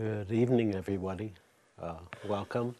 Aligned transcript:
Good 0.00 0.32
evening, 0.32 0.74
everybody. 0.74 1.34
Uh, 1.78 1.98
welcome. 2.26 2.74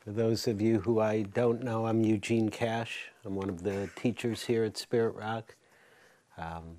For 0.00 0.10
those 0.10 0.48
of 0.48 0.60
you 0.60 0.80
who 0.80 0.98
I 0.98 1.22
don't 1.22 1.62
know, 1.62 1.86
I'm 1.86 2.02
Eugene 2.02 2.48
Cash. 2.48 3.12
I'm 3.24 3.36
one 3.36 3.48
of 3.48 3.62
the 3.62 3.88
teachers 3.94 4.42
here 4.44 4.64
at 4.64 4.76
Spirit 4.76 5.14
Rock. 5.14 5.54
Um, 6.36 6.78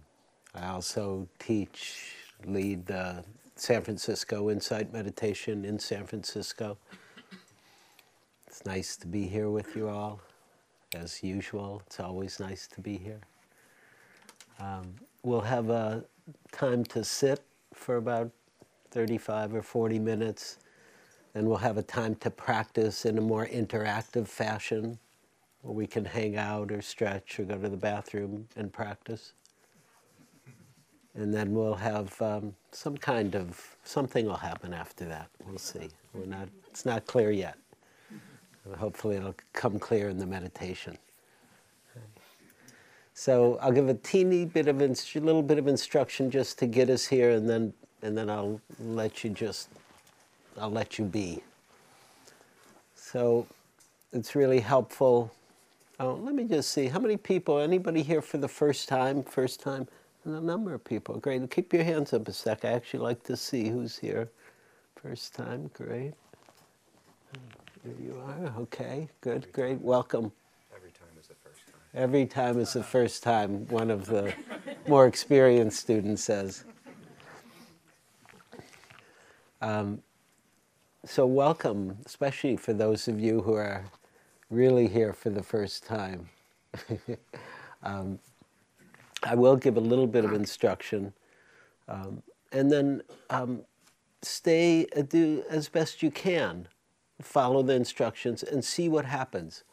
I 0.54 0.68
also 0.68 1.26
teach, 1.40 2.16
lead 2.46 2.86
the 2.86 3.24
San 3.56 3.82
Francisco 3.82 4.50
Insight 4.50 4.92
Meditation 4.92 5.64
in 5.64 5.80
San 5.80 6.06
Francisco. 6.06 6.78
It's 8.46 8.66
nice 8.66 8.98
to 8.98 9.08
be 9.08 9.26
here 9.26 9.50
with 9.50 9.74
you 9.74 9.88
all. 9.88 10.20
As 10.94 11.24
usual, 11.24 11.82
it's 11.88 12.02
always 12.02 12.42
nice 12.42 12.68
to 12.68 12.82
be 12.82 12.98
here. 12.98 13.22
Um, 14.60 14.96
we'll 15.24 15.40
have 15.40 15.70
a 15.70 16.04
time 16.52 16.84
to 16.86 17.06
sit 17.06 17.42
for 17.74 17.96
about 17.96 18.32
35 18.92 19.56
or 19.56 19.62
40 19.62 20.00
minutes. 20.00 20.58
Then 21.34 21.46
we'll 21.46 21.58
have 21.58 21.78
a 21.78 21.84
time 21.84 22.16
to 22.16 22.30
practice 22.30 23.06
in 23.06 23.18
a 23.18 23.22
more 23.22 23.48
interactive 23.48 24.28
fashion 24.28 25.00
where 25.62 25.74
we 25.74 25.88
can 25.88 26.06
hang 26.06 26.36
out 26.36 26.72
or 26.72 26.82
stretch 26.82 27.40
or 27.40 27.44
go 27.44 27.58
to 27.58 27.70
the 27.70 27.78
bathroom 27.78 28.48
and 28.56 28.72
practice. 28.72 29.34
And 31.14 31.34
then 31.34 31.54
we'll 31.54 31.76
have 31.76 32.22
um, 32.22 32.54
some 32.72 32.98
kind 32.98 33.36
of, 33.36 33.78
something 33.84 34.26
will 34.26 34.36
happen 34.36 34.74
after 34.74 35.06
that. 35.06 35.30
We'll 35.46 35.58
see. 35.58 35.90
We're 36.14 36.26
not, 36.26 36.48
it's 36.68 36.86
not 36.86 37.06
clear 37.06 37.32
yet. 37.32 37.58
Hopefully 38.78 39.16
it'll 39.16 39.36
come 39.54 39.80
clear 39.80 40.10
in 40.10 40.18
the 40.18 40.26
meditation. 40.26 40.98
So 43.14 43.58
I'll 43.62 43.72
give 43.72 43.90
a 43.90 43.94
teeny 43.94 44.46
bit 44.46 44.68
of, 44.68 44.82
a 44.82 44.88
little 45.20 45.44
bit 45.44 45.58
of 45.58 45.68
instruction 45.68 46.32
just 46.32 46.58
to 46.60 46.66
get 46.66 46.90
us 46.90 47.06
here 47.06 47.32
and 47.32 47.50
then 47.50 47.74
and 48.02 48.18
then 48.18 48.30
I'll 48.30 48.60
let 48.80 49.24
you 49.24 49.30
just, 49.30 49.70
I'll 50.60 50.72
let 50.72 50.98
you 50.98 51.06
be. 51.06 51.42
So 52.96 53.48
it's 54.14 54.36
really 54.36 54.60
helpful. 54.60 55.32
Oh, 56.00 56.16
let 56.16 56.34
me 56.34 56.46
just 56.46 56.72
see, 56.72 56.88
how 56.88 57.00
many 57.00 57.18
people, 57.18 57.60
anybody 57.60 58.02
here 58.02 58.22
for 58.22 58.38
the 58.38 58.48
first 58.48 58.88
time, 58.90 59.24
first 59.24 59.60
time? 59.60 59.88
And 60.24 60.36
a 60.36 60.42
number 60.42 60.74
of 60.74 60.84
people, 60.84 61.18
great. 61.18 61.50
Keep 61.50 61.74
your 61.74 61.84
hands 61.84 62.14
up 62.14 62.28
a 62.28 62.34
sec. 62.34 62.64
I 62.66 62.70
actually 62.70 63.02
like 63.02 63.24
to 63.24 63.36
see 63.36 63.70
who's 63.70 63.98
here. 63.98 64.30
First 65.02 65.34
time, 65.34 65.70
great. 65.74 66.14
Here 67.84 67.96
you 68.00 68.22
are, 68.24 68.54
okay, 68.60 69.10
good, 69.22 69.52
great, 69.52 69.82
welcome. 69.82 70.32
Every 70.76 70.92
time 70.92 71.08
is 71.20 71.28
the 71.28 71.36
first 71.44 71.66
time. 71.66 71.82
Every 71.96 72.26
time 72.28 72.60
is 72.60 72.74
the 72.74 72.80
uh-huh. 72.82 72.90
first 72.90 73.24
time, 73.24 73.68
one 73.70 73.90
of 73.90 74.06
the 74.06 74.34
more 74.88 75.08
experienced 75.08 75.80
students 75.80 76.24
says. 76.24 76.66
Um, 79.62 80.02
so, 81.06 81.26
welcome, 81.26 81.98
especially 82.06 82.58
for 82.58 82.74
those 82.74 83.08
of 83.08 83.20
you 83.20 83.42
who 83.42 83.54
are 83.54 83.86
really 84.50 84.88
here 84.88 85.14
for 85.14 85.30
the 85.30 85.44
first 85.44 85.86
time. 85.86 86.30
um, 87.84 88.20
I 89.24 89.36
will 89.36 89.56
give 89.56 89.78
a 89.78 89.82
little 89.82 90.08
bit 90.08 90.26
of 90.26 90.34
instruction, 90.34 91.14
um, 91.88 92.24
and 92.52 92.72
then 92.72 93.04
um, 93.30 93.62
stay, 94.24 94.88
uh, 94.96 95.04
do 95.04 95.44
as 95.48 95.70
best 95.70 96.02
you 96.02 96.10
can, 96.10 96.68
follow 97.22 97.62
the 97.62 97.74
instructions, 97.74 98.42
and 98.42 98.66
see 98.66 98.90
what 98.90 99.06
happens. 99.06 99.64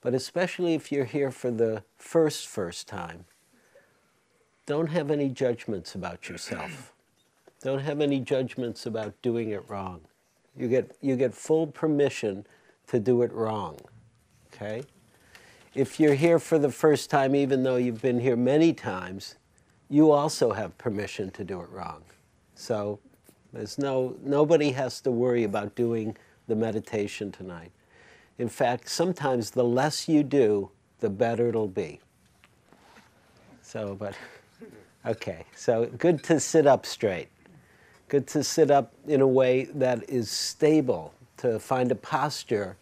But 0.00 0.14
especially 0.14 0.74
if 0.74 0.92
you're 0.92 1.06
here 1.06 1.32
for 1.32 1.50
the 1.50 1.82
first, 1.96 2.46
first 2.46 2.86
time, 2.86 3.24
don't 4.66 4.88
have 4.88 5.10
any 5.10 5.28
judgments 5.28 5.94
about 5.94 6.28
yourself. 6.28 6.93
Don't 7.64 7.78
have 7.78 8.02
any 8.02 8.20
judgments 8.20 8.84
about 8.84 9.14
doing 9.22 9.48
it 9.48 9.64
wrong. 9.70 10.02
You 10.54 10.68
get, 10.68 10.98
you 11.00 11.16
get 11.16 11.32
full 11.32 11.66
permission 11.66 12.46
to 12.88 13.00
do 13.00 13.22
it 13.22 13.32
wrong. 13.32 13.78
Okay? 14.52 14.82
If 15.74 15.98
you're 15.98 16.12
here 16.12 16.38
for 16.38 16.58
the 16.58 16.70
first 16.70 17.08
time, 17.08 17.34
even 17.34 17.62
though 17.62 17.76
you've 17.76 18.02
been 18.02 18.20
here 18.20 18.36
many 18.36 18.74
times, 18.74 19.36
you 19.88 20.10
also 20.10 20.52
have 20.52 20.76
permission 20.76 21.30
to 21.30 21.42
do 21.42 21.58
it 21.62 21.70
wrong. 21.70 22.02
So 22.54 23.00
there's 23.54 23.78
no, 23.78 24.14
nobody 24.22 24.70
has 24.72 25.00
to 25.00 25.10
worry 25.10 25.44
about 25.44 25.74
doing 25.74 26.18
the 26.48 26.54
meditation 26.54 27.32
tonight. 27.32 27.72
In 28.36 28.50
fact, 28.50 28.90
sometimes 28.90 29.50
the 29.50 29.64
less 29.64 30.06
you 30.06 30.22
do, 30.22 30.70
the 31.00 31.08
better 31.08 31.48
it'll 31.48 31.66
be. 31.66 32.00
So, 33.62 33.94
but, 33.94 34.14
okay, 35.06 35.46
so 35.56 35.86
good 35.96 36.22
to 36.24 36.38
sit 36.38 36.66
up 36.66 36.84
straight. 36.84 37.28
Good 38.08 38.26
to 38.28 38.44
sit 38.44 38.70
up 38.70 38.92
in 39.06 39.20
a 39.20 39.26
way 39.26 39.64
that 39.74 40.08
is 40.08 40.30
stable, 40.30 41.14
to 41.38 41.58
find 41.58 41.90
a 41.90 41.94
posture 41.94 42.76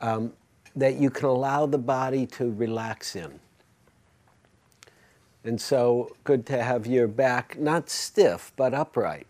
um, 0.00 0.32
that 0.76 0.96
you 0.96 1.10
can 1.10 1.26
allow 1.26 1.66
the 1.66 1.78
body 1.78 2.26
to 2.26 2.52
relax 2.52 3.16
in. 3.16 3.40
And 5.44 5.60
so, 5.60 6.16
good 6.24 6.46
to 6.46 6.62
have 6.62 6.86
your 6.86 7.06
back 7.06 7.58
not 7.58 7.90
stiff, 7.90 8.52
but 8.56 8.72
upright. 8.72 9.26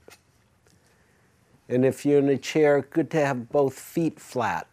And 1.69 1.85
if 1.85 2.05
you're 2.05 2.19
in 2.19 2.29
a 2.29 2.39
chair, 2.39 2.83
good 2.83 3.11
to 3.13 3.25
have 3.25 3.49
both 3.51 3.75
feet 3.75 4.21
flat 4.21 4.67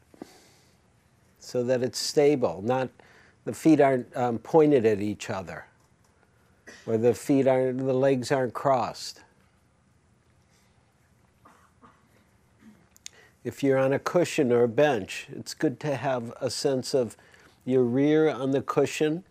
so 1.39 1.63
that 1.63 1.81
it's 1.81 1.97
stable, 1.97 2.61
not 2.63 2.89
the 3.45 3.53
feet 3.53 3.81
aren't 3.81 4.15
um, 4.15 4.37
pointed 4.39 4.85
at 4.85 5.01
each 5.01 5.29
other, 5.29 5.65
or 6.85 6.97
the 6.97 7.13
feet 7.13 7.47
aren't, 7.47 7.79
the 7.79 7.93
legs 7.93 8.31
aren't 8.31 8.53
crossed. 8.53 9.21
If 13.43 13.63
you're 13.63 13.79
on 13.79 13.91
a 13.91 13.97
cushion 13.97 14.51
or 14.51 14.63
a 14.63 14.67
bench, 14.67 15.27
it's 15.31 15.55
good 15.55 15.79
to 15.79 15.95
have 15.95 16.31
a 16.39 16.51
sense 16.51 16.93
of 16.93 17.17
your 17.65 17.83
rear 17.83 18.29
on 18.29 18.51
the 18.51 18.61
cushion. 18.61 19.23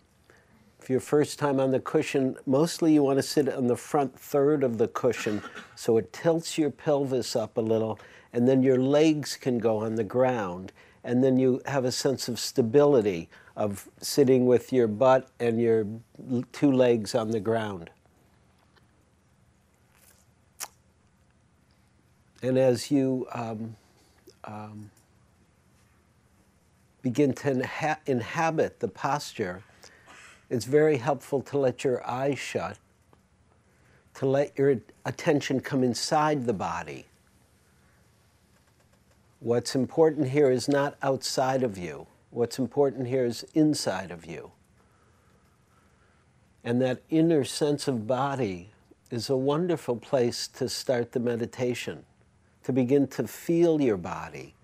If 0.81 0.91
you're 0.91 0.99
first 0.99 1.39
time 1.39 1.61
on 1.61 1.71
the 1.71 1.79
cushion, 1.79 2.37
mostly 2.45 2.93
you 2.93 3.05
want 3.05 3.19
to 3.19 3.23
sit 3.23 3.49
on 3.49 3.69
the 3.69 3.77
front 3.77 4.19
third 4.19 4.65
of 4.65 4.79
the 4.79 4.89
cushion 4.89 5.43
so 5.77 5.97
it 5.97 6.13
tilts 6.13 6.59
your 6.59 6.71
pelvis 6.71 7.37
up 7.37 7.57
a 7.57 7.61
little, 7.61 8.01
and 8.33 8.49
then 8.49 8.65
your 8.65 8.79
legs 8.79 9.37
can 9.37 9.59
go 9.59 9.79
on 9.79 9.95
the 9.95 10.05
ground. 10.05 10.73
And 11.05 11.23
then 11.23 11.39
you 11.39 11.63
have 11.67 11.85
a 11.85 11.93
sense 11.93 12.29
of 12.29 12.41
stability 12.41 13.29
of 13.57 13.89
sitting 14.01 14.47
with 14.47 14.73
your 14.73 14.89
butt 14.89 15.29
and 15.39 15.61
your 15.61 15.87
two 16.51 16.73
legs 16.73 17.15
on 17.15 17.31
the 17.31 17.41
ground. 17.41 17.91
And 22.43 22.59
as 22.59 22.91
you 22.91 23.27
um, 23.33 23.77
um, 24.45 24.91
begin 27.03 27.33
to 27.33 27.55
inha- 27.55 27.99
inhabit 28.07 28.81
the 28.81 28.89
posture, 28.89 29.63
it's 30.49 30.65
very 30.65 30.97
helpful 30.97 31.41
to 31.43 31.59
let 31.59 31.85
your 31.85 32.07
eyes 32.09 32.39
shut, 32.39 32.79
to 34.15 34.27
let 34.27 34.59
your 34.59 34.77
attention 35.05 35.61
come 35.61 35.83
inside 35.85 36.47
the 36.47 36.53
body. 36.53 37.07
What's 39.39 39.75
important 39.75 40.29
here 40.29 40.51
is 40.51 40.69
not 40.69 40.97
outside 41.03 41.63
of 41.63 41.79
you. 41.79 42.07
What's 42.31 42.59
important 42.59 43.09
here 43.09 43.25
is 43.25 43.45
inside 43.55 44.11
of 44.11 44.27
you. 44.27 44.53
And 46.63 46.83
that 46.83 47.03
inner 47.09 47.45
sense 47.45 47.89
of 47.89 48.07
body 48.07 48.71
is 49.11 49.31
a 49.31 49.37
wonderful 49.37 49.97
place 49.97 50.47
to 50.49 50.69
start 50.69 51.13
the 51.13 51.21
meditation 51.21 52.05
to 52.65 52.73
begin 52.73 53.07
to 53.09 53.27
feel 53.27 53.81
your 53.81 53.97
body, 53.97 54.55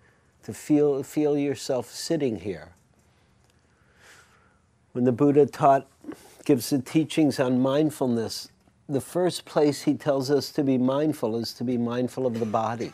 to 0.42 0.52
feel, 0.52 1.02
feel 1.02 1.36
yourself 1.36 1.90
sitting 1.90 2.40
here. 2.40 2.72
When 4.92 5.04
the 5.04 5.12
Buddha 5.12 5.46
taught, 5.46 5.86
gives 6.44 6.70
the 6.70 6.80
teachings 6.80 7.40
on 7.40 7.60
mindfulness, 7.60 8.48
the 8.88 9.00
first 9.00 9.44
place 9.44 9.82
he 9.82 9.94
tells 9.94 10.30
us 10.30 10.50
to 10.52 10.62
be 10.62 10.78
mindful 10.78 11.36
is 11.36 11.52
to 11.54 11.64
be 11.64 11.76
mindful 11.76 12.26
of 12.26 12.38
the 12.38 12.46
body, 12.46 12.92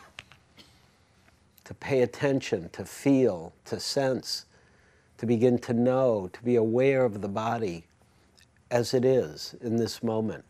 to 1.65 1.75
pay 1.75 2.01
attention, 2.01 2.71
to 2.71 2.85
feel, 2.85 3.53
to 3.67 3.79
sense, 3.79 4.47
to 5.19 5.27
begin 5.27 5.59
to 5.59 5.75
know, 5.75 6.31
to 6.33 6.43
be 6.43 6.57
aware 6.57 7.05
of 7.05 7.21
the 7.21 7.29
body 7.29 7.85
as 8.71 8.95
it 8.95 9.05
is 9.05 9.55
in 9.61 9.77
this 9.77 10.03
moment. 10.03 10.45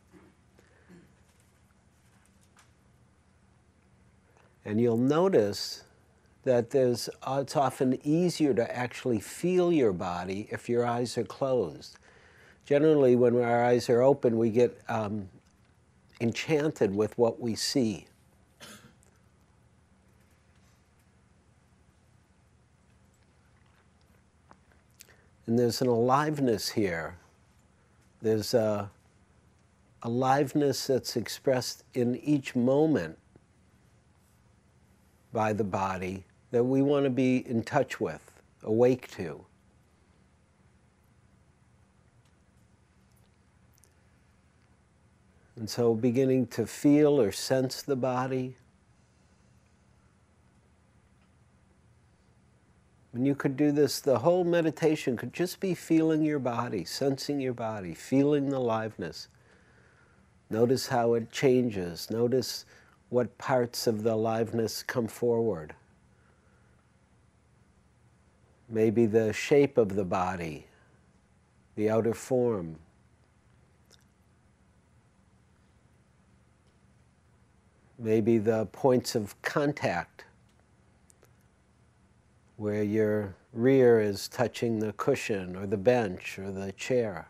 And 4.64 4.81
you'll 4.81 4.97
notice 4.97 5.85
that 6.44 6.70
there's, 6.70 7.09
uh, 7.23 7.38
it's 7.43 7.56
often 7.56 7.99
easier 8.05 8.55
to 8.55 8.76
actually 8.76 9.20
feel 9.20 9.73
your 9.73 9.93
body 9.93 10.49
if 10.50 10.69
your 10.69 10.87
eyes 10.87 11.17
are 11.19 11.25
closed. 11.25 11.99
Generally, 12.64 13.17
when 13.17 13.37
our 13.41 13.64
eyes 13.64 13.88
are 13.91 14.03
open, 14.03 14.38
we 14.38 14.50
get 14.50 14.81
um, 14.88 15.29
enchanted 16.20 16.94
with 16.94 17.17
what 17.19 17.41
we 17.41 17.55
see. 17.55 18.06
And 25.47 25.59
there's 25.59 25.82
an 25.82 25.88
aliveness 25.88 26.70
here. 26.70 27.17
There's 28.20 28.55
a, 28.55 28.91
aliveness 30.03 30.87
that's 30.87 31.17
expressed 31.17 31.85
in 31.94 32.17
each 32.17 32.55
moment 32.55 33.19
by 35.32 35.52
the 35.52 35.64
body 35.64 36.25
that 36.50 36.62
we 36.64 36.82
want 36.82 37.05
to 37.05 37.11
be 37.11 37.38
in 37.49 37.62
touch 37.62 38.00
with, 38.00 38.32
awake 38.62 39.11
to. 39.12 39.44
And 45.56 45.69
so 45.69 45.94
beginning 45.94 46.49
to 46.49 46.67
feel 46.67 47.20
or 47.20 47.31
sense 47.31 47.82
the 47.82 47.96
body. 47.96 48.56
And 53.14 53.26
you 53.26 53.35
could 53.35 53.56
do 53.56 53.73
this, 53.73 54.00
the 54.00 54.19
whole 54.19 54.44
meditation 54.44 55.17
could 55.17 55.32
just 55.32 55.61
be 55.61 55.75
feeling 55.75 56.23
your 56.23 56.38
body, 56.38 56.85
sensing 56.85 57.40
your 57.40 57.52
body, 57.52 57.94
feeling 57.94 58.49
the 58.49 58.56
aliveness. 58.56 59.28
Notice 60.49 60.87
how 60.87 61.14
it 61.14 61.31
changes. 61.31 62.11
Notice 62.11 62.64
what 63.12 63.37
parts 63.37 63.87
of 63.87 64.05
the 64.05 64.14
aliveness 64.14 64.82
come 64.82 65.06
forward. 65.06 65.75
Maybe 68.70 69.05
the 69.05 69.35
shape 69.35 69.76
of 69.76 69.97
the 69.97 70.05
body, 70.05 70.67
the 71.76 71.91
outer 71.91 72.14
form. 72.14 72.76
Maybe 77.99 78.38
the 78.38 78.64
points 78.73 79.14
of 79.14 79.41
contact 79.43 80.25
where 82.56 82.82
your 82.82 83.35
rear 83.53 84.00
is 84.00 84.26
touching 84.26 84.79
the 84.79 84.94
cushion 84.94 85.55
or 85.55 85.67
the 85.67 85.76
bench 85.76 86.38
or 86.38 86.50
the 86.50 86.73
chair. 86.73 87.29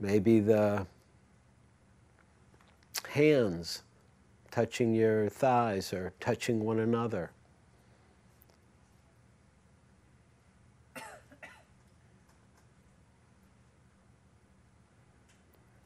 Maybe 0.00 0.40
the 0.40 0.86
hands 3.08 3.82
touching 4.50 4.94
your 4.94 5.28
thighs 5.28 5.92
or 5.92 6.12
touching 6.20 6.64
one 6.64 6.78
another. 6.78 7.30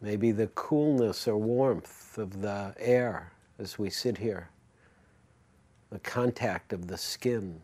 Maybe 0.00 0.32
the 0.32 0.48
coolness 0.48 1.28
or 1.28 1.36
warmth 1.36 2.18
of 2.18 2.42
the 2.42 2.74
air 2.76 3.30
as 3.60 3.78
we 3.78 3.88
sit 3.88 4.18
here, 4.18 4.48
the 5.90 6.00
contact 6.00 6.72
of 6.72 6.88
the 6.88 6.98
skin 6.98 7.60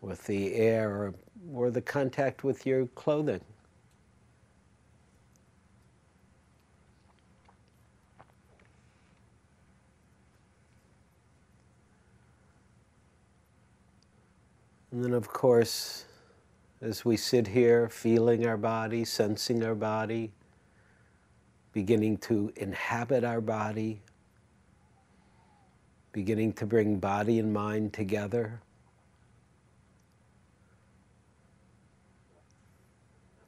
with 0.00 0.24
the 0.26 0.54
air 0.54 1.12
or, 1.52 1.70
the 1.72 1.82
contact 1.82 2.44
with 2.44 2.64
your 2.64 2.86
clothing. 2.88 3.40
And 14.98 15.04
then, 15.04 15.14
of 15.14 15.28
course, 15.28 16.06
as 16.82 17.04
we 17.04 17.16
sit 17.16 17.46
here 17.46 17.88
feeling 17.88 18.44
our 18.48 18.56
body, 18.56 19.04
sensing 19.04 19.62
our 19.62 19.76
body, 19.76 20.32
beginning 21.72 22.16
to 22.16 22.52
inhabit 22.56 23.22
our 23.22 23.40
body, 23.40 24.02
beginning 26.10 26.52
to 26.54 26.66
bring 26.66 26.98
body 26.98 27.38
and 27.38 27.52
mind 27.52 27.92
together. 27.92 28.60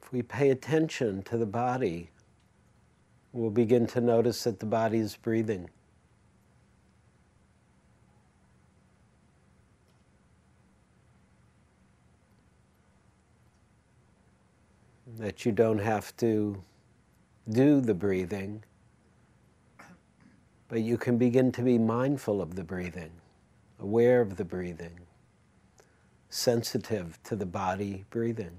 If 0.01 0.13
we 0.13 0.21
pay 0.21 0.51
attention 0.51 1.21
to 1.23 1.37
the 1.37 1.45
body, 1.45 2.11
we'll 3.33 3.49
begin 3.49 3.87
to 3.87 3.99
notice 3.99 4.45
that 4.45 4.61
the 4.61 4.65
body 4.65 4.99
is 4.99 5.17
breathing. 5.17 5.69
That 15.17 15.45
you 15.45 15.51
don't 15.51 15.79
have 15.79 16.15
to 16.17 16.63
do 17.49 17.81
the 17.81 17.93
breathing, 17.93 18.63
but 20.67 20.81
you 20.81 20.97
can 20.97 21.17
begin 21.17 21.51
to 21.51 21.61
be 21.61 21.77
mindful 21.77 22.41
of 22.41 22.55
the 22.55 22.63
breathing, 22.63 23.11
aware 23.79 24.21
of 24.21 24.37
the 24.37 24.45
breathing, 24.45 24.99
sensitive 26.29 27.19
to 27.23 27.35
the 27.35 27.45
body 27.45 28.05
breathing. 28.09 28.57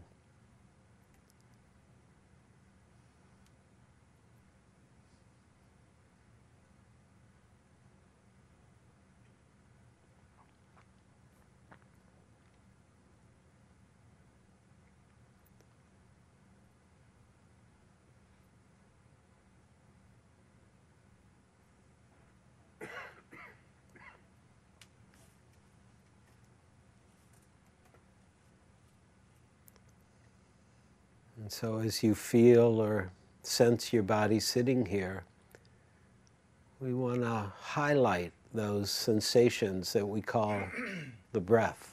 So, 31.53 31.81
as 31.81 32.03
you 32.03 32.15
feel 32.15 32.81
or 32.81 33.11
sense 33.43 33.93
your 33.93 34.03
body 34.03 34.41
sitting 34.41 34.87
here, 34.87 35.23
we 36.81 36.95
want 36.95 37.21
to 37.21 37.53
highlight 37.61 38.33
those 38.55 38.91
sensations 38.91 39.93
that 39.93 40.07
we 40.07 40.23
call 40.23 40.63
the 41.33 41.41
breath, 41.41 41.93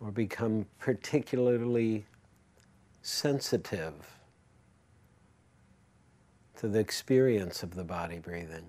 or 0.00 0.12
become 0.12 0.64
particularly 0.78 2.06
sensitive 3.02 3.94
to 6.58 6.68
the 6.68 6.78
experience 6.78 7.64
of 7.64 7.74
the 7.74 7.84
body 7.84 8.20
breathing. 8.20 8.66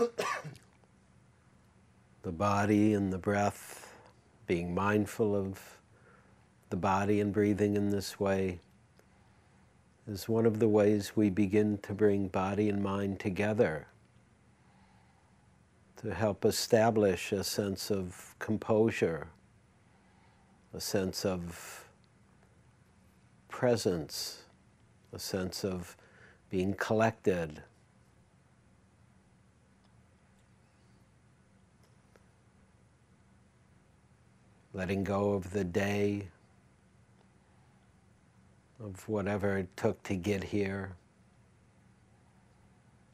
the 2.22 2.32
body 2.32 2.94
and 2.94 3.12
the 3.12 3.18
breath, 3.18 3.92
being 4.46 4.74
mindful 4.74 5.36
of 5.36 5.78
the 6.70 6.76
body 6.76 7.20
and 7.20 7.34
breathing 7.34 7.76
in 7.76 7.90
this 7.90 8.18
way 8.18 8.60
is 10.06 10.26
one 10.28 10.46
of 10.46 10.58
the 10.58 10.68
ways 10.68 11.16
we 11.16 11.28
begin 11.28 11.76
to 11.78 11.92
bring 11.92 12.28
body 12.28 12.70
and 12.70 12.82
mind 12.82 13.20
together 13.20 13.86
to 15.96 16.14
help 16.14 16.46
establish 16.46 17.32
a 17.32 17.44
sense 17.44 17.90
of 17.90 18.34
composure, 18.38 19.28
a 20.72 20.80
sense 20.80 21.26
of 21.26 21.84
presence, 23.48 24.44
a 25.12 25.18
sense 25.18 25.62
of 25.62 25.94
being 26.48 26.72
collected 26.72 27.62
letting 34.72 35.04
go 35.04 35.32
of 35.32 35.50
the 35.52 35.64
day, 35.64 36.28
of 38.82 39.08
whatever 39.08 39.58
it 39.58 39.76
took 39.76 40.02
to 40.04 40.14
get 40.14 40.44
here, 40.44 40.96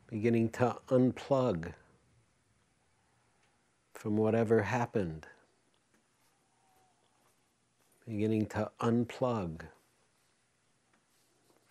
beginning 0.09 0.49
to 0.51 0.77
unplug 0.89 1.73
from 3.95 4.17
whatever 4.17 4.63
happened, 4.63 5.27
beginning 8.07 8.47
to 8.47 8.71
unplug 8.81 9.63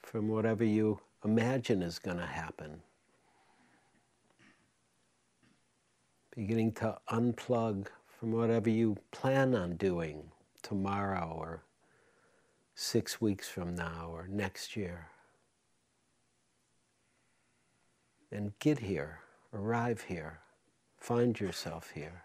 from 0.02 0.28
whatever 0.28 0.64
you 0.64 1.00
imagine 1.24 1.82
is 1.82 2.00
going 2.00 2.18
to 2.18 2.26
happen. 2.26 2.82
Beginning 6.36 6.72
to 6.74 6.98
unplug 7.10 7.88
from 8.26 8.32
whatever 8.32 8.72
you 8.72 8.98
plan 9.12 9.54
on 9.54 9.76
doing 9.76 10.32
tomorrow 10.64 11.38
or 11.38 11.62
six 12.74 13.22
weeks 13.22 13.48
from 13.48 13.76
now 13.76 14.10
or 14.12 14.28
next 14.28 14.76
year. 14.76 15.10
And 18.32 18.58
get 18.58 18.80
here, 18.80 19.20
arrive 19.54 20.02
here, 20.02 20.40
find 20.98 21.40
yourself 21.40 21.92
here 21.94 22.24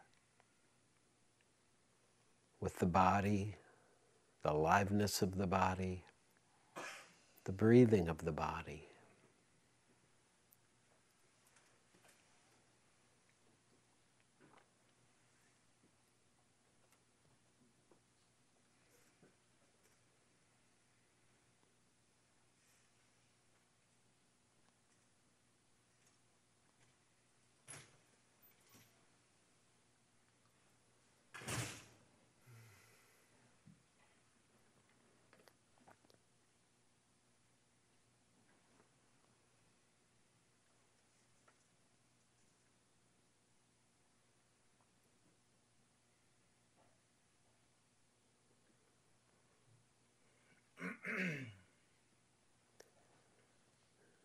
with 2.62 2.78
the 2.78 2.86
body, 2.86 3.56
the 4.42 4.52
aliveness 4.52 5.20
of 5.20 5.36
the 5.36 5.46
body, 5.46 6.02
the 7.44 7.52
breathing 7.52 8.08
of 8.08 8.24
the 8.24 8.32
body. 8.32 8.89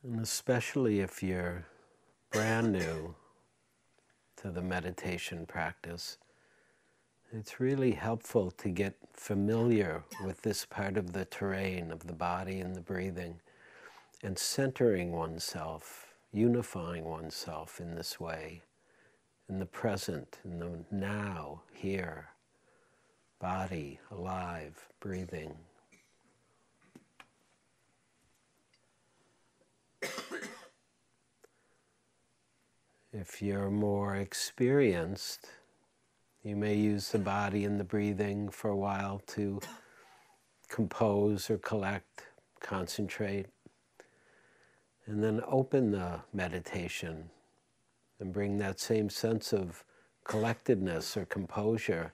And 0.06 0.20
especially 0.20 1.00
if 1.00 1.24
you're 1.24 1.66
brand 2.32 2.74
new 2.74 3.16
to 4.38 4.52
the 4.52 4.62
meditation 4.62 5.48
practice, 5.48 6.20
it's 7.32 7.60
really 7.60 7.94
helpful 7.94 8.52
to 8.52 8.70
get 8.70 8.94
familiar 9.14 10.04
with 10.24 10.44
this 10.44 10.64
part 10.64 10.98
of 10.98 11.14
the 11.14 11.26
terrain 11.26 11.92
of 11.92 12.06
the 12.06 12.14
body 12.14 12.60
and 12.60 12.76
the 12.76 12.82
breathing 12.82 13.40
and 14.22 14.38
centering 14.38 15.12
oneself, 15.12 16.14
unifying 16.32 17.06
oneself 17.06 17.80
in 17.80 17.96
this 17.96 18.20
way, 18.20 18.62
in 19.50 19.58
the 19.58 19.66
present, 19.66 20.38
in 20.46 20.60
the 20.60 20.86
now, 20.92 21.64
here, 21.74 22.28
body, 23.40 24.00
alive, 24.12 24.88
breathing. 25.00 25.56
If 33.18 33.42
you're 33.42 33.72
more 33.72 34.18
experienced, 34.18 35.48
you 36.44 36.58
may 36.58 36.76
use 36.76 37.14
the 37.14 37.18
body 37.18 37.64
and 37.64 37.80
the 37.80 37.86
breathing 37.86 38.50
for 38.50 38.70
a 38.70 38.76
while 38.76 39.22
to 39.28 39.62
compose 40.68 41.50
or 41.50 41.58
collect, 41.60 42.24
concentrate, 42.60 43.46
and 45.06 45.24
then 45.24 45.42
open 45.48 45.92
the 45.92 46.20
meditation 46.34 47.30
and 48.20 48.34
bring 48.34 48.58
that 48.58 48.82
same 48.82 49.10
sense 49.10 49.54
of 49.54 49.86
collectedness 50.26 51.16
or 51.16 51.24
composure 51.24 52.12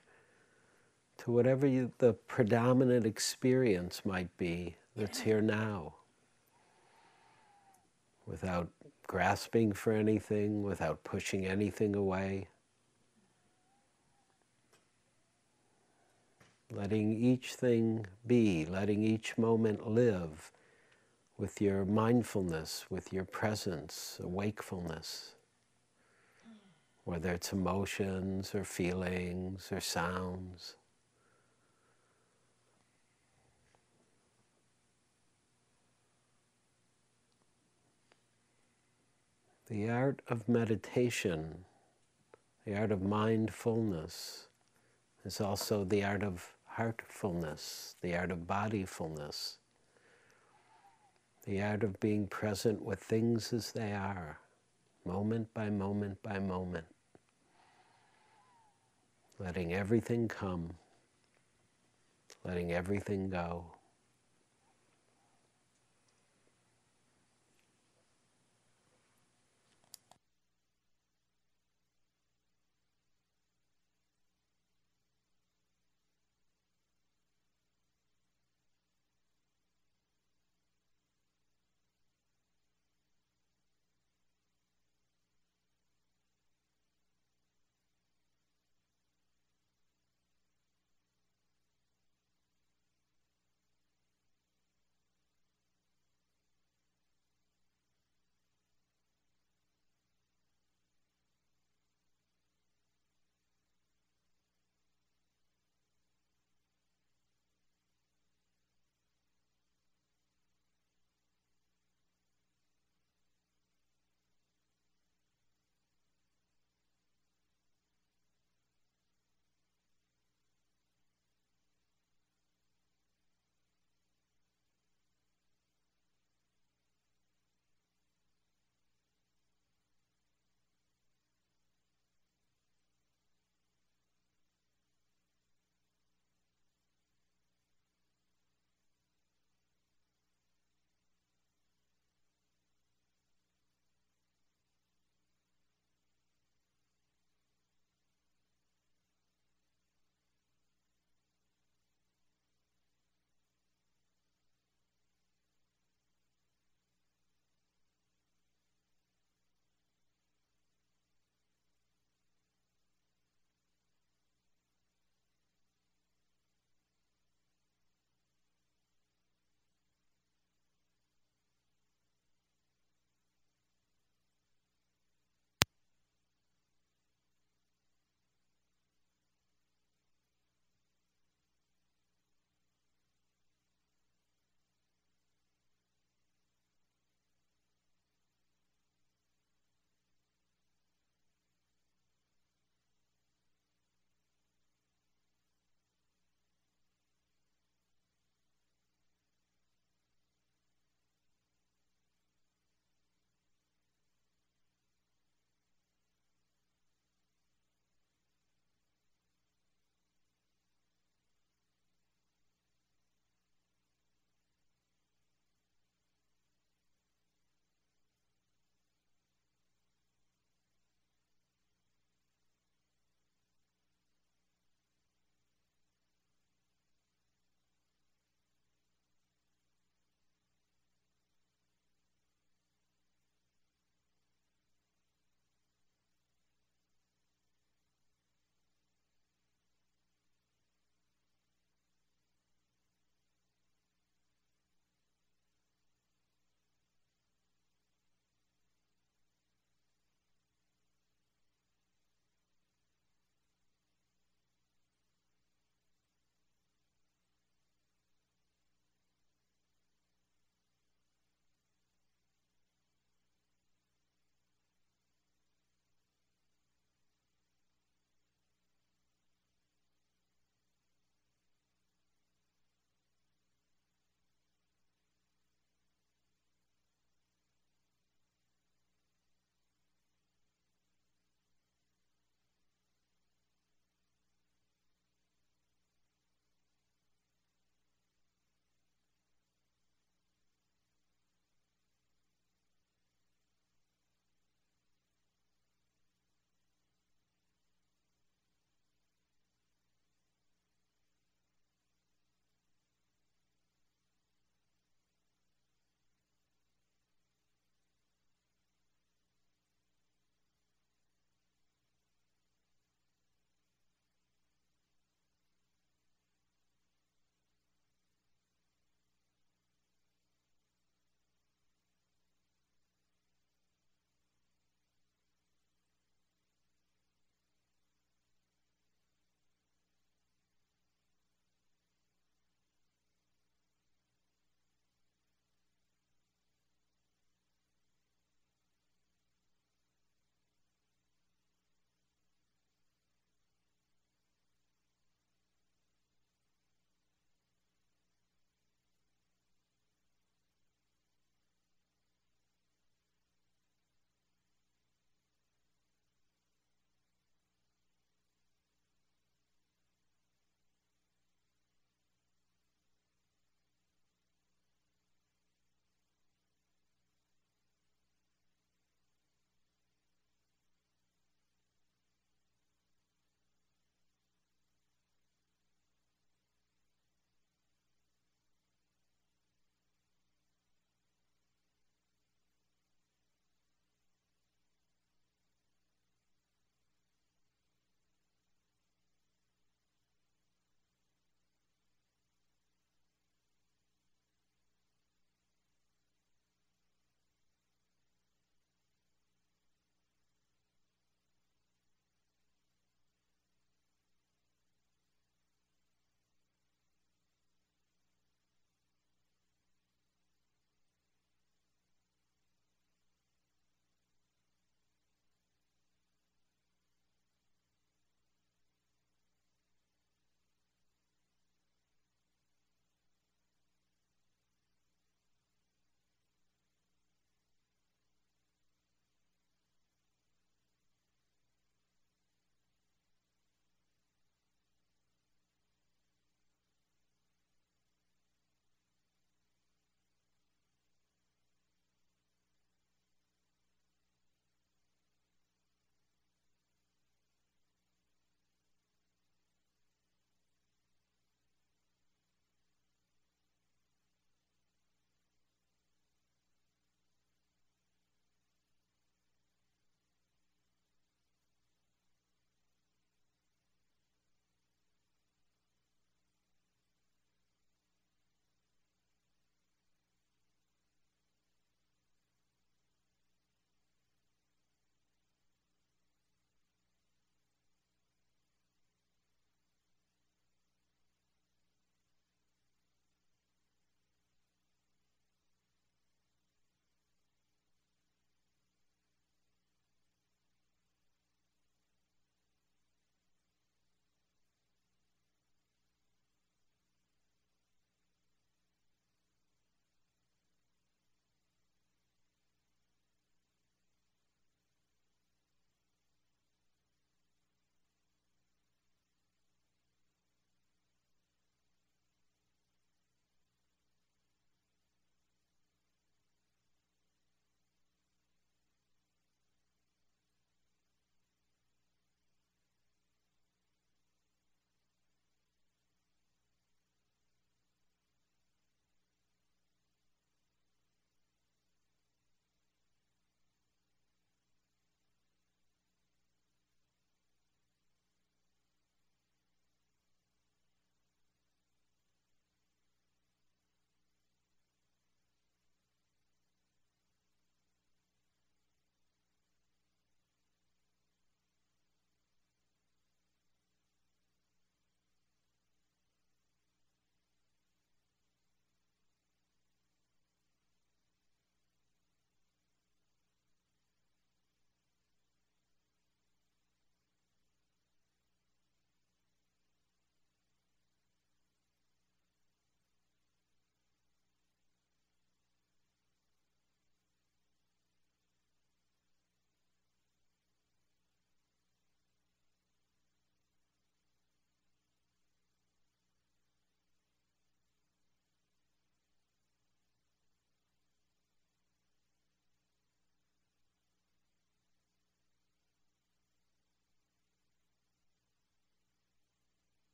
to 1.18 1.32
whatever 1.32 1.66
you, 1.66 1.90
the 1.98 2.12
predominant 2.12 3.04
experience 3.06 4.02
might 4.04 4.36
be 4.36 4.76
that's 4.94 5.18
here 5.18 5.42
now 5.42 5.94
without 8.24 8.68
grasping 9.06 9.72
for 9.72 9.92
anything, 9.92 10.62
without 10.62 11.04
pushing 11.04 11.46
anything 11.46 11.94
away. 11.94 12.48
Letting 16.70 17.22
each 17.22 17.54
thing 17.54 18.06
be, 18.26 18.64
letting 18.64 19.02
each 19.02 19.36
moment 19.36 19.86
live 19.86 20.50
with 21.36 21.60
your 21.60 21.84
mindfulness, 21.84 22.86
with 22.88 23.12
your 23.12 23.24
presence, 23.24 24.18
wakefulness, 24.22 25.34
whether 27.04 27.32
it's 27.32 27.52
emotions 27.52 28.54
or 28.54 28.64
feelings 28.64 29.68
or 29.72 29.80
sounds. 29.80 30.76
The 39.72 39.88
art 39.88 40.20
of 40.28 40.50
meditation, 40.50 41.64
the 42.66 42.76
art 42.76 42.92
of 42.92 43.00
mindfulness, 43.00 44.48
is 45.24 45.40
also 45.40 45.82
the 45.82 46.04
art 46.04 46.22
of 46.22 46.46
heartfulness, 46.66 47.94
the 48.02 48.14
art 48.14 48.30
of 48.30 48.40
bodyfulness, 48.40 49.54
the 51.46 51.62
art 51.62 51.84
of 51.84 51.98
being 52.00 52.26
present 52.26 52.82
with 52.82 53.00
things 53.00 53.50
as 53.54 53.72
they 53.72 53.94
are, 53.94 54.40
moment 55.06 55.54
by 55.54 55.70
moment 55.70 56.22
by 56.22 56.38
moment, 56.38 56.88
letting 59.38 59.72
everything 59.72 60.28
come, 60.28 60.74
letting 62.44 62.72
everything 62.72 63.30
go. 63.30 63.71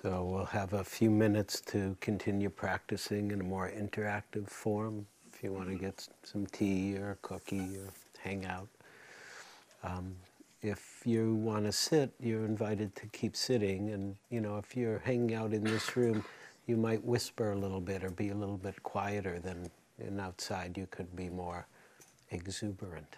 So 0.00 0.22
we'll 0.22 0.44
have 0.44 0.74
a 0.74 0.84
few 0.84 1.10
minutes 1.10 1.60
to 1.62 1.96
continue 2.00 2.50
practicing 2.50 3.32
in 3.32 3.40
a 3.40 3.44
more 3.44 3.68
interactive 3.68 4.48
form. 4.48 5.04
If 5.32 5.42
you 5.42 5.52
want 5.52 5.70
to 5.70 5.74
get 5.74 6.06
some 6.22 6.46
tea 6.46 6.96
or 6.96 7.10
a 7.10 7.16
cookie 7.16 7.76
or 7.76 7.88
hang 8.20 8.46
out. 8.46 8.68
Um, 9.82 10.14
if 10.62 11.02
you 11.04 11.34
want 11.34 11.64
to 11.64 11.72
sit, 11.72 12.12
you're 12.20 12.44
invited 12.44 12.94
to 12.94 13.06
keep 13.06 13.34
sitting. 13.34 13.90
And 13.90 14.14
you 14.30 14.40
know, 14.40 14.56
if 14.58 14.76
you're 14.76 15.00
hanging 15.00 15.34
out 15.34 15.52
in 15.52 15.64
this 15.64 15.96
room, 15.96 16.24
you 16.68 16.76
might 16.76 17.04
whisper 17.04 17.50
a 17.50 17.56
little 17.56 17.80
bit 17.80 18.04
or 18.04 18.10
be 18.10 18.28
a 18.28 18.36
little 18.36 18.58
bit 18.58 18.80
quieter 18.84 19.40
than 19.40 19.68
in 19.98 20.20
outside. 20.20 20.78
You 20.78 20.86
could 20.92 21.16
be 21.16 21.28
more 21.28 21.66
exuberant. 22.30 23.16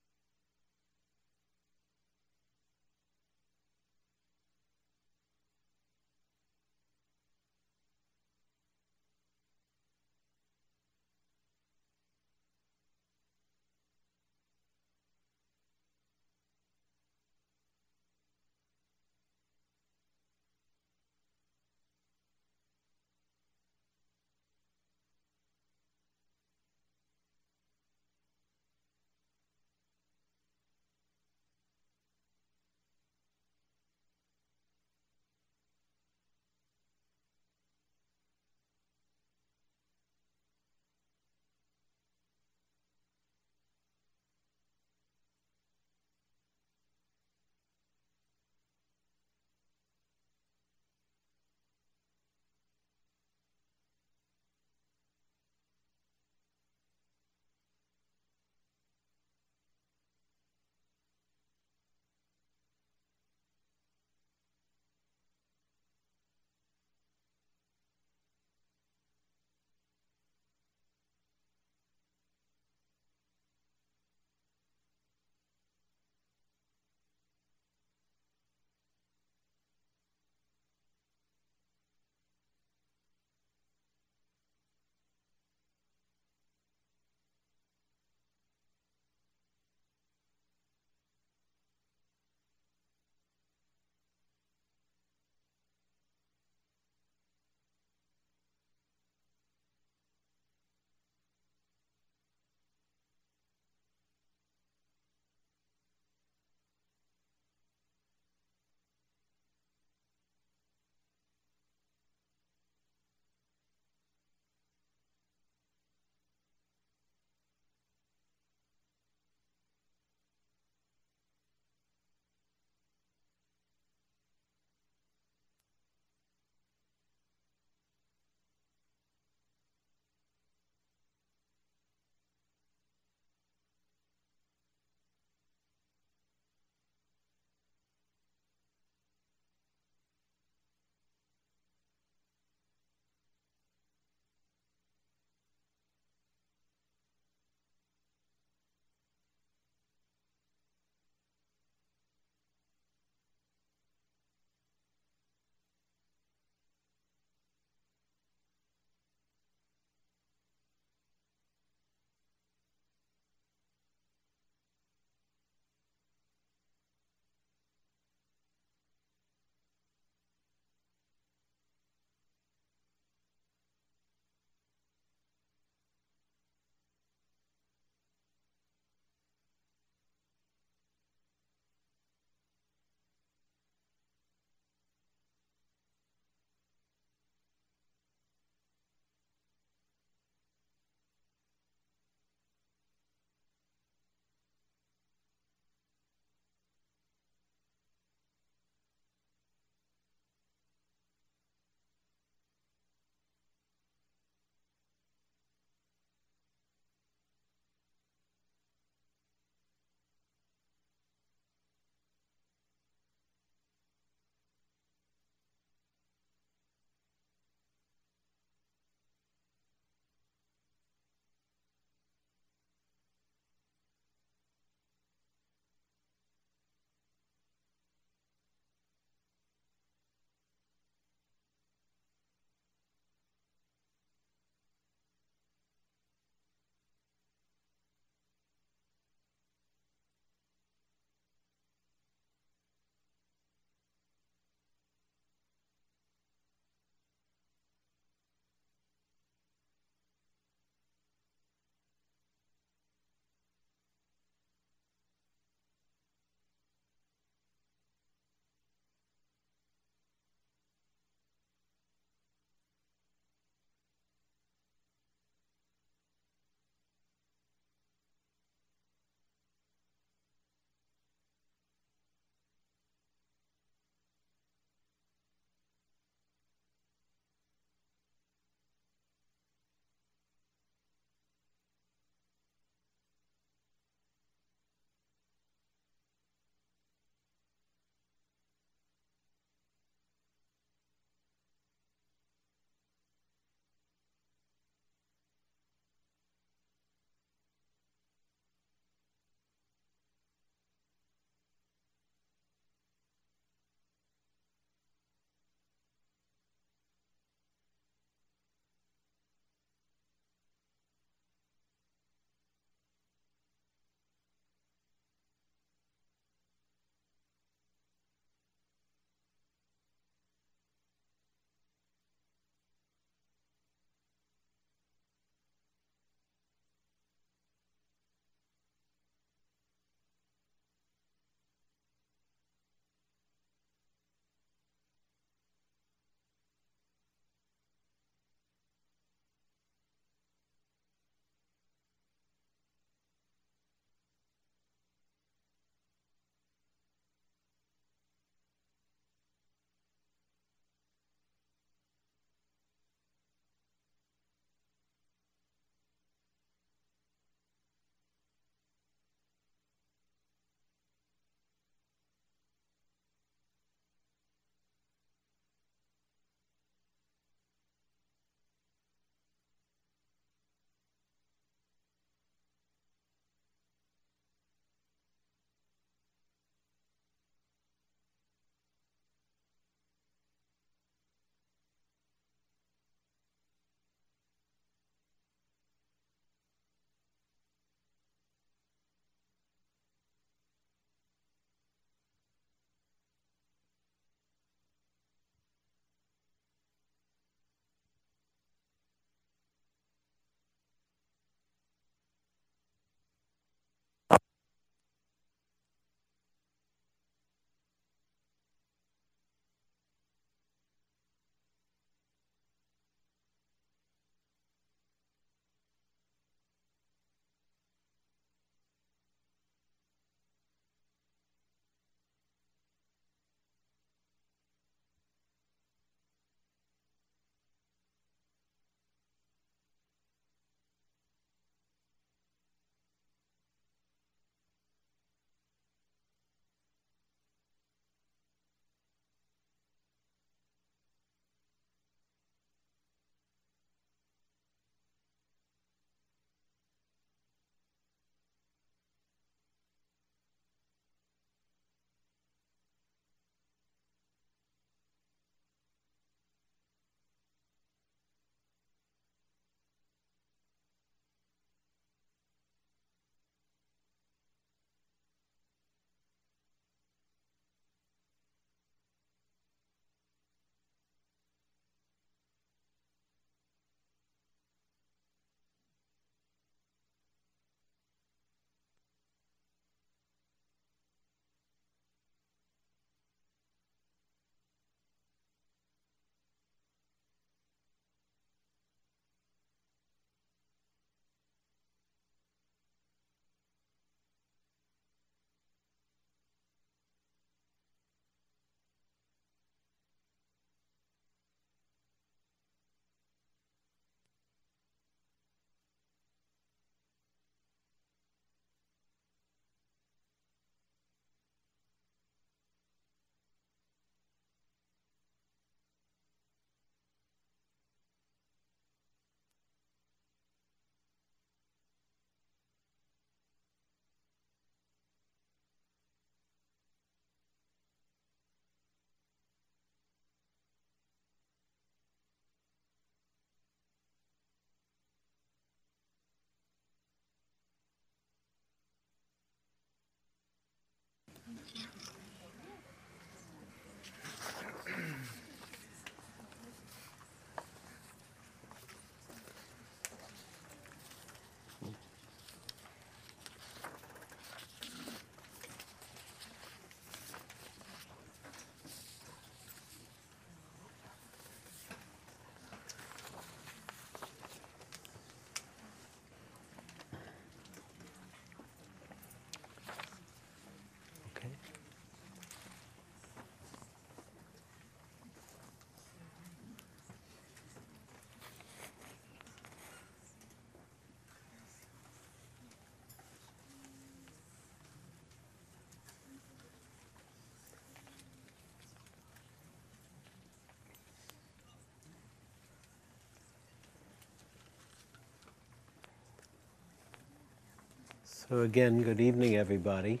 So, 598.30 598.40
again, 598.40 598.82
good 598.82 599.00
evening, 599.00 599.36
everybody. 599.36 600.00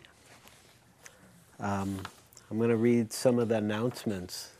Um, 1.60 2.00
I'm 2.50 2.56
going 2.56 2.70
to 2.70 2.76
read 2.76 3.12
some 3.12 3.38
of 3.38 3.50
the 3.50 3.58
announcements 3.58 4.52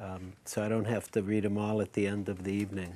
um, 0.00 0.32
so 0.46 0.64
I 0.64 0.68
don't 0.70 0.86
have 0.86 1.10
to 1.10 1.20
read 1.20 1.44
them 1.44 1.58
all 1.58 1.82
at 1.82 1.92
the 1.92 2.06
end 2.06 2.30
of 2.30 2.44
the 2.44 2.50
evening. 2.50 2.94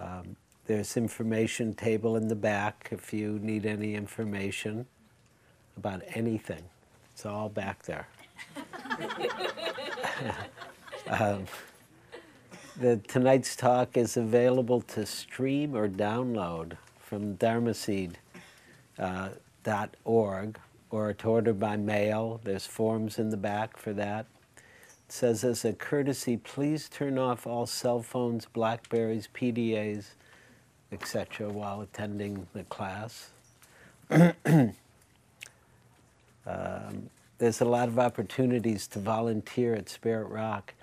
Um, 0.00 0.34
there's 0.66 0.96
information 0.96 1.74
table 1.74 2.16
in 2.16 2.26
the 2.26 2.34
back 2.34 2.88
if 2.90 3.12
you 3.12 3.38
need 3.40 3.64
any 3.64 3.94
information 3.94 4.86
about 5.76 6.02
anything. 6.08 6.64
It's 7.14 7.24
all 7.24 7.48
back 7.48 7.84
there. 7.84 8.08
um, 11.08 11.44
the, 12.80 12.96
tonight's 13.06 13.54
talk 13.54 13.96
is 13.96 14.16
available 14.16 14.80
to 14.80 15.06
stream 15.06 15.76
or 15.76 15.88
download 15.88 16.78
from 17.16 17.34
dharmaseed.org 17.38 18.18
uh, 18.98 20.60
or 20.90 21.14
to 21.14 21.28
order 21.28 21.54
by 21.54 21.74
mail. 21.74 22.42
There's 22.44 22.66
forms 22.66 23.18
in 23.18 23.30
the 23.30 23.38
back 23.38 23.78
for 23.78 23.94
that. 23.94 24.26
It 24.56 25.12
says, 25.12 25.42
as 25.42 25.64
a 25.64 25.72
courtesy, 25.72 26.36
please 26.36 26.90
turn 26.90 27.16
off 27.16 27.46
all 27.46 27.64
cell 27.64 28.02
phones, 28.02 28.44
Blackberries, 28.44 29.30
PDAs, 29.34 30.08
etc., 30.92 31.48
while 31.48 31.80
attending 31.80 32.46
the 32.52 32.64
class. 32.64 33.30
um, 34.10 34.74
there's 37.38 37.62
a 37.62 37.64
lot 37.64 37.88
of 37.88 37.98
opportunities 37.98 38.86
to 38.88 38.98
volunteer 38.98 39.74
at 39.74 39.88
Spirit 39.88 40.26
Rock. 40.26 40.74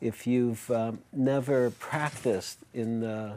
If 0.00 0.26
you've 0.26 0.68
um, 0.72 0.98
never 1.12 1.70
practiced 1.70 2.58
in 2.74 2.98
the, 2.98 3.34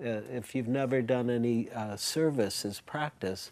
if 0.00 0.54
you've 0.54 0.68
never 0.68 1.02
done 1.02 1.30
any 1.30 1.70
uh, 1.70 1.96
service 1.96 2.64
as 2.64 2.80
practice, 2.80 3.50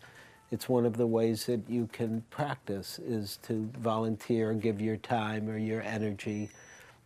it's 0.50 0.68
one 0.68 0.86
of 0.86 0.96
the 0.96 1.06
ways 1.06 1.46
that 1.46 1.68
you 1.68 1.88
can 1.92 2.22
practice 2.30 2.98
is 2.98 3.38
to 3.42 3.70
volunteer, 3.78 4.52
give 4.54 4.80
your 4.80 4.96
time 4.96 5.48
or 5.48 5.58
your 5.58 5.82
energy 5.82 6.50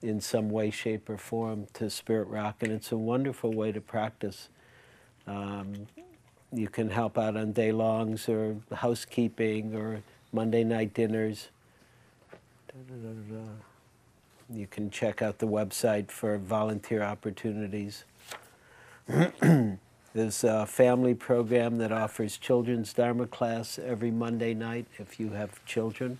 in 0.03 0.20
some 0.20 0.51
way, 0.51 0.70
shape, 0.70 1.09
or 1.09 1.16
form 1.16 1.66
to 1.74 1.91
Spirit 1.91 2.28
Rock, 2.28 2.62
and 2.62 2.72
it's 2.72 2.93
a 2.93 2.97
wonderful 2.97 3.53
way 3.53 3.72
to 3.72 3.80
practice. 3.80 4.49
Um, 5.26 5.86
you 6.53 6.68
can 6.68 6.91
help 6.91 7.18
out 7.18 7.36
on 7.36 7.53
day 7.53 7.72
longs 7.72 8.28
or 8.28 8.57
housekeeping 8.72 9.74
or 9.74 10.03
Monday 10.32 10.64
night 10.64 10.95
dinners. 10.95 11.49
You 14.51 14.66
can 14.66 14.91
check 14.91 15.20
out 15.20 15.39
the 15.39 15.47
website 15.49 16.11
for 16.11 16.39
volunteer 16.39 17.03
opportunities. 17.03 18.05
There's 20.12 20.44
a 20.44 20.66
family 20.66 21.14
program 21.14 21.78
that 21.78 21.92
offers 21.92 22.36
children's 22.36 22.92
Dharma 22.92 23.26
class 23.26 23.78
every 23.78 24.11
Monday 24.11 24.52
night 24.52 24.86
if 24.98 25.18
you 25.18 25.30
have 25.30 25.64
children. 25.64 26.18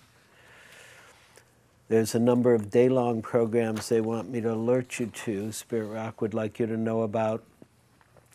There's 1.87 2.15
a 2.15 2.19
number 2.19 2.55
of 2.55 2.71
day 2.71 2.89
long 2.89 3.21
programs 3.21 3.89
they 3.89 4.01
want 4.01 4.29
me 4.29 4.41
to 4.41 4.53
alert 4.53 4.99
you 4.99 5.05
to. 5.05 5.51
Spirit 5.51 5.87
Rock 5.87 6.19
would 6.21 6.33
like 6.33 6.59
you 6.59 6.65
to 6.65 6.77
know 6.77 7.03
about. 7.03 7.43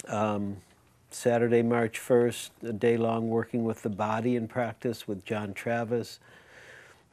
Um, 0.06 0.58
Saturday, 1.10 1.62
March 1.62 1.98
1st, 1.98 2.50
a 2.62 2.72
day 2.72 2.96
long 2.96 3.30
working 3.30 3.64
with 3.64 3.82
the 3.82 3.90
body 3.90 4.36
in 4.36 4.46
practice 4.46 5.08
with 5.08 5.24
John 5.24 5.52
Travis. 5.52 6.20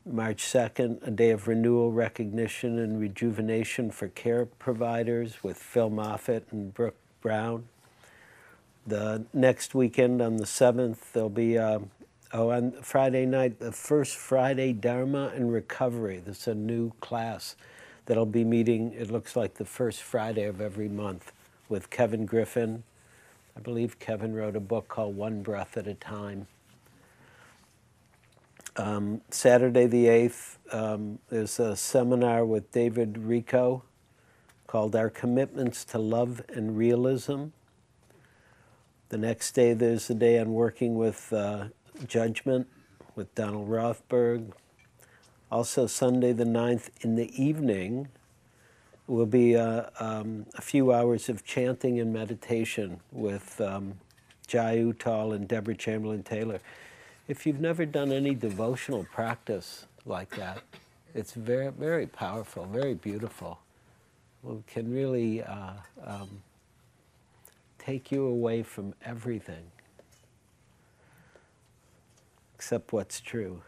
March 0.06 0.44
2nd, 0.44 1.08
a 1.08 1.12
day 1.12 1.32
of 1.32 1.48
renewal, 1.48 1.92
recognition, 1.92 2.78
and 2.78 3.00
rejuvenation 3.00 3.90
for 3.90 4.10
care 4.10 4.46
providers 4.46 5.44
with 5.44 5.58
Phil 5.58 5.90
Moffitt 5.90 6.48
and 6.52 6.74
Brooke 6.74 7.01
Brown 7.22 7.68
the 8.86 9.26
next 9.34 9.76
weekend 9.76 10.22
on 10.22 10.38
the 10.38 10.46
7th, 10.46 11.12
there'll 11.14 11.30
be, 11.30 11.58
uh, 11.58 11.80
oh, 12.34 12.50
on 12.50 12.72
Friday 12.82 13.26
night, 13.26 13.60
the 13.60 13.72
first 13.72 14.16
Friday 14.16 14.74
Dharma 14.74 15.32
and 15.36 15.52
Recovery. 15.52 16.18
This 16.18 16.42
is 16.42 16.48
a 16.48 16.56
new 16.56 16.92
class 17.00 17.56
that'll 18.06 18.26
be 18.26 18.44
meeting, 18.44 18.94
it 18.94 19.12
looks 19.12 19.36
like 19.36 19.56
the 19.56 19.66
first 19.66 20.02
Friday 20.02 20.46
of 20.46 20.60
every 20.60 20.90
month 20.90 21.32
with 21.70 21.90
Kevin 21.90 22.26
Griffin. 22.26 22.84
I 23.56 23.60
believe 23.60 24.00
Kevin 24.00 24.34
wrote 24.34 24.56
a 24.56 24.62
book 24.62 24.88
called 24.88 25.16
One 25.16 25.44
Breath 25.44 25.78
at 25.78 25.88
a 25.88 25.94
Time. 25.94 26.48
Um, 28.78 29.22
Saturday 29.30 29.86
the 29.86 30.06
8th, 30.06 30.58
um, 30.72 31.20
there's 31.30 31.60
a 31.60 31.76
seminar 31.76 32.46
with 32.46 32.72
David 32.72 33.14
Richo 33.16 33.84
called 34.72 34.96
Our 34.96 35.10
Commitments 35.10 35.84
to 35.84 35.98
Love 35.98 36.42
and 36.48 36.78
Realism. 36.78 37.48
The 39.10 39.18
next 39.18 39.52
day, 39.52 39.74
there's 39.74 40.10
a 40.10 40.14
day 40.14 40.40
on 40.40 40.54
working 40.54 40.96
with 40.96 41.34
uh, 41.34 41.66
judgment 42.08 42.68
with 43.14 43.36
Donald 43.36 43.68
Rothberg. 43.68 44.54
Also, 45.52 45.88
Sunday 45.88 46.32
the 46.32 46.46
9th 46.46 46.88
in 47.02 47.18
the 47.18 47.30
evening 47.36 48.08
will 49.08 49.26
be 49.26 49.58
uh, 49.58 49.88
um, 50.00 50.46
a 50.56 50.62
few 50.62 50.94
hours 50.94 51.28
of 51.28 51.44
chanting 51.44 52.00
and 52.00 52.14
meditation 52.14 53.02
with 53.12 53.60
um, 53.60 53.96
Jai 54.48 54.78
Uttal 54.78 55.36
and 55.36 55.50
Deborah 55.50 55.76
Chamberlain 55.76 56.24
Taylor. 56.24 56.62
If 57.28 57.46
you've 57.46 57.60
never 57.60 57.86
done 57.86 58.14
any 58.14 58.36
devotional 58.36 59.06
practice 59.12 59.86
like 60.06 60.30
that, 60.38 60.62
it's 61.14 61.34
very, 61.34 61.72
very 61.72 62.08
powerful, 62.08 62.64
very 62.68 62.94
beautiful. 62.94 63.60
Can 64.68 64.92
really 64.92 65.44
uh, 65.44 65.74
um, 66.04 66.42
take 67.78 68.12
you 68.12 68.26
away 68.26 68.64
from 68.64 68.94
everything 69.06 69.72
except 72.56 72.94
what's 72.94 73.20
true. 73.20 73.62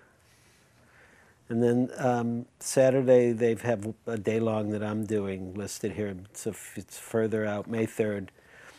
And 1.49 1.63
then 1.63 1.89
um, 1.97 2.45
Saturday, 2.59 3.31
they 3.31 3.55
have 3.55 3.93
a 4.05 4.17
day 4.17 4.39
long 4.39 4.69
that 4.69 4.83
I'm 4.83 5.05
doing 5.05 5.55
listed 5.55 5.93
here. 5.93 6.15
So 6.33 6.53
it's 6.75 6.97
further 6.97 7.45
out, 7.45 7.67
May 7.67 7.87
3rd. 7.87 8.29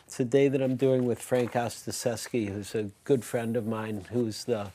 It's 0.06 0.20
a 0.20 0.24
day 0.24 0.48
that 0.48 0.62
I'm 0.62 0.76
doing 0.76 1.04
with 1.04 1.20
Frank 1.20 1.52
Ostaseski, 1.52 2.48
who's 2.48 2.74
a 2.74 2.90
good 3.04 3.24
friend 3.24 3.56
of 3.56 3.66
mine, 3.66 4.06
who's 4.12 4.44
the 4.44 4.70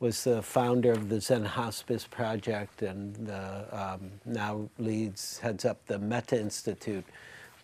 was 0.00 0.24
the 0.24 0.40
founder 0.42 0.92
of 0.92 1.10
the 1.10 1.20
Zen 1.20 1.44
Hospice 1.44 2.06
Project 2.06 2.80
and 2.80 3.30
um, 3.70 4.10
now 4.24 4.68
leads, 4.78 5.38
heads 5.38 5.66
up 5.66 5.86
the 5.86 5.98
Metta 5.98 6.40
Institute, 6.40 7.04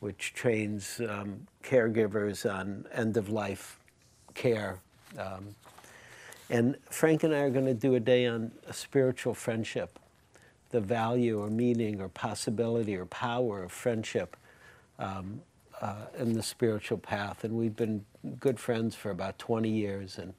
which 0.01 0.35
trains 0.35 1.01
um, 1.09 1.47
caregivers 1.65 2.49
on 2.49 2.85
end 2.93 3.17
of 3.17 3.31
life 3.31 3.81
care. 4.35 4.79
Um, 5.19 5.57
and 6.51 6.77
Frank 6.91 7.25
and 7.25 7.35
I 7.35 7.39
are 7.39 7.51
going 7.51 7.65
to 7.65 7.75
do 7.75 7.95
a 7.95 8.01
day 8.01 8.27
on 8.27 8.53
a 8.69 8.73
spiritual 8.75 9.33
friendship, 9.33 9.99
the 10.71 10.81
value 10.81 11.41
or 11.41 11.49
meaning 11.49 12.03
or 12.03 12.09
possibility 12.09 12.97
or 12.97 13.07
power 13.07 13.63
of 13.63 13.73
friendship 13.73 14.37
um, 14.99 15.41
uh, 15.81 16.07
in 16.19 16.35
the 16.35 16.43
spiritual 16.43 16.99
path. 16.99 17.45
And 17.45 17.55
we've 17.55 17.75
been 17.75 18.05
good 18.39 18.61
friends 18.61 18.95
for 18.95 19.11
about 19.11 19.39
20 19.39 19.71
years 19.71 20.19
and 20.19 20.35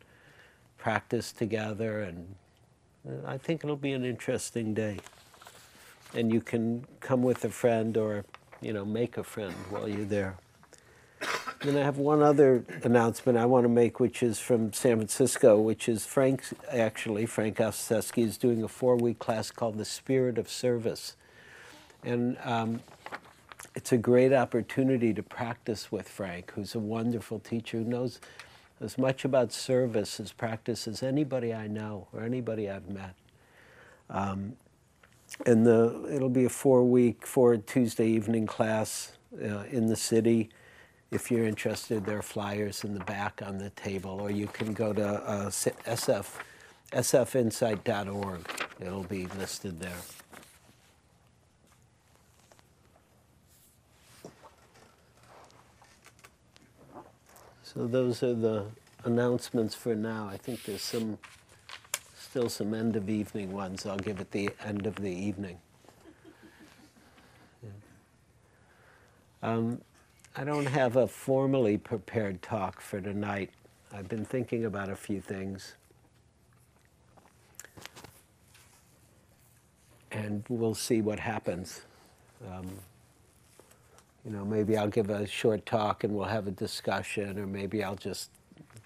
practiced 0.88 1.38
together. 1.38 2.00
And 2.00 2.36
uh, 3.06 3.28
I 3.28 3.38
think 3.38 3.66
it'll 3.66 3.76
be 3.76 3.92
an 3.92 4.06
interesting 4.06 4.74
day. 4.74 5.00
And 6.14 6.32
you 6.32 6.40
can 6.40 6.86
come 7.02 7.24
with 7.24 7.44
a 7.44 7.50
friend 7.50 7.98
or 7.98 8.24
you 8.62 8.72
know, 8.72 8.86
make 8.86 9.18
a 9.18 9.24
friend 9.24 9.54
while 9.70 9.90
you're 9.90 10.06
there. 10.06 10.38
Then 11.62 11.76
I 11.76 11.82
have 11.82 11.98
one 11.98 12.22
other 12.22 12.64
announcement 12.84 13.38
I 13.38 13.46
want 13.46 13.66
to 13.66 13.70
make, 13.70 14.00
which 14.00 14.24
is 14.24 14.40
from 14.40 14.72
San 14.72 14.96
Francisco, 14.96 15.60
which 15.60 15.90
is 15.90 16.06
Frank, 16.06 16.42
actually, 16.72 17.26
Frank 17.26 17.58
Ostaseski 17.58 18.24
is 18.24 18.38
doing 18.38 18.64
a 18.64 18.70
four-week 18.70 19.20
class 19.20 19.52
called 19.52 19.78
The 19.78 19.84
Spirit 19.84 20.38
of 20.38 20.48
Service. 20.48 21.18
And 22.02 22.38
um, 22.46 22.80
it's 23.76 23.92
a 23.92 23.98
great 23.98 24.32
opportunity 24.32 25.14
to 25.14 25.22
practice 25.22 25.92
with 25.92 26.08
Frank, 26.08 26.54
who's 26.56 26.76
a 26.76 26.80
wonderful 26.80 27.40
teacher 27.40 27.80
who 27.80 27.84
knows 27.84 28.22
as 28.80 28.98
much 28.98 29.26
about 29.26 29.52
service 29.52 30.20
as 30.20 30.32
practice 30.32 30.88
as 30.88 31.02
anybody 31.02 31.54
I 31.54 31.68
know 31.68 32.08
or 32.14 32.24
anybody 32.24 32.70
I've 32.70 32.90
met. 32.90 33.16
Um, 34.10 34.54
and 35.46 35.66
the 35.66 36.08
it'll 36.12 36.30
be 36.30 36.46
a 36.46 36.50
four 36.50 36.84
week, 36.84 37.26
four 37.26 37.58
Tuesday 37.58 38.08
evening 38.08 38.46
class 38.46 39.14
uh, 39.44 39.64
in 39.72 39.88
the 39.88 39.96
city. 39.96 40.50
If 41.12 41.32
you're 41.32 41.46
interested, 41.46 42.06
there 42.06 42.18
are 42.18 42.24
flyers 42.24 42.84
in 42.84 42.94
the 42.94 43.04
back 43.06 43.42
on 43.46 43.58
the 43.58 43.70
table, 43.72 44.20
or 44.22 44.30
you 44.30 44.48
can 44.48 44.74
go 44.74 44.92
to 44.94 45.06
uh, 45.06 45.50
SF, 45.50 46.28
sfinsight.org. 46.92 48.40
It'll 48.80 49.04
be 49.04 49.28
listed 49.38 49.80
there. 49.80 50.02
So 57.78 57.86
those 57.86 58.24
are 58.24 58.34
the 58.34 58.66
announcements 59.04 59.76
for 59.76 59.94
now. 59.94 60.28
I 60.28 60.36
think 60.36 60.64
there's 60.64 60.82
some 60.82 61.20
still 62.18 62.50
some 62.50 62.74
end 62.74 62.96
of 62.96 63.08
evening 63.08 63.52
ones. 63.52 63.86
I'll 63.86 63.98
give 63.98 64.20
it 64.20 64.32
the 64.32 64.50
end 64.66 64.88
of 64.88 64.96
the 64.96 65.12
evening. 65.12 65.60
Yeah. 67.62 67.70
Um, 69.44 69.82
I 70.36 70.44
don't 70.44 70.66
have 70.66 70.96
a 70.96 71.06
formally 71.06 71.78
prepared 71.78 72.42
talk 72.42 72.82
for 72.82 73.00
tonight. 73.00 73.52
I've 73.94 74.10
been 74.10 74.26
thinking 74.26 74.66
about 74.66 74.90
a 74.90 74.96
few 74.96 75.22
things. 75.22 75.76
And 80.12 80.44
we'll 80.50 80.74
see 80.74 81.04
what 81.04 81.20
happens. 81.20 81.84
Um, 82.52 82.80
you 84.28 84.34
know, 84.34 84.44
maybe 84.44 84.76
I'll 84.76 84.90
give 84.90 85.10
a 85.10 85.26
short 85.26 85.66
talk 85.66 86.04
and 86.04 86.14
we'll 86.14 86.26
have 86.26 86.48
a 86.48 86.52
discussion, 86.52 87.40
or 87.40 87.48
maybe 87.48 87.82
I'll 87.82 87.96
just, 87.96 88.30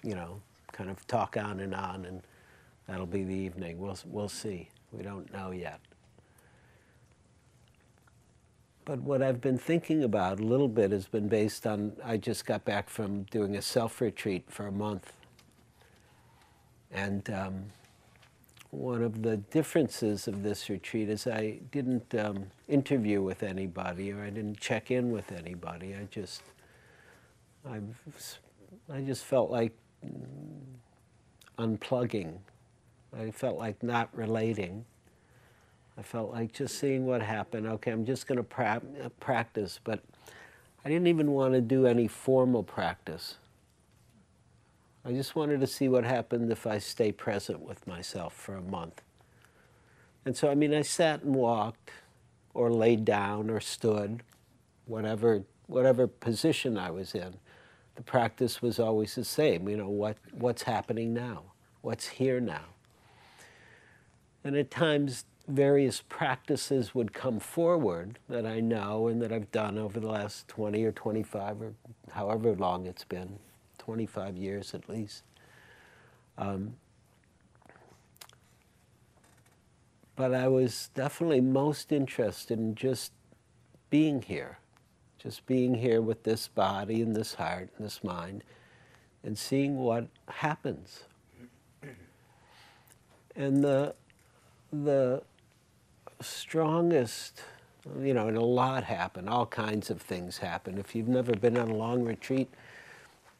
you 0.04 0.14
know, 0.14 0.40
kind 0.70 0.88
of 0.88 1.04
talk 1.08 1.36
on 1.36 1.58
and 1.58 1.74
on, 1.74 2.04
and 2.04 2.22
that'll 2.86 3.06
be 3.06 3.24
the 3.24 3.34
evening. 3.34 3.80
We'll, 3.80 3.98
we'll 4.06 4.28
see. 4.28 4.68
We 4.92 5.02
don't 5.02 5.32
know 5.32 5.50
yet. 5.50 5.80
But 8.84 9.00
what 9.00 9.20
I've 9.20 9.40
been 9.40 9.58
thinking 9.58 10.04
about 10.04 10.38
a 10.38 10.44
little 10.44 10.68
bit 10.68 10.92
has 10.92 11.06
been 11.06 11.26
based 11.26 11.66
on 11.66 11.94
I 12.04 12.18
just 12.18 12.46
got 12.46 12.64
back 12.64 12.88
from 12.88 13.24
doing 13.24 13.56
a 13.56 13.62
self 13.62 14.00
retreat 14.00 14.44
for 14.48 14.68
a 14.68 14.72
month. 14.72 15.12
And 16.92 17.28
um, 17.30 17.64
one 18.72 19.02
of 19.02 19.20
the 19.20 19.36
differences 19.36 20.26
of 20.26 20.42
this 20.42 20.70
retreat 20.70 21.10
is 21.10 21.26
I 21.26 21.60
didn't 21.70 22.14
um, 22.14 22.46
interview 22.68 23.20
with 23.22 23.42
anybody 23.42 24.10
or 24.10 24.22
I 24.22 24.30
didn't 24.30 24.58
check 24.60 24.90
in 24.90 25.12
with 25.12 25.30
anybody. 25.30 25.94
I 25.94 26.08
just, 26.10 26.42
I, 27.68 27.80
I 28.90 29.02
just 29.02 29.26
felt 29.26 29.50
like 29.50 29.76
unplugging. 31.58 32.38
I 33.16 33.30
felt 33.30 33.58
like 33.58 33.82
not 33.82 34.08
relating. 34.16 34.86
I 35.98 36.02
felt 36.02 36.32
like 36.32 36.54
just 36.54 36.78
seeing 36.78 37.04
what 37.04 37.20
happened. 37.20 37.66
Okay, 37.66 37.90
I'm 37.90 38.06
just 38.06 38.26
going 38.26 38.38
to 38.38 38.42
pra- 38.42 38.80
practice, 39.20 39.80
but 39.84 40.02
I 40.82 40.88
didn't 40.88 41.08
even 41.08 41.32
want 41.32 41.52
to 41.52 41.60
do 41.60 41.86
any 41.86 42.08
formal 42.08 42.62
practice. 42.62 43.36
I 45.04 45.12
just 45.12 45.34
wanted 45.34 45.60
to 45.60 45.66
see 45.66 45.88
what 45.88 46.04
happened 46.04 46.52
if 46.52 46.66
I 46.66 46.78
stay 46.78 47.10
present 47.10 47.60
with 47.60 47.86
myself 47.86 48.34
for 48.34 48.54
a 48.54 48.62
month. 48.62 49.02
And 50.24 50.36
so, 50.36 50.48
I 50.50 50.54
mean, 50.54 50.72
I 50.72 50.82
sat 50.82 51.22
and 51.22 51.34
walked, 51.34 51.90
or 52.54 52.70
laid 52.70 53.04
down, 53.04 53.50
or 53.50 53.60
stood, 53.60 54.22
whatever, 54.86 55.42
whatever 55.66 56.06
position 56.06 56.78
I 56.78 56.90
was 56.90 57.14
in. 57.14 57.34
The 57.96 58.02
practice 58.02 58.62
was 58.62 58.78
always 58.78 59.14
the 59.14 59.24
same. 59.24 59.68
You 59.68 59.76
know, 59.76 59.88
what, 59.88 60.16
what's 60.32 60.62
happening 60.62 61.12
now? 61.12 61.42
What's 61.80 62.06
here 62.06 62.40
now? 62.40 62.64
And 64.44 64.56
at 64.56 64.70
times, 64.70 65.24
various 65.48 66.02
practices 66.08 66.94
would 66.94 67.12
come 67.12 67.40
forward 67.40 68.18
that 68.28 68.46
I 68.46 68.60
know 68.60 69.08
and 69.08 69.20
that 69.22 69.32
I've 69.32 69.50
done 69.50 69.78
over 69.78 69.98
the 69.98 70.08
last 70.08 70.46
20 70.48 70.84
or 70.84 70.92
25 70.92 71.62
or 71.62 71.74
however 72.12 72.54
long 72.54 72.86
it's 72.86 73.04
been, 73.04 73.38
25 73.82 74.36
years 74.36 74.74
at 74.74 74.88
least. 74.88 75.24
Um, 76.38 76.74
but 80.14 80.32
I 80.32 80.46
was 80.46 80.90
definitely 80.94 81.40
most 81.40 81.90
interested 81.90 82.60
in 82.60 82.76
just 82.76 83.10
being 83.90 84.22
here, 84.22 84.58
just 85.18 85.44
being 85.46 85.74
here 85.74 86.00
with 86.00 86.22
this 86.22 86.46
body 86.46 87.02
and 87.02 87.16
this 87.16 87.34
heart 87.34 87.70
and 87.76 87.84
this 87.84 88.04
mind 88.04 88.44
and 89.24 89.36
seeing 89.36 89.78
what 89.78 90.06
happens. 90.28 91.04
And 93.34 93.64
the, 93.64 93.94
the 94.72 95.22
strongest, 96.20 97.42
you 98.00 98.14
know, 98.14 98.28
and 98.28 98.36
a 98.36 98.44
lot 98.44 98.84
happen, 98.84 99.26
all 99.26 99.46
kinds 99.46 99.90
of 99.90 100.00
things 100.00 100.38
happen. 100.38 100.78
If 100.78 100.94
you've 100.94 101.08
never 101.08 101.34
been 101.34 101.56
on 101.56 101.68
a 101.68 101.74
long 101.74 102.04
retreat, 102.04 102.48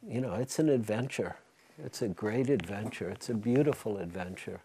you 0.07 0.20
know, 0.20 0.34
it's 0.34 0.59
an 0.59 0.68
adventure. 0.68 1.36
It's 1.84 2.03
a 2.03 2.09
great 2.09 2.50
adventure. 2.50 3.09
It's 3.11 3.28
a 3.28 3.34
beautiful 3.34 3.98
adventure. 3.98 4.61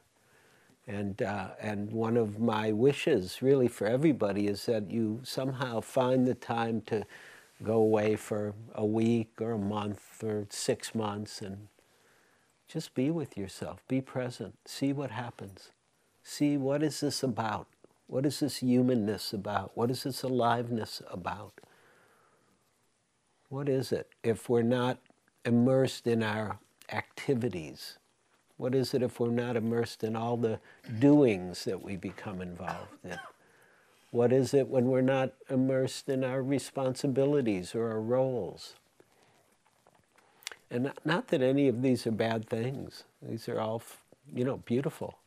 And, 0.88 1.22
uh, 1.22 1.50
and 1.62 1.92
one 1.92 2.18
of 2.18 2.40
my 2.40 2.72
wishes, 2.72 3.42
really, 3.42 3.68
for 3.68 3.88
everybody 3.88 4.48
is 4.48 4.66
that 4.68 4.90
you 4.90 5.20
somehow 5.24 5.82
find 5.82 6.26
the 6.26 6.34
time 6.34 6.82
to 6.88 7.06
go 7.64 7.74
away 7.74 8.16
for 8.16 8.54
a 8.74 8.86
week 8.86 9.32
or 9.42 9.54
a 9.54 9.58
month 9.58 10.24
or 10.24 10.46
six 10.50 10.96
months 10.96 11.42
and 11.42 11.68
just 12.68 12.94
be 12.94 13.10
with 13.10 13.38
yourself. 13.38 13.82
Be 13.88 14.02
present. 14.02 14.56
See 14.66 14.94
what 14.94 15.12
happens. 15.12 15.72
See 16.24 16.58
what 16.58 16.84
is 16.84 17.00
this 17.00 17.24
about? 17.24 17.68
What 18.08 18.26
is 18.26 18.40
this 18.40 18.58
humanness 18.58 19.34
about? 19.34 19.72
What 19.76 19.92
is 19.92 20.04
this 20.04 20.24
aliveness 20.24 21.02
about? 21.12 21.54
What 23.50 23.68
is 23.68 23.92
it 23.92 24.10
if 24.24 24.50
we're 24.50 24.62
not 24.62 25.00
immersed 25.48 26.06
in 26.06 26.22
our 26.22 26.60
activities? 26.92 27.98
What 28.58 28.76
is 28.76 28.94
it 28.94 29.02
if 29.02 29.20
we're 29.20 29.30
not 29.30 29.56
immersed 29.56 30.04
in 30.04 30.16
all 30.16 30.36
the 30.36 30.60
doings 31.00 31.64
that 31.64 31.82
we 31.82 31.96
become 31.96 32.42
involved 32.42 33.06
in? 33.06 33.18
What 34.12 34.34
is 34.34 34.54
it 34.54 34.68
when 34.68 34.88
we're 34.88 35.02
not 35.02 35.32
immersed 35.50 36.10
in 36.10 36.24
our 36.24 36.44
responsibilities 36.44 37.74
or 37.74 37.90
our 37.92 38.02
roles? 38.02 38.74
And 40.70 40.92
not 41.06 41.30
that 41.30 41.42
any 41.42 41.70
of 41.70 41.82
these 41.82 42.06
are 42.06 42.12
bad 42.12 42.50
things. 42.50 43.04
These 43.22 43.48
are 43.48 43.60
all, 43.60 43.82
you 44.34 44.44
know, 44.44 44.58
beautiful, 44.58 45.18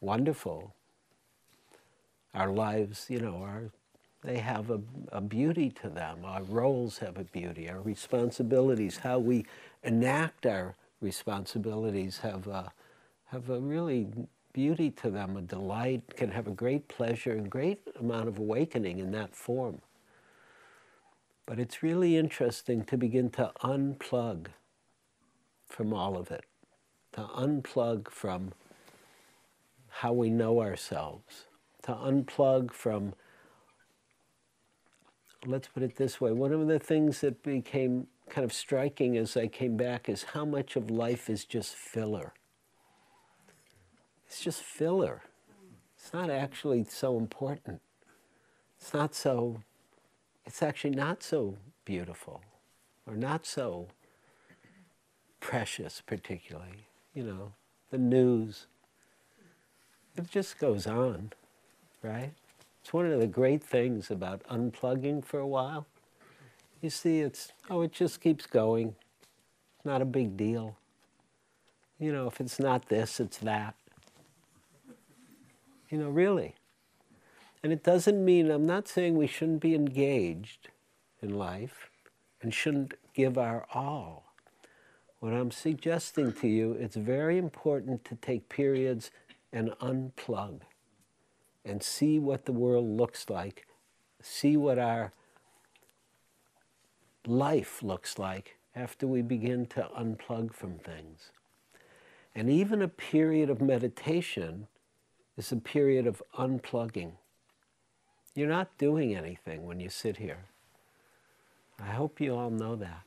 wonderful, 0.00 0.74
our 2.32 2.50
lives, 2.50 3.06
you 3.10 3.20
know, 3.20 3.42
are, 3.42 3.70
they 4.22 4.38
have 4.38 4.70
a, 4.70 4.80
a 5.10 5.20
beauty 5.20 5.70
to 5.82 5.88
them. 5.88 6.24
Our 6.24 6.42
roles 6.42 6.98
have 6.98 7.18
a 7.18 7.24
beauty. 7.24 7.68
Our 7.68 7.80
responsibilities, 7.80 8.98
how 8.98 9.18
we 9.18 9.46
enact 9.82 10.46
our 10.46 10.76
responsibilities, 11.00 12.18
have 12.18 12.46
a, 12.46 12.72
have 13.26 13.50
a 13.50 13.60
really 13.60 14.08
beauty 14.52 14.90
to 14.90 15.10
them, 15.10 15.36
a 15.36 15.42
delight, 15.42 16.16
can 16.16 16.30
have 16.30 16.46
a 16.46 16.52
great 16.52 16.88
pleasure 16.88 17.32
and 17.32 17.50
great 17.50 17.80
amount 17.98 18.28
of 18.28 18.38
awakening 18.38 18.98
in 18.98 19.10
that 19.12 19.34
form. 19.34 19.80
But 21.46 21.58
it's 21.58 21.82
really 21.82 22.16
interesting 22.16 22.84
to 22.84 22.96
begin 22.96 23.30
to 23.30 23.52
unplug 23.62 24.48
from 25.66 25.92
all 25.92 26.16
of 26.16 26.30
it, 26.30 26.44
to 27.14 27.22
unplug 27.22 28.10
from 28.10 28.52
how 29.88 30.12
we 30.12 30.30
know 30.30 30.60
ourselves 30.60 31.46
to 31.82 31.92
unplug 31.92 32.72
from, 32.72 33.14
let's 35.46 35.68
put 35.68 35.82
it 35.82 35.96
this 35.96 36.20
way, 36.20 36.32
one 36.32 36.52
of 36.52 36.66
the 36.66 36.78
things 36.78 37.20
that 37.20 37.42
became 37.42 38.06
kind 38.28 38.44
of 38.44 38.52
striking 38.52 39.16
as 39.16 39.36
I 39.36 39.46
came 39.46 39.76
back 39.76 40.08
is 40.08 40.22
how 40.34 40.44
much 40.44 40.76
of 40.76 40.90
life 40.90 41.28
is 41.28 41.44
just 41.44 41.74
filler. 41.74 42.32
It's 44.26 44.40
just 44.40 44.62
filler. 44.62 45.22
It's 45.96 46.12
not 46.12 46.30
actually 46.30 46.84
so 46.84 47.18
important. 47.18 47.80
It's 48.80 48.94
not 48.94 49.14
so, 49.14 49.62
it's 50.46 50.62
actually 50.62 50.94
not 50.94 51.22
so 51.22 51.56
beautiful 51.84 52.42
or 53.06 53.14
not 53.14 53.46
so 53.46 53.88
precious, 55.40 56.02
particularly. 56.04 56.86
You 57.14 57.24
know, 57.24 57.52
the 57.90 57.98
news, 57.98 58.66
it 60.16 60.30
just 60.30 60.58
goes 60.58 60.86
on 60.86 61.32
right? 62.02 62.32
It's 62.82 62.92
one 62.92 63.06
of 63.06 63.20
the 63.20 63.28
great 63.28 63.62
things 63.62 64.10
about 64.10 64.42
unplugging 64.50 65.24
for 65.24 65.38
a 65.38 65.46
while. 65.46 65.86
You 66.80 66.90
see, 66.90 67.20
it's, 67.20 67.52
oh, 67.70 67.82
it 67.82 67.92
just 67.92 68.20
keeps 68.20 68.44
going. 68.46 68.96
It's 69.76 69.86
not 69.86 70.02
a 70.02 70.04
big 70.04 70.36
deal. 70.36 70.76
You 72.00 72.12
know, 72.12 72.26
if 72.26 72.40
it's 72.40 72.58
not 72.58 72.88
this, 72.88 73.20
it's 73.20 73.38
that. 73.38 73.76
You 75.90 75.98
know, 75.98 76.08
really. 76.08 76.56
And 77.62 77.72
it 77.72 77.84
doesn't 77.84 78.24
mean, 78.24 78.50
I'm 78.50 78.66
not 78.66 78.88
saying 78.88 79.16
we 79.16 79.28
shouldn't 79.28 79.60
be 79.60 79.76
engaged 79.76 80.68
in 81.22 81.38
life 81.38 81.88
and 82.40 82.52
shouldn't 82.52 82.94
give 83.14 83.38
our 83.38 83.64
all. 83.72 84.24
What 85.20 85.32
I'm 85.32 85.52
suggesting 85.52 86.32
to 86.32 86.48
you, 86.48 86.72
it's 86.72 86.96
very 86.96 87.38
important 87.38 88.04
to 88.06 88.16
take 88.16 88.48
periods 88.48 89.12
and 89.52 89.70
unplug 89.80 90.62
and 91.64 91.82
see 91.82 92.18
what 92.18 92.44
the 92.44 92.52
world 92.52 92.86
looks 92.86 93.30
like, 93.30 93.66
see 94.20 94.56
what 94.56 94.78
our 94.78 95.12
life 97.26 97.82
looks 97.82 98.18
like 98.18 98.56
after 98.74 99.06
we 99.06 99.22
begin 99.22 99.66
to 99.66 99.88
unplug 99.98 100.52
from 100.52 100.78
things. 100.78 101.30
And 102.34 102.48
even 102.48 102.80
a 102.80 102.88
period 102.88 103.50
of 103.50 103.60
meditation 103.60 104.66
is 105.36 105.52
a 105.52 105.56
period 105.56 106.06
of 106.06 106.22
unplugging. 106.38 107.12
You're 108.34 108.48
not 108.48 108.76
doing 108.78 109.14
anything 109.14 109.66
when 109.66 109.80
you 109.80 109.90
sit 109.90 110.16
here. 110.16 110.46
I 111.78 111.90
hope 111.90 112.20
you 112.20 112.34
all 112.34 112.50
know 112.50 112.76
that. 112.76 113.02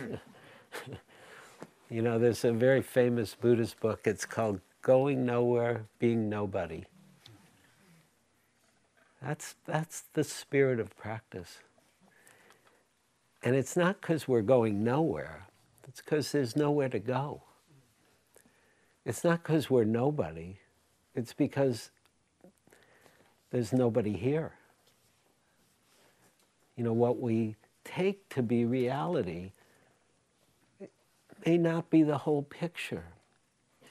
you 1.90 2.02
know, 2.02 2.18
there's 2.18 2.44
a 2.44 2.52
very 2.52 2.82
famous 2.82 3.34
Buddhist 3.34 3.80
book. 3.80 4.02
It's 4.04 4.24
called 4.24 4.60
Going 4.82 5.26
Nowhere, 5.26 5.86
Being 5.98 6.28
Nobody. 6.28 6.84
That's, 9.24 9.54
that's 9.66 10.04
the 10.14 10.24
spirit 10.24 10.80
of 10.80 10.96
practice. 10.96 11.58
And 13.42 13.54
it's 13.56 13.76
not 13.76 14.00
because 14.00 14.26
we're 14.28 14.42
going 14.42 14.84
nowhere. 14.84 15.46
It's 15.88 16.00
because 16.00 16.32
there's 16.32 16.56
nowhere 16.56 16.88
to 16.88 16.98
go. 16.98 17.42
It's 19.04 19.24
not 19.24 19.42
because 19.42 19.68
we're 19.68 19.84
nobody, 19.84 20.58
it's 21.14 21.32
because 21.32 21.90
there's 23.50 23.72
nobody 23.72 24.12
here. 24.12 24.52
You 26.76 26.84
know, 26.84 26.92
what 26.92 27.18
we 27.18 27.56
take 27.84 28.28
to 28.30 28.42
be 28.42 28.64
reality 28.64 29.52
may 31.44 31.58
not 31.58 31.90
be 31.90 32.02
the 32.02 32.18
whole 32.18 32.42
picture. 32.42 33.04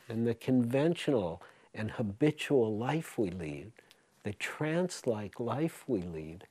And 0.09 0.25
the 0.27 0.33
conventional 0.33 1.41
and 1.73 1.91
habitual 1.91 2.77
life 2.77 3.17
we 3.17 3.29
lead, 3.29 3.71
the 4.23 4.33
trance 4.33 5.07
like 5.07 5.39
life 5.39 5.83
we 5.87 6.01
lead, 6.01 6.45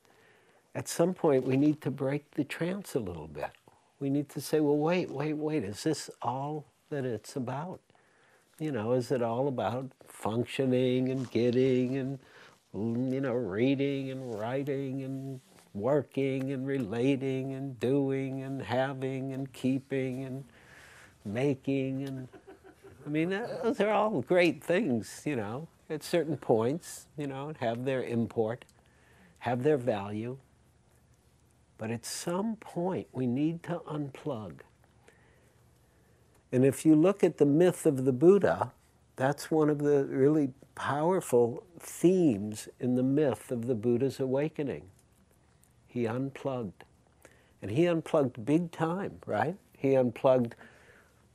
at 0.75 0.87
some 0.87 1.13
point 1.13 1.45
we 1.45 1.57
need 1.57 1.81
to 1.81 1.91
break 1.91 2.31
the 2.31 2.43
trance 2.43 2.95
a 2.95 2.99
little 2.99 3.27
bit. 3.27 3.51
We 3.99 4.09
need 4.09 4.29
to 4.29 4.41
say, 4.41 4.59
well, 4.59 4.77
wait, 4.77 5.11
wait, 5.11 5.33
wait, 5.33 5.63
is 5.63 5.83
this 5.83 6.09
all 6.21 6.65
that 6.89 7.05
it's 7.05 7.35
about? 7.35 7.79
You 8.59 8.71
know, 8.71 8.93
is 8.93 9.11
it 9.11 9.21
all 9.21 9.47
about 9.47 9.91
functioning 10.07 11.09
and 11.09 11.29
getting 11.31 11.97
and, 11.97 12.19
mm, 12.75 13.13
you 13.13 13.21
know, 13.21 13.33
reading 13.33 14.11
and 14.11 14.39
writing 14.39 15.03
and 15.03 15.39
working 15.73 16.51
and 16.51 16.67
relating 16.67 17.53
and 17.53 17.79
doing 17.79 18.43
and 18.43 18.61
having 18.61 19.33
and 19.33 19.51
keeping 19.53 20.23
and 20.25 20.43
making 21.25 22.07
and 22.07 22.27
I 23.05 23.09
mean 23.09 23.29
those 23.29 23.79
are 23.79 23.89
all 23.89 24.21
great 24.21 24.63
things, 24.63 25.21
you 25.25 25.35
know, 25.35 25.67
at 25.91 26.03
certain 26.03 26.37
points, 26.37 27.07
you 27.17 27.27
know, 27.27 27.53
have 27.59 27.85
their 27.85 28.03
import, 28.03 28.65
have 29.39 29.63
their 29.63 29.77
value. 29.77 30.37
But 31.77 31.91
at 31.91 32.05
some 32.05 32.55
point 32.55 33.07
we 33.11 33.27
need 33.27 33.63
to 33.63 33.81
unplug. 33.87 34.61
And 36.51 36.65
if 36.65 36.85
you 36.85 36.95
look 36.95 37.23
at 37.23 37.37
the 37.37 37.45
myth 37.45 37.85
of 37.85 38.05
the 38.05 38.11
Buddha, 38.13 38.71
that's 39.15 39.51
one 39.51 39.69
of 39.69 39.79
the 39.79 40.05
really 40.05 40.51
powerful 40.75 41.63
themes 41.79 42.67
in 42.79 42.95
the 42.95 43.03
myth 43.03 43.51
of 43.51 43.67
the 43.67 43.75
Buddha's 43.75 44.19
awakening. 44.19 44.83
He 45.87 46.07
unplugged. 46.07 46.83
And 47.61 47.71
he 47.71 47.85
unplugged 47.85 48.45
big 48.45 48.71
time, 48.71 49.19
right? 49.25 49.55
He 49.77 49.95
unplugged 49.95 50.55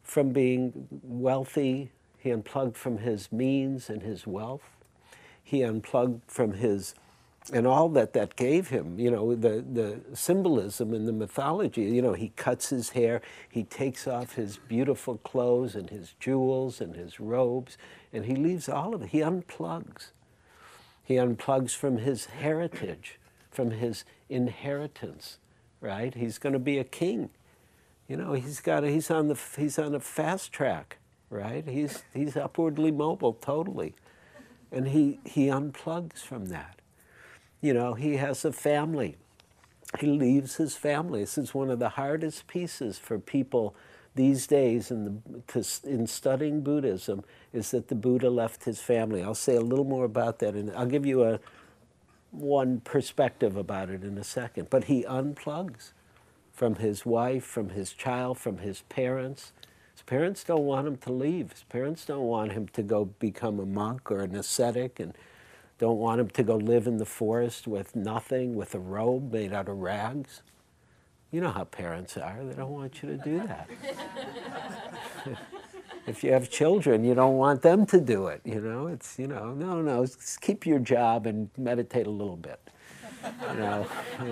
from 0.02 0.30
being 0.30 0.88
wealthy, 1.02 1.90
he 2.26 2.32
unplugged 2.32 2.76
from 2.76 2.98
his 2.98 3.30
means 3.30 3.88
and 3.88 4.02
his 4.02 4.26
wealth. 4.26 4.68
He 5.42 5.62
unplugged 5.62 6.22
from 6.26 6.54
his, 6.54 6.96
and 7.52 7.66
all 7.66 7.88
that 7.90 8.14
that 8.14 8.34
gave 8.34 8.68
him, 8.68 8.98
you 8.98 9.10
know, 9.10 9.36
the, 9.36 9.64
the 9.72 10.00
symbolism 10.12 10.92
and 10.92 11.06
the 11.06 11.12
mythology. 11.12 11.82
You 11.82 12.02
know, 12.02 12.14
he 12.14 12.32
cuts 12.34 12.70
his 12.70 12.90
hair, 12.90 13.22
he 13.48 13.62
takes 13.62 14.08
off 14.08 14.34
his 14.34 14.56
beautiful 14.56 15.18
clothes 15.18 15.76
and 15.76 15.88
his 15.88 16.14
jewels 16.18 16.80
and 16.80 16.96
his 16.96 17.20
robes, 17.20 17.78
and 18.12 18.24
he 18.24 18.34
leaves 18.34 18.68
all 18.68 18.92
of 18.92 19.02
it. 19.02 19.10
He 19.10 19.20
unplugs. 19.20 20.10
He 21.04 21.14
unplugs 21.14 21.76
from 21.76 21.98
his 21.98 22.26
heritage 22.26 23.20
from 23.56 23.70
his 23.70 24.04
inheritance, 24.28 25.38
right? 25.80 26.14
He's 26.14 26.36
going 26.36 26.52
to 26.52 26.58
be 26.58 26.76
a 26.78 26.84
king. 26.84 27.30
You 28.06 28.16
know, 28.18 28.34
he's 28.34 28.60
got 28.60 28.84
a, 28.84 28.90
he's 28.90 29.10
on 29.10 29.28
the 29.28 29.38
he's 29.56 29.78
on 29.78 29.94
a 29.94 30.00
fast 30.00 30.52
track, 30.52 30.98
right? 31.30 31.66
He's 31.66 32.04
he's 32.14 32.36
upwardly 32.36 32.90
mobile 32.90 33.34
totally. 33.34 33.94
And 34.72 34.88
he 34.88 35.20
he 35.24 35.46
unplugs 35.46 36.20
from 36.22 36.46
that. 36.46 36.80
You 37.60 37.74
know, 37.74 37.94
he 37.94 38.16
has 38.16 38.44
a 38.44 38.52
family. 38.52 39.16
He 40.00 40.06
leaves 40.06 40.56
his 40.56 40.76
family. 40.76 41.20
This 41.20 41.38
is 41.38 41.54
one 41.54 41.70
of 41.70 41.78
the 41.78 41.90
hardest 41.90 42.46
pieces 42.46 42.98
for 42.98 43.18
people 43.18 43.74
these 44.14 44.46
days 44.46 44.90
in, 44.90 45.04
the, 45.04 45.42
to, 45.62 45.88
in 45.88 46.06
studying 46.06 46.62
Buddhism 46.62 47.24
is 47.52 47.70
that 47.70 47.88
the 47.88 47.94
Buddha 47.94 48.30
left 48.30 48.64
his 48.64 48.80
family. 48.80 49.22
I'll 49.22 49.34
say 49.34 49.56
a 49.56 49.60
little 49.60 49.84
more 49.84 50.04
about 50.04 50.38
that, 50.40 50.54
and 50.54 50.70
I'll 50.72 50.86
give 50.86 51.06
you 51.06 51.24
a, 51.24 51.40
one 52.30 52.80
perspective 52.80 53.56
about 53.56 53.90
it 53.90 54.04
in 54.04 54.18
a 54.18 54.24
second. 54.24 54.68
But 54.70 54.84
he 54.84 55.04
unplugs 55.04 55.92
from 56.52 56.76
his 56.76 57.06
wife, 57.06 57.44
from 57.44 57.70
his 57.70 57.92
child, 57.92 58.38
from 58.38 58.58
his 58.58 58.82
parents. 58.82 59.52
His 59.96 60.02
parents 60.02 60.44
don't 60.44 60.66
want 60.66 60.86
him 60.86 60.98
to 60.98 61.12
leave. 61.12 61.52
His 61.52 61.62
parents 61.62 62.04
don't 62.04 62.26
want 62.26 62.52
him 62.52 62.68
to 62.74 62.82
go 62.82 63.06
become 63.06 63.58
a 63.58 63.64
monk 63.64 64.10
or 64.10 64.20
an 64.20 64.36
ascetic 64.36 65.00
and 65.00 65.14
don't 65.78 65.96
want 65.96 66.20
him 66.20 66.28
to 66.28 66.42
go 66.42 66.56
live 66.56 66.86
in 66.86 66.98
the 66.98 67.06
forest 67.06 67.66
with 67.66 67.96
nothing, 67.96 68.54
with 68.54 68.74
a 68.74 68.78
robe 68.78 69.32
made 69.32 69.54
out 69.54 69.70
of 69.70 69.78
rags. 69.78 70.42
You 71.30 71.40
know 71.40 71.50
how 71.50 71.64
parents 71.64 72.18
are. 72.18 72.44
They 72.44 72.52
don't 72.52 72.72
want 72.72 73.02
you 73.02 73.08
to 73.08 73.16
do 73.16 73.38
that. 73.46 73.70
if 76.06 76.22
you 76.22 76.30
have 76.30 76.50
children, 76.50 77.02
you 77.02 77.14
don't 77.14 77.38
want 77.38 77.62
them 77.62 77.86
to 77.86 77.98
do 77.98 78.26
it. 78.26 78.42
You 78.44 78.60
know, 78.60 78.88
it's 78.88 79.18
you 79.18 79.26
know, 79.26 79.54
no, 79.54 79.80
no, 79.80 80.06
keep 80.42 80.66
your 80.66 80.78
job 80.78 81.24
and 81.24 81.48
meditate 81.56 82.06
a 82.06 82.10
little 82.10 82.36
bit. 82.36 82.60
You 83.24 83.58
know, 83.58 83.86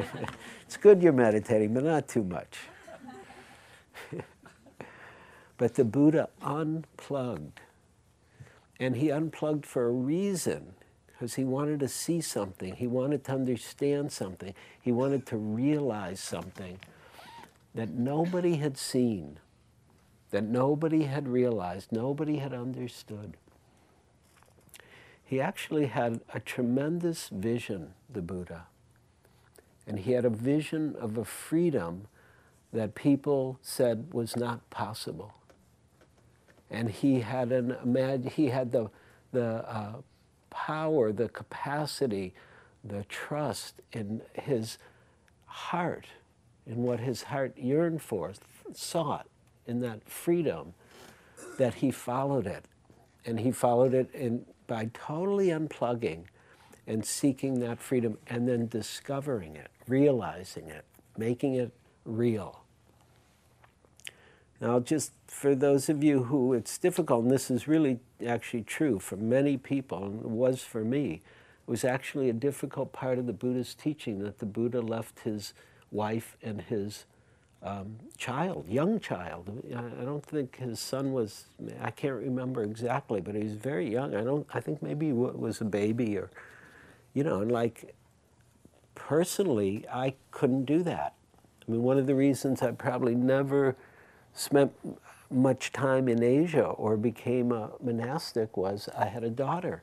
it's 0.66 0.76
good 0.76 1.02
you're 1.02 1.14
meditating, 1.14 1.72
but 1.72 1.84
not 1.84 2.06
too 2.06 2.22
much. 2.22 2.58
But 5.56 5.74
the 5.74 5.84
Buddha 5.84 6.28
unplugged, 6.42 7.60
and 8.80 8.96
he 8.96 9.10
unplugged 9.10 9.66
for 9.66 9.86
a 9.86 9.92
reason. 9.92 10.74
Because 11.06 11.34
he 11.34 11.44
wanted 11.44 11.78
to 11.80 11.88
see 11.88 12.20
something, 12.20 12.74
he 12.74 12.88
wanted 12.88 13.24
to 13.26 13.32
understand 13.32 14.10
something, 14.10 14.52
he 14.82 14.90
wanted 14.90 15.26
to 15.26 15.36
realize 15.36 16.18
something 16.18 16.80
that 17.72 17.90
nobody 17.90 18.56
had 18.56 18.76
seen 18.76 19.38
that 20.34 20.42
nobody 20.42 21.04
had 21.04 21.28
realized, 21.28 21.92
nobody 21.92 22.38
had 22.38 22.52
understood. 22.52 23.36
He 25.24 25.40
actually 25.40 25.86
had 25.86 26.22
a 26.34 26.40
tremendous 26.40 27.28
vision, 27.28 27.94
the 28.10 28.20
Buddha. 28.20 28.66
And 29.86 30.00
he 30.00 30.10
had 30.10 30.24
a 30.24 30.30
vision 30.30 30.96
of 30.98 31.16
a 31.16 31.24
freedom 31.24 32.08
that 32.72 32.96
people 32.96 33.60
said 33.62 34.12
was 34.12 34.34
not 34.34 34.68
possible. 34.70 35.34
And 36.74 36.90
he 36.90 37.20
had, 37.20 37.52
an, 37.52 38.28
he 38.34 38.48
had 38.48 38.72
the, 38.72 38.90
the 39.30 39.64
uh, 39.72 39.92
power, 40.50 41.12
the 41.12 41.28
capacity, 41.28 42.34
the 42.82 43.04
trust 43.04 43.80
in 43.92 44.22
his 44.32 44.78
heart, 45.46 46.06
in 46.66 46.82
what 46.82 46.98
his 46.98 47.22
heart 47.22 47.56
yearned 47.56 48.02
for, 48.02 48.32
sought 48.72 49.28
in 49.68 49.80
that 49.82 50.02
freedom 50.08 50.74
that 51.58 51.74
he 51.74 51.92
followed 51.92 52.48
it. 52.48 52.64
And 53.24 53.38
he 53.38 53.52
followed 53.52 53.94
it 53.94 54.12
in, 54.12 54.44
by 54.66 54.90
totally 54.92 55.48
unplugging 55.48 56.24
and 56.88 57.06
seeking 57.06 57.60
that 57.60 57.78
freedom 57.78 58.18
and 58.26 58.48
then 58.48 58.66
discovering 58.66 59.54
it, 59.54 59.68
realizing 59.86 60.68
it, 60.68 60.84
making 61.16 61.54
it 61.54 61.72
real. 62.04 62.63
Now, 64.64 64.80
just 64.80 65.12
for 65.26 65.54
those 65.54 65.90
of 65.90 66.02
you 66.02 66.24
who 66.24 66.54
it's 66.54 66.78
difficult, 66.78 67.24
and 67.24 67.30
this 67.30 67.50
is 67.50 67.68
really 67.68 67.98
actually 68.26 68.62
true 68.62 68.98
for 68.98 69.14
many 69.14 69.58
people, 69.58 70.02
and 70.02 70.20
it 70.20 70.30
was 70.30 70.62
for 70.62 70.82
me, 70.82 71.20
it 71.66 71.70
was 71.70 71.84
actually 71.84 72.30
a 72.30 72.32
difficult 72.32 72.90
part 72.90 73.18
of 73.18 73.26
the 73.26 73.34
Buddha's 73.34 73.74
teaching 73.74 74.20
that 74.20 74.38
the 74.38 74.46
Buddha 74.46 74.80
left 74.80 75.20
his 75.20 75.52
wife 75.92 76.38
and 76.42 76.62
his 76.62 77.04
um, 77.62 77.96
child, 78.16 78.66
young 78.66 79.00
child. 79.00 79.62
I 79.70 80.02
don't 80.02 80.24
think 80.24 80.56
his 80.56 80.80
son 80.80 81.12
was, 81.12 81.44
I 81.82 81.90
can't 81.90 82.14
remember 82.14 82.62
exactly, 82.62 83.20
but 83.20 83.34
he 83.34 83.44
was 83.44 83.52
very 83.52 83.92
young. 83.92 84.14
I 84.14 84.24
don't, 84.24 84.46
I 84.54 84.60
think 84.60 84.82
maybe 84.82 85.08
he 85.08 85.12
was 85.12 85.60
a 85.60 85.66
baby 85.66 86.16
or, 86.16 86.30
you 87.12 87.22
know, 87.22 87.42
and 87.42 87.52
like, 87.52 87.94
personally, 88.94 89.84
I 89.92 90.14
couldn't 90.30 90.64
do 90.64 90.82
that. 90.84 91.12
I 91.68 91.70
mean, 91.70 91.82
one 91.82 91.98
of 91.98 92.06
the 92.06 92.14
reasons 92.14 92.62
I 92.62 92.70
probably 92.70 93.14
never 93.14 93.76
spent 94.34 94.72
much 95.30 95.72
time 95.72 96.08
in 96.08 96.22
Asia 96.22 96.64
or 96.64 96.96
became 96.96 97.52
a 97.52 97.70
monastic 97.82 98.56
was 98.56 98.88
I 98.96 99.06
had 99.06 99.24
a 99.24 99.30
daughter 99.30 99.82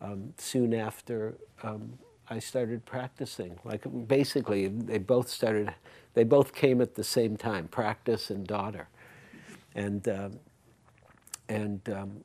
um, 0.00 0.32
soon 0.38 0.74
after 0.74 1.34
um, 1.62 1.98
I 2.30 2.38
started 2.38 2.84
practicing. 2.84 3.58
Like 3.64 3.84
basically, 4.06 4.68
they 4.68 4.98
both 4.98 5.28
started. 5.28 5.74
They 6.14 6.24
both 6.24 6.54
came 6.54 6.80
at 6.80 6.94
the 6.94 7.04
same 7.04 7.36
time, 7.36 7.68
practice 7.68 8.30
and 8.30 8.46
daughter, 8.46 8.88
and 9.74 10.08
um, 10.08 10.40
and 11.48 11.80
um, 11.90 12.24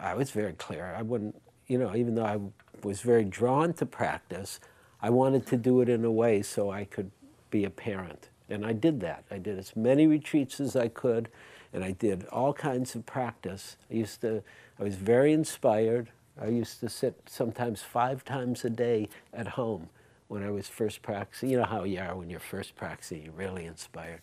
I 0.00 0.14
was 0.14 0.30
very 0.30 0.52
clear. 0.54 0.94
I 0.96 1.02
wouldn't, 1.02 1.40
you 1.66 1.78
know, 1.78 1.94
even 1.94 2.14
though 2.14 2.24
I 2.24 2.38
was 2.82 3.00
very 3.00 3.24
drawn 3.24 3.72
to 3.74 3.86
practice, 3.86 4.60
I 5.00 5.10
wanted 5.10 5.46
to 5.48 5.56
do 5.56 5.80
it 5.80 5.88
in 5.88 6.04
a 6.04 6.10
way 6.10 6.42
so 6.42 6.70
I 6.70 6.84
could 6.84 7.10
be 7.50 7.64
a 7.64 7.70
parent, 7.70 8.28
and 8.52 8.64
I 8.64 8.72
did 8.72 9.00
that. 9.00 9.24
I 9.30 9.38
did 9.38 9.58
as 9.58 9.74
many 9.74 10.06
retreats 10.06 10.60
as 10.60 10.76
I 10.76 10.88
could, 10.88 11.28
and 11.72 11.82
I 11.82 11.92
did 11.92 12.26
all 12.26 12.52
kinds 12.52 12.94
of 12.94 13.06
practice. 13.06 13.76
I 13.90 13.94
used 13.94 14.20
to. 14.20 14.42
I 14.78 14.82
was 14.84 14.96
very 14.96 15.32
inspired. 15.32 16.10
I 16.40 16.48
used 16.48 16.80
to 16.80 16.88
sit 16.88 17.14
sometimes 17.26 17.82
five 17.82 18.24
times 18.24 18.64
a 18.64 18.70
day 18.70 19.08
at 19.32 19.48
home 19.48 19.88
when 20.28 20.42
I 20.42 20.50
was 20.50 20.68
first 20.68 21.02
practicing. 21.02 21.50
You 21.50 21.58
know 21.58 21.64
how 21.64 21.84
you 21.84 22.00
are 22.00 22.16
when 22.16 22.30
you're 22.30 22.40
first 22.40 22.74
practicing, 22.76 23.24
you're 23.24 23.32
really 23.32 23.66
inspired. 23.66 24.20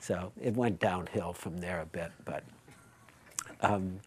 So 0.00 0.32
it 0.40 0.54
went 0.54 0.78
downhill 0.78 1.32
from 1.32 1.58
there 1.58 1.80
a 1.80 1.86
bit, 1.86 2.12
but 2.24 2.44
um, 3.60 4.00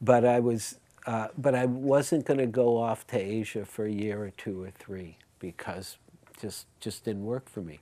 but 0.00 0.24
I 0.24 0.40
was 0.40 0.78
uh, 1.06 1.28
but 1.36 1.54
I 1.54 1.66
wasn't 1.66 2.26
going 2.26 2.38
to 2.38 2.46
go 2.46 2.76
off 2.76 3.06
to 3.08 3.18
Asia 3.18 3.64
for 3.64 3.84
a 3.86 3.90
year 3.90 4.22
or 4.22 4.30
two 4.30 4.62
or 4.62 4.70
three 4.70 5.16
because 5.38 5.98
just 6.40 6.66
just 6.80 7.04
didn't 7.04 7.24
work 7.24 7.48
for 7.48 7.60
me. 7.60 7.80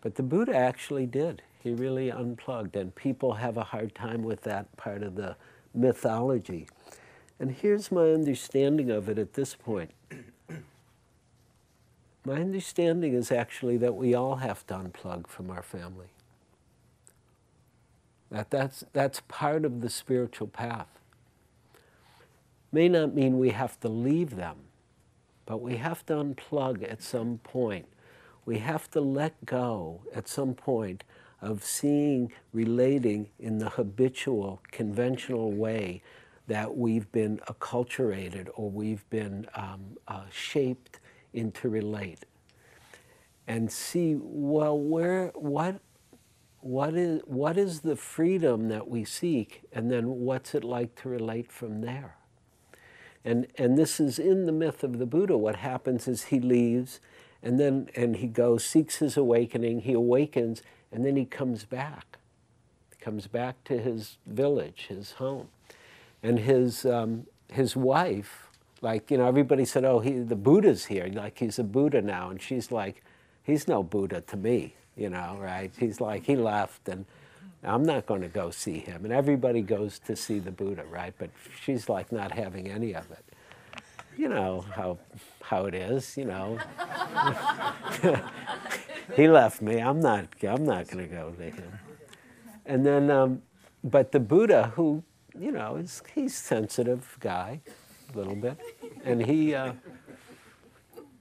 But 0.00 0.14
the 0.14 0.22
Buddha 0.22 0.54
actually 0.54 1.06
did. 1.06 1.42
He 1.60 1.72
really 1.72 2.10
unplugged, 2.10 2.76
and 2.76 2.94
people 2.94 3.34
have 3.34 3.56
a 3.56 3.64
hard 3.64 3.94
time 3.94 4.22
with 4.22 4.42
that 4.42 4.76
part 4.76 5.02
of 5.02 5.16
the 5.16 5.36
mythology. 5.74 6.68
And 7.40 7.50
here's 7.50 7.90
my 7.90 8.10
understanding 8.10 8.90
of 8.90 9.08
it 9.08 9.18
at 9.18 9.34
this 9.34 9.54
point. 9.54 9.90
My 12.24 12.34
understanding 12.34 13.14
is 13.14 13.32
actually 13.32 13.78
that 13.78 13.94
we 13.94 14.14
all 14.14 14.36
have 14.36 14.66
to 14.66 14.74
unplug 14.74 15.28
from 15.28 15.50
our 15.50 15.62
family. 15.62 16.08
That 18.30 18.50
that's, 18.50 18.84
that's 18.92 19.22
part 19.28 19.64
of 19.64 19.80
the 19.80 19.88
spiritual 19.88 20.48
path. 20.48 20.88
May 22.70 22.88
not 22.88 23.14
mean 23.14 23.38
we 23.38 23.50
have 23.50 23.80
to 23.80 23.88
leave 23.88 24.36
them, 24.36 24.56
but 25.46 25.62
we 25.62 25.76
have 25.76 26.04
to 26.06 26.14
unplug 26.14 26.82
at 26.90 27.02
some 27.02 27.38
point. 27.38 27.86
We 28.48 28.60
have 28.60 28.90
to 28.92 29.02
let 29.02 29.44
go 29.44 30.00
at 30.14 30.26
some 30.26 30.54
point 30.54 31.04
of 31.42 31.62
seeing, 31.62 32.32
relating 32.54 33.28
in 33.38 33.58
the 33.58 33.68
habitual, 33.68 34.62
conventional 34.70 35.52
way 35.52 36.00
that 36.46 36.74
we've 36.74 37.12
been 37.12 37.42
acculturated 37.46 38.48
or 38.54 38.70
we've 38.70 39.04
been 39.10 39.46
um, 39.54 39.98
uh, 40.08 40.22
shaped 40.32 40.98
into 41.34 41.68
relate. 41.68 42.24
And 43.46 43.70
see, 43.70 44.16
well, 44.18 44.78
where, 44.78 45.26
what, 45.34 45.82
what, 46.60 46.94
is, 46.94 47.20
what 47.26 47.58
is 47.58 47.80
the 47.80 47.96
freedom 47.96 48.68
that 48.68 48.88
we 48.88 49.04
seek, 49.04 49.60
and 49.74 49.90
then 49.90 50.20
what's 50.20 50.54
it 50.54 50.64
like 50.64 50.94
to 51.02 51.10
relate 51.10 51.52
from 51.52 51.82
there? 51.82 52.16
And, 53.26 53.46
and 53.58 53.76
this 53.76 54.00
is 54.00 54.18
in 54.18 54.46
the 54.46 54.52
myth 54.52 54.82
of 54.82 54.98
the 54.98 55.04
Buddha. 55.04 55.36
What 55.36 55.56
happens 55.56 56.08
is 56.08 56.24
he 56.24 56.40
leaves, 56.40 56.98
and 57.42 57.58
then 57.58 57.88
and 57.94 58.16
he 58.16 58.26
goes, 58.26 58.64
seeks 58.64 58.96
his 58.96 59.16
awakening, 59.16 59.80
he 59.80 59.92
awakens, 59.92 60.62
and 60.92 61.04
then 61.04 61.16
he 61.16 61.24
comes 61.24 61.64
back. 61.64 62.18
He 62.90 63.04
comes 63.04 63.26
back 63.26 63.62
to 63.64 63.78
his 63.78 64.18
village, 64.26 64.86
his 64.88 65.12
home. 65.12 65.48
And 66.22 66.40
his, 66.40 66.84
um, 66.84 67.26
his 67.52 67.76
wife, 67.76 68.48
like, 68.80 69.10
you 69.10 69.18
know, 69.18 69.26
everybody 69.26 69.64
said, 69.64 69.84
oh, 69.84 70.00
he, 70.00 70.18
the 70.18 70.36
Buddha's 70.36 70.86
here. 70.86 71.08
Like, 71.12 71.38
he's 71.38 71.58
a 71.58 71.64
Buddha 71.64 72.02
now. 72.02 72.30
And 72.30 72.42
she's 72.42 72.72
like, 72.72 73.02
he's 73.44 73.68
no 73.68 73.82
Buddha 73.82 74.20
to 74.22 74.36
me, 74.36 74.74
you 74.96 75.10
know, 75.10 75.38
right? 75.40 75.72
He's 75.78 76.00
like, 76.00 76.24
he 76.24 76.36
left 76.36 76.88
and 76.88 77.04
I'm 77.62 77.82
not 77.82 78.06
going 78.06 78.22
to 78.22 78.28
go 78.28 78.50
see 78.50 78.78
him. 78.78 79.04
And 79.04 79.12
everybody 79.12 79.62
goes 79.62 79.98
to 80.00 80.16
see 80.16 80.38
the 80.38 80.50
Buddha, 80.52 80.84
right? 80.90 81.14
But 81.18 81.30
she's 81.60 81.88
like 81.88 82.12
not 82.12 82.32
having 82.32 82.68
any 82.68 82.94
of 82.94 83.10
it. 83.10 83.24
You 84.18 84.28
know 84.28 84.66
how, 84.74 84.98
how 85.42 85.66
it 85.66 85.74
is, 85.74 86.16
you 86.16 86.24
know. 86.24 86.58
he 89.16 89.28
left 89.28 89.62
me. 89.62 89.78
I'm 89.78 90.00
not, 90.00 90.26
I'm 90.42 90.64
not 90.64 90.88
going 90.88 91.08
to 91.08 91.14
go 91.14 91.30
to 91.30 91.42
him. 91.44 91.78
And 92.66 92.84
then, 92.84 93.10
um, 93.12 93.42
but 93.84 94.10
the 94.10 94.20
Buddha, 94.20 94.72
who, 94.74 95.04
you 95.38 95.52
know, 95.52 95.76
is, 95.76 96.02
he's 96.14 96.36
sensitive 96.36 97.16
guy, 97.20 97.60
a 98.12 98.18
little 98.18 98.34
bit. 98.34 98.58
And 99.04 99.24
he, 99.24 99.54
uh, 99.54 99.74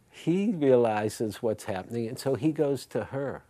he 0.10 0.54
realizes 0.54 1.44
what's 1.44 1.66
happening. 1.66 2.08
And 2.08 2.18
so 2.18 2.34
he 2.34 2.52
goes 2.52 2.88
to 2.88 3.06
her 3.06 3.44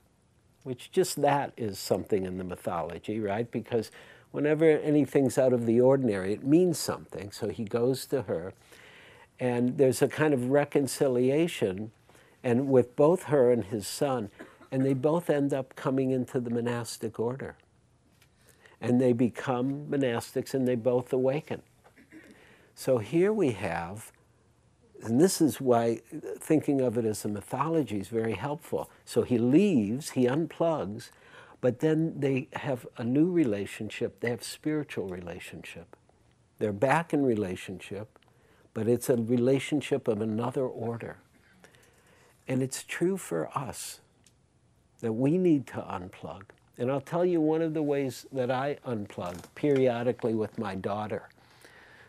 which 0.68 0.92
just 0.92 1.22
that 1.22 1.54
is 1.56 1.80
something 1.80 2.26
in 2.26 2.38
the 2.38 2.44
mythology, 2.44 3.22
right? 3.22 3.50
Because 3.50 3.90
whenever 4.32 4.66
anything's 4.66 5.38
out 5.38 5.54
of 5.54 5.66
the 5.66 5.80
ordinary, 5.80 6.34
it 6.34 6.44
means 6.44 6.78
something. 6.78 7.32
So 7.32 7.48
he 7.48 7.64
goes 7.64 8.06
to 8.08 8.24
her, 8.24 8.54
and 9.40 9.78
there's 9.78 10.02
a 10.02 10.08
kind 10.08 10.34
of 10.34 10.50
reconciliation, 10.50 11.92
and 12.44 12.70
with 12.70 12.96
both 12.96 13.24
her 13.24 13.52
and 13.52 13.66
his 13.66 13.88
son, 13.88 14.30
and 14.72 14.86
they 14.86 14.94
both 14.94 15.30
end 15.30 15.54
up 15.54 15.76
coming 15.76 16.12
into 16.12 16.40
the 16.40 16.50
monastic 16.50 17.20
order. 17.20 17.56
And 18.80 19.02
they 19.02 19.14
become 19.14 19.88
monastics 19.90 20.54
and 20.54 20.68
they 20.68 20.76
both 20.76 21.12
awaken. 21.12 21.64
So 22.76 23.00
here 23.00 23.34
we 23.34 23.52
have 23.54 24.12
and 25.04 25.22
this 25.22 25.42
is 25.42 25.62
why 25.62 26.02
thinking 26.40 26.82
of 26.82 26.98
it 26.98 27.06
as 27.06 27.24
a 27.24 27.28
mythology 27.28 28.00
is 28.00 28.08
very 28.08 28.34
helpful. 28.34 28.90
So 29.06 29.22
he 29.22 29.38
leaves, 29.38 30.12
he 30.12 30.26
unplugs, 30.26 31.12
but 31.62 31.80
then 31.80 32.20
they 32.20 32.48
have 32.54 32.88
a 32.98 33.04
new 33.04 33.32
relationship, 33.32 34.20
they 34.20 34.30
have 34.30 34.44
spiritual 34.44 35.08
relationship. 35.08 35.96
They're 36.60 36.74
back 36.74 37.14
in 37.14 37.24
relationship, 37.24 38.17
but 38.78 38.88
it's 38.88 39.10
a 39.10 39.18
relationship 39.18 40.08
of 40.08 40.22
another 40.22 40.68
order. 40.68 41.18
And 42.48 42.62
it's 42.62 42.84
true 42.84 43.18
for 43.18 43.50
us 43.58 44.02
that 45.02 45.14
we 45.14 45.40
need 45.40 45.66
to 45.70 45.78
unplug. 45.78 46.44
And 46.78 46.92
I'll 46.92 47.02
tell 47.02 47.26
you 47.26 47.42
one 47.42 47.64
of 47.64 47.74
the 47.74 47.82
ways 47.82 48.28
that 48.32 48.52
I 48.52 48.78
unplug 48.88 49.38
periodically 49.56 50.36
with 50.36 50.60
my 50.60 50.76
daughter 50.76 51.30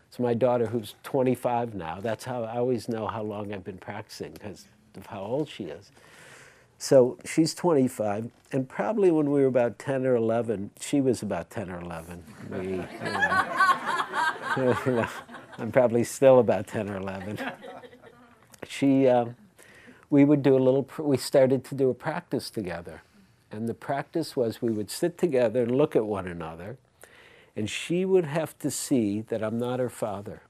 It's 0.09 0.19
my 0.19 0.35
daughter, 0.35 0.67
who's 0.67 0.93
25 1.03 1.75
now, 1.75 1.99
that's 2.01 2.25
how 2.25 2.43
I 2.43 2.57
always 2.57 2.87
know 2.87 3.07
how 3.07 3.23
long 3.23 3.53
I've 3.53 3.63
been 3.65 3.79
practicing 3.79 4.33
because 4.33 4.67
of 4.95 5.07
how 5.07 5.21
old 5.21 5.49
she 5.49 5.65
is. 5.65 5.91
So 6.77 7.17
she's 7.25 7.55
25, 7.55 8.31
and 8.53 8.69
probably 8.69 9.11
when 9.11 9.31
we 9.31 9.41
were 9.41 9.47
about 9.47 9.79
10 9.79 10.05
or 10.05 10.15
11, 10.15 10.71
she 10.79 11.01
was 11.01 11.23
about 11.23 11.49
10 11.49 11.71
or 11.71 11.81
11. 11.81 12.23
We, 12.51 12.59
you 12.67 12.79
know, 14.57 15.07
I'm 15.59 15.71
probably 15.73 16.05
still 16.05 16.39
about 16.39 16.67
10 16.67 16.89
or 16.89 16.97
11. 16.97 17.37
She, 18.67 19.07
uh, 19.07 19.25
we 20.09 20.23
would 20.23 20.41
do 20.41 20.55
a 20.55 20.59
little, 20.59 20.87
we 20.99 21.17
started 21.17 21.65
to 21.65 21.75
do 21.75 21.89
a 21.89 21.93
practice 21.93 22.49
together. 22.49 23.01
And 23.51 23.67
the 23.67 23.73
practice 23.73 24.37
was 24.37 24.61
we 24.61 24.71
would 24.71 24.89
sit 24.89 25.17
together 25.17 25.63
and 25.63 25.75
look 25.75 25.95
at 25.95 26.05
one 26.05 26.27
another 26.27 26.77
and 27.55 27.69
she 27.69 28.05
would 28.05 28.25
have 28.25 28.57
to 28.59 28.71
see 28.71 29.21
that 29.21 29.43
I'm 29.43 29.57
not 29.57 29.79
her 29.79 29.89
father. 29.89 30.43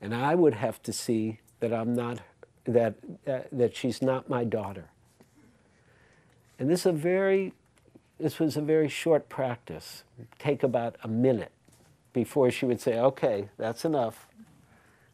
And 0.00 0.12
I 0.14 0.34
would 0.34 0.54
have 0.54 0.82
to 0.82 0.92
see 0.92 1.38
that 1.60 1.72
I'm 1.72 1.94
not, 1.94 2.22
that, 2.64 2.94
uh, 3.24 3.40
that 3.52 3.76
she's 3.76 4.02
not 4.02 4.28
my 4.28 4.42
daughter. 4.42 4.90
And 6.58 6.68
this, 6.68 6.86
a 6.86 6.92
very, 6.92 7.52
this 8.18 8.40
was 8.40 8.56
a 8.56 8.62
very 8.62 8.88
short 8.88 9.28
practice, 9.28 10.02
take 10.40 10.64
about 10.64 10.96
a 11.04 11.08
minute 11.08 11.52
before 12.12 12.50
she 12.50 12.66
would 12.66 12.80
say, 12.80 12.98
okay, 12.98 13.48
that's 13.56 13.84
enough. 13.84 14.26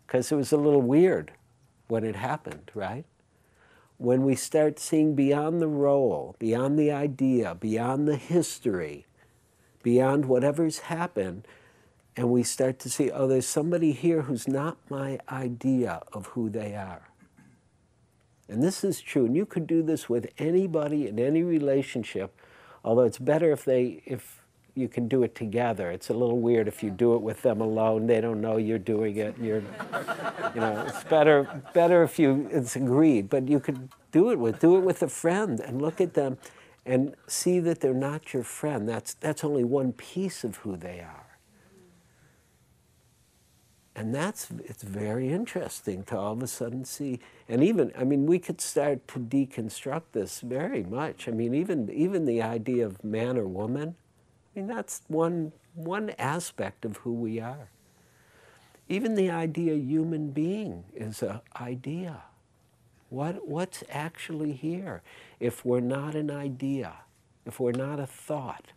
Because 0.06 0.32
it 0.32 0.36
was 0.36 0.52
a 0.52 0.56
little 0.56 0.82
weird 0.82 1.32
when 1.88 2.04
it 2.04 2.16
happened, 2.16 2.70
right? 2.74 3.04
When 3.96 4.24
we 4.24 4.34
start 4.34 4.78
seeing 4.78 5.14
beyond 5.14 5.60
the 5.60 5.68
role, 5.68 6.36
beyond 6.38 6.78
the 6.78 6.92
idea, 6.92 7.54
beyond 7.54 8.06
the 8.06 8.16
history, 8.16 9.06
beyond 9.82 10.26
whatever's 10.26 10.80
happened, 10.80 11.46
and 12.16 12.30
we 12.30 12.42
start 12.42 12.78
to 12.80 12.90
see, 12.90 13.10
oh, 13.10 13.26
there's 13.26 13.46
somebody 13.46 13.92
here 13.92 14.22
who's 14.22 14.48
not 14.48 14.76
my 14.88 15.18
idea 15.28 16.02
of 16.12 16.26
who 16.26 16.50
they 16.50 16.74
are. 16.74 17.08
And 18.48 18.62
this 18.62 18.82
is 18.82 19.00
true, 19.00 19.26
and 19.26 19.36
you 19.36 19.44
could 19.44 19.66
do 19.66 19.82
this 19.82 20.08
with 20.08 20.28
anybody 20.38 21.06
in 21.06 21.18
any 21.18 21.42
relationship, 21.42 22.40
although 22.82 23.02
it's 23.02 23.18
better 23.18 23.52
if 23.52 23.64
they 23.64 24.02
if 24.06 24.42
you 24.78 24.88
can 24.88 25.08
do 25.08 25.22
it 25.22 25.34
together. 25.34 25.90
It's 25.90 26.08
a 26.08 26.14
little 26.14 26.38
weird 26.38 26.68
if 26.68 26.82
you 26.82 26.90
do 26.90 27.14
it 27.14 27.22
with 27.22 27.42
them 27.42 27.60
alone. 27.60 28.06
They 28.06 28.20
don't 28.20 28.40
know 28.40 28.56
you're 28.56 28.78
doing 28.78 29.16
it. 29.16 29.36
You're, 29.38 29.62
you 30.54 30.60
know, 30.60 30.84
it's 30.86 31.04
better 31.04 31.62
better 31.74 32.02
if 32.02 32.18
you 32.18 32.48
it's 32.50 32.76
agreed. 32.76 33.28
But 33.28 33.48
you 33.48 33.60
could 33.60 33.88
do 34.12 34.30
it 34.30 34.38
with 34.38 34.60
do 34.60 34.76
it 34.76 34.80
with 34.80 35.02
a 35.02 35.08
friend 35.08 35.60
and 35.60 35.82
look 35.82 36.00
at 36.00 36.14
them 36.14 36.38
and 36.88 37.14
see 37.26 37.60
that 37.60 37.80
they're 37.80 37.92
not 37.92 38.32
your 38.32 38.42
friend. 38.42 38.88
That's, 38.88 39.12
that's 39.14 39.44
only 39.44 39.62
one 39.62 39.92
piece 39.92 40.42
of 40.42 40.56
who 40.56 40.74
they 40.76 41.00
are. 41.00 41.26
And 43.94 44.14
that's, 44.14 44.48
it's 44.64 44.84
very 44.84 45.28
interesting 45.28 46.04
to 46.04 46.16
all 46.16 46.32
of 46.32 46.42
a 46.42 46.46
sudden 46.46 46.84
see, 46.84 47.18
and 47.48 47.62
even, 47.62 47.92
I 47.98 48.04
mean, 48.04 48.26
we 48.26 48.38
could 48.38 48.60
start 48.60 49.06
to 49.08 49.18
deconstruct 49.18 50.12
this 50.12 50.40
very 50.40 50.84
much. 50.84 51.28
I 51.28 51.32
mean, 51.32 51.52
even, 51.52 51.90
even 51.90 52.24
the 52.24 52.40
idea 52.40 52.86
of 52.86 53.02
man 53.04 53.36
or 53.36 53.46
woman, 53.48 53.96
Mean, 54.58 54.66
that's 54.66 55.02
one, 55.06 55.52
one 55.74 56.10
aspect 56.18 56.84
of 56.84 56.96
who 56.96 57.12
we 57.12 57.38
are. 57.38 57.70
Even 58.88 59.14
the 59.14 59.30
idea 59.30 59.74
human 59.74 60.32
being 60.32 60.82
is 60.96 61.22
an 61.22 61.42
idea. 61.60 62.24
What, 63.08 63.46
what's 63.46 63.84
actually 63.88 64.50
here? 64.50 65.02
If 65.38 65.64
we're 65.64 65.78
not 65.78 66.16
an 66.16 66.28
idea, 66.28 66.92
if 67.46 67.60
we're 67.60 67.70
not 67.70 68.00
a 68.00 68.06
thought, 68.06 68.72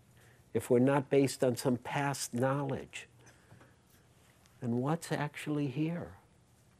if 0.53 0.69
we're 0.69 0.77
not 0.77 1.09
based 1.09 1.43
on 1.43 1.55
some 1.55 1.77
past 1.77 2.31
knowledge, 2.31 3.07
then 4.59 4.81
what's 4.81 5.11
actually 5.11 5.65
here? 5.65 6.11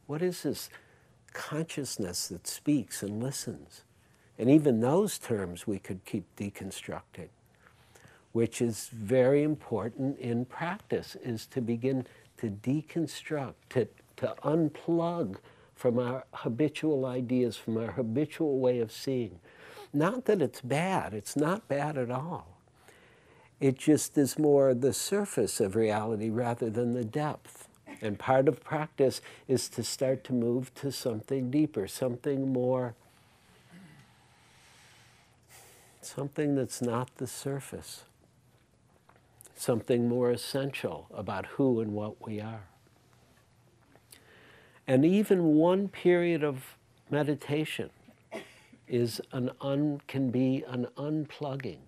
What 0.06 0.22
is 0.22 0.44
this 0.44 0.70
consciousness 1.32 2.28
that 2.28 2.46
speaks 2.46 3.02
and 3.02 3.20
listens? 3.20 3.82
And 4.38 4.48
even 4.48 4.78
those 4.78 5.18
terms 5.18 5.66
we 5.66 5.80
could 5.80 6.04
keep 6.04 6.24
deconstructing. 6.36 7.30
Which 8.32 8.62
is 8.62 8.88
very 8.92 9.42
important 9.42 10.18
in 10.18 10.44
practice, 10.44 11.16
is 11.22 11.46
to 11.46 11.60
begin 11.60 12.06
to 12.38 12.48
deconstruct, 12.48 13.54
to, 13.70 13.86
to 14.16 14.34
unplug 14.42 15.36
from 15.74 15.98
our 15.98 16.24
habitual 16.32 17.04
ideas, 17.06 17.56
from 17.56 17.76
our 17.76 17.92
habitual 17.92 18.58
way 18.58 18.78
of 18.78 18.90
seeing. 18.92 19.38
Not 19.92 20.24
that 20.24 20.40
it's 20.40 20.60
bad, 20.60 21.12
it's 21.12 21.36
not 21.36 21.68
bad 21.68 21.98
at 21.98 22.10
all. 22.10 22.46
It 23.60 23.78
just 23.78 24.18
is 24.18 24.38
more 24.38 24.74
the 24.74 24.92
surface 24.92 25.60
of 25.60 25.76
reality 25.76 26.30
rather 26.30 26.70
than 26.70 26.94
the 26.94 27.04
depth. 27.04 27.68
And 28.00 28.18
part 28.18 28.48
of 28.48 28.64
practice 28.64 29.20
is 29.46 29.68
to 29.70 29.84
start 29.84 30.24
to 30.24 30.32
move 30.32 30.74
to 30.76 30.90
something 30.90 31.50
deeper, 31.50 31.86
something 31.86 32.52
more, 32.52 32.94
something 36.00 36.56
that's 36.56 36.82
not 36.82 37.16
the 37.18 37.28
surface, 37.28 38.02
something 39.62 40.08
more 40.08 40.30
essential 40.30 41.06
about 41.14 41.46
who 41.46 41.80
and 41.80 41.92
what 41.92 42.26
we 42.26 42.40
are. 42.40 42.64
And 44.86 45.04
even 45.04 45.54
one 45.54 45.88
period 45.88 46.42
of 46.42 46.76
meditation 47.10 47.90
is 48.88 49.20
an 49.30 49.50
un, 49.60 50.00
can 50.08 50.30
be 50.30 50.64
an 50.66 50.88
unplugging. 50.96 51.78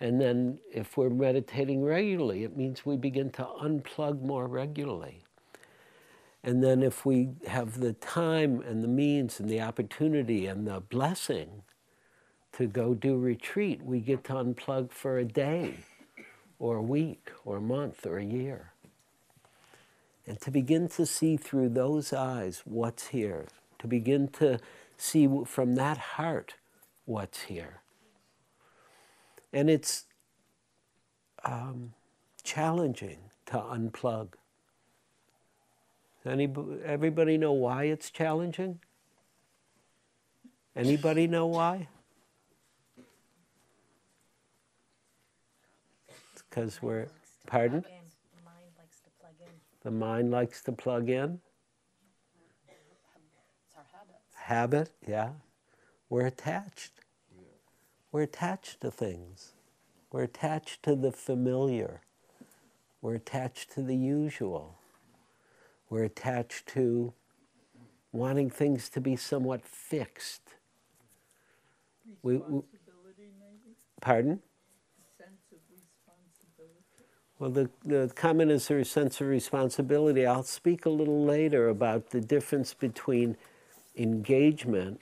And 0.00 0.20
then 0.20 0.58
if 0.72 0.96
we're 0.96 1.10
meditating 1.10 1.84
regularly, 1.84 2.44
it 2.44 2.56
means 2.56 2.86
we 2.86 2.96
begin 2.96 3.30
to 3.32 3.44
unplug 3.62 4.22
more 4.22 4.46
regularly. 4.46 5.22
And 6.42 6.64
then 6.64 6.82
if 6.82 7.04
we 7.04 7.30
have 7.46 7.80
the 7.80 7.92
time 7.92 8.62
and 8.62 8.82
the 8.82 8.88
means 8.88 9.38
and 9.38 9.50
the 9.50 9.60
opportunity 9.60 10.46
and 10.46 10.66
the 10.66 10.80
blessing 10.80 11.62
to 12.52 12.66
go 12.66 12.94
do 12.94 13.18
retreat, 13.18 13.82
we 13.82 14.00
get 14.00 14.24
to 14.24 14.32
unplug 14.34 14.90
for 14.90 15.18
a 15.18 15.24
day 15.24 15.74
or 16.58 16.76
a 16.76 16.82
week 16.82 17.30
or 17.44 17.56
a 17.56 17.60
month 17.60 18.06
or 18.06 18.18
a 18.18 18.24
year. 18.24 18.72
And 20.26 20.40
to 20.40 20.50
begin 20.50 20.88
to 20.90 21.06
see 21.06 21.36
through 21.36 21.70
those 21.70 22.12
eyes 22.12 22.62
what's 22.64 23.08
here, 23.08 23.46
to 23.78 23.86
begin 23.86 24.28
to 24.28 24.58
see 24.96 25.28
from 25.46 25.74
that 25.76 25.98
heart 25.98 26.54
what's 27.04 27.42
here. 27.42 27.80
And 29.52 29.70
it's 29.70 30.04
um, 31.44 31.92
challenging 32.42 33.18
to 33.46 33.58
unplug. 33.58 34.30
Anybody, 36.24 36.80
everybody 36.84 37.38
know 37.38 37.52
why 37.52 37.84
it's 37.84 38.10
challenging? 38.10 38.80
Anybody 40.74 41.28
know 41.28 41.46
why? 41.46 41.88
Because 46.56 46.80
we're, 46.80 47.06
pardon? 47.46 47.84
The 49.82 49.90
mind 49.90 50.30
likes 50.30 50.62
to 50.62 50.72
plug 50.72 51.10
in. 51.10 51.38
It's 52.66 53.76
our 53.76 53.84
habits. 53.92 54.34
Habit, 54.34 54.90
yeah. 55.06 55.28
We're 56.08 56.24
attached. 56.24 56.92
We're 58.10 58.22
attached 58.22 58.80
to 58.80 58.90
things. 58.90 59.52
We're 60.10 60.22
attached 60.22 60.82
to 60.84 60.94
the 60.94 61.12
familiar. 61.12 62.00
We're 63.02 63.16
attached 63.16 63.72
to 63.72 63.82
the 63.82 63.96
usual. 63.96 64.78
We're 65.90 66.04
attached 66.04 66.68
to 66.68 67.12
wanting 68.12 68.48
things 68.48 68.88
to 68.90 69.00
be 69.02 69.14
somewhat 69.14 69.66
fixed. 69.66 70.54
We, 72.22 72.38
we, 72.38 72.62
pardon? 74.00 74.40
Well, 77.38 77.50
the, 77.50 77.68
the 77.84 78.10
comment 78.14 78.50
is 78.50 78.68
her 78.68 78.82
sense 78.82 79.20
of 79.20 79.26
responsibility. 79.26 80.24
I'll 80.24 80.42
speak 80.42 80.86
a 80.86 80.90
little 80.90 81.24
later 81.24 81.68
about 81.68 82.10
the 82.10 82.20
difference 82.20 82.72
between 82.72 83.36
engagement 83.94 85.00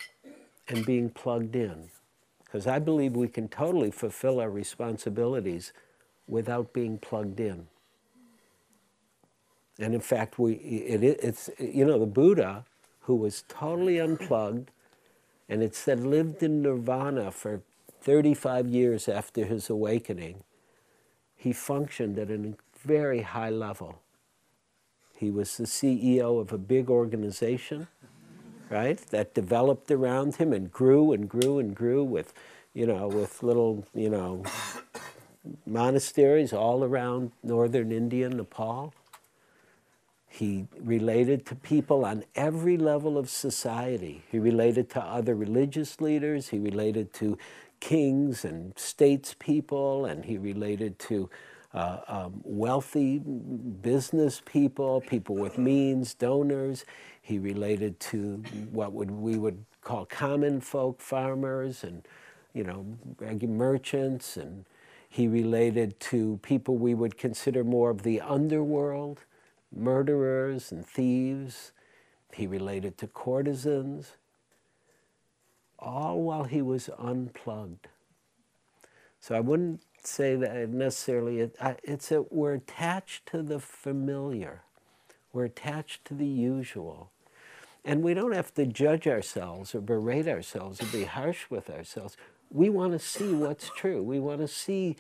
and 0.69 0.85
being 0.85 1.11
plugged 1.11 1.55
in. 1.55 1.91
Because 2.45 2.67
I 2.67 2.81
believe 2.81 3.15
we 3.15 3.29
can 3.29 3.49
totally 3.49 3.93
fulfill 3.93 4.41
our 4.41 4.51
responsibilities 4.51 5.73
without 6.27 6.73
being 6.73 6.99
plugged 6.99 7.39
in. 7.39 7.69
And 9.79 9.95
in 9.95 10.01
fact, 10.01 10.39
we, 10.39 10.55
it, 10.55 11.05
it's, 11.05 11.51
you 11.59 11.85
know, 11.85 11.99
the 12.01 12.07
Buddha, 12.07 12.65
who 13.03 13.15
was 13.15 13.45
totally 13.49 14.01
unplugged, 14.01 14.71
and 15.49 15.63
it 15.63 15.75
said 15.77 16.01
lived 16.01 16.43
in 16.43 16.63
nirvana 16.63 17.31
for 17.31 17.61
35 18.01 18.69
years 18.69 19.09
after 19.09 19.45
his 19.45 19.71
awakening 19.71 20.43
he 21.45 21.53
functioned 21.53 22.19
at 22.19 22.31
a 22.31 22.55
very 22.83 23.21
high 23.21 23.51
level. 23.51 24.01
He 25.15 25.31
was 25.31 25.59
the 25.59 25.65
CEO 25.65 26.41
of 26.41 26.55
a 26.55 26.59
big 26.59 26.89
organization, 26.89 27.87
right, 28.71 28.97
that 29.11 29.35
developed 29.35 29.91
around 29.91 30.37
him 30.37 30.55
and 30.55 30.73
grew 30.73 31.13
and 31.13 31.29
grew 31.29 31.59
and 31.59 31.77
grew 31.77 32.03
with, 32.03 32.33
you 32.73 32.87
know, 32.87 33.09
with 33.09 33.43
little, 33.43 33.87
you 33.95 34.09
know, 34.09 34.43
monasteries 35.67 36.55
all 36.55 36.83
around 36.83 37.33
northern 37.43 37.93
India, 37.93 38.31
Nepal. 38.31 38.95
He 40.27 40.67
related 40.81 41.45
to 41.47 41.55
people 41.55 42.07
on 42.07 42.25
every 42.35 42.79
level 42.79 43.19
of 43.19 43.29
society. 43.29 44.25
He 44.33 44.39
related 44.39 44.89
to 44.91 45.03
other 45.03 45.35
religious 45.35 46.01
leaders. 46.01 46.49
He 46.49 46.59
related 46.59 47.13
to 47.15 47.37
kings 47.85 48.47
and 48.47 48.75
statespeople, 48.77 50.11
and 50.11 50.25
he 50.25 50.39
related 50.39 50.99
to 50.99 51.29
uh, 51.75 51.99
um, 52.09 52.41
wealthy 52.43 53.19
business 53.19 54.41
people, 54.47 55.03
people 55.03 55.37
with 55.37 55.59
means, 55.59 56.15
donors. 56.15 56.87
He 57.21 57.39
related 57.39 58.01
to 58.01 58.43
what 58.71 58.95
would, 58.95 59.11
we 59.11 59.37
would 59.37 59.67
call 59.83 60.07
common 60.07 60.63
folk, 60.63 61.03
farmers, 61.03 61.85
and 61.85 62.09
you 62.55 62.65
know, 62.65 62.87
merchants, 63.47 64.39
and 64.39 64.65
he 65.07 65.29
related 65.29 66.01
to 66.01 66.39
people 66.43 66.79
we 66.79 66.95
would 66.95 67.19
consider 67.19 67.65
more 67.65 67.91
of 67.91 68.03
the 68.03 68.19
underworld, 68.19 69.25
murderers 69.71 70.73
and 70.73 70.87
thieves. 70.87 71.73
He 72.33 72.47
related 72.47 72.97
to 72.99 73.07
courtesans 73.09 74.13
all 75.85 76.23
while 76.23 76.45
he 76.45 76.63
was 76.63 76.89
unplugged. 76.99 77.89
So 79.21 79.35
I 79.35 79.41
wouldn't 79.41 79.83
say 80.03 80.37
that 80.37 80.69
necessarily, 80.69 81.41
it, 81.41 81.57
it's 81.83 82.09
that 82.09 82.33
we're 82.33 82.55
attached 82.55 83.27
to 83.27 83.43
the 83.43 83.61
familiar, 83.61 84.63
we're 85.33 85.45
attached 85.45 86.05
to 86.07 86.15
the 86.15 86.27
usual. 86.27 87.11
And 87.87 88.03
we 88.03 88.15
don't 88.15 88.33
have 88.33 88.55
to 88.55 88.65
judge 88.65 89.07
ourselves 89.07 89.75
or 89.75 89.83
berate 89.83 90.27
ourselves 90.27 90.81
or 90.81 90.87
be 90.87 91.05
harsh 91.05 91.51
with 91.51 91.69
ourselves. 91.69 92.17
We 92.51 92.71
want 92.71 92.93
to 92.93 92.99
see 92.99 93.35
what's 93.35 93.69
true. 93.69 94.03
We 94.03 94.19
want 94.21 94.41
to 94.41 94.49
see 94.49 94.97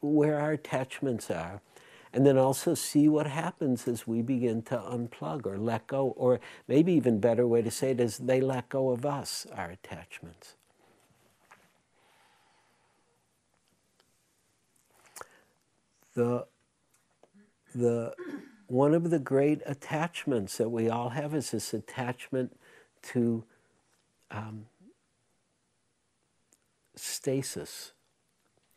where 0.00 0.40
our 0.40 0.52
attachments 0.52 1.30
are 1.30 1.60
and 2.14 2.24
then 2.24 2.38
also 2.38 2.74
see 2.74 3.08
what 3.08 3.26
happens 3.26 3.88
as 3.88 4.06
we 4.06 4.22
begin 4.22 4.62
to 4.62 4.76
unplug 4.76 5.46
or 5.46 5.58
let 5.58 5.88
go, 5.88 6.14
or 6.16 6.38
maybe 6.68 6.92
even 6.92 7.18
better 7.18 7.44
way 7.44 7.60
to 7.60 7.72
say 7.72 7.90
it 7.90 7.98
is 7.98 8.18
they 8.18 8.40
let 8.40 8.68
go 8.68 8.90
of 8.90 9.04
us, 9.04 9.48
our 9.52 9.70
attachments. 9.70 10.54
The, 16.14 16.46
the, 17.74 18.14
one 18.68 18.94
of 18.94 19.10
the 19.10 19.18
great 19.18 19.60
attachments 19.66 20.56
that 20.58 20.68
we 20.68 20.88
all 20.88 21.08
have 21.08 21.34
is 21.34 21.50
this 21.50 21.74
attachment 21.74 22.56
to 23.02 23.42
um, 24.30 24.66
stasis, 26.94 27.90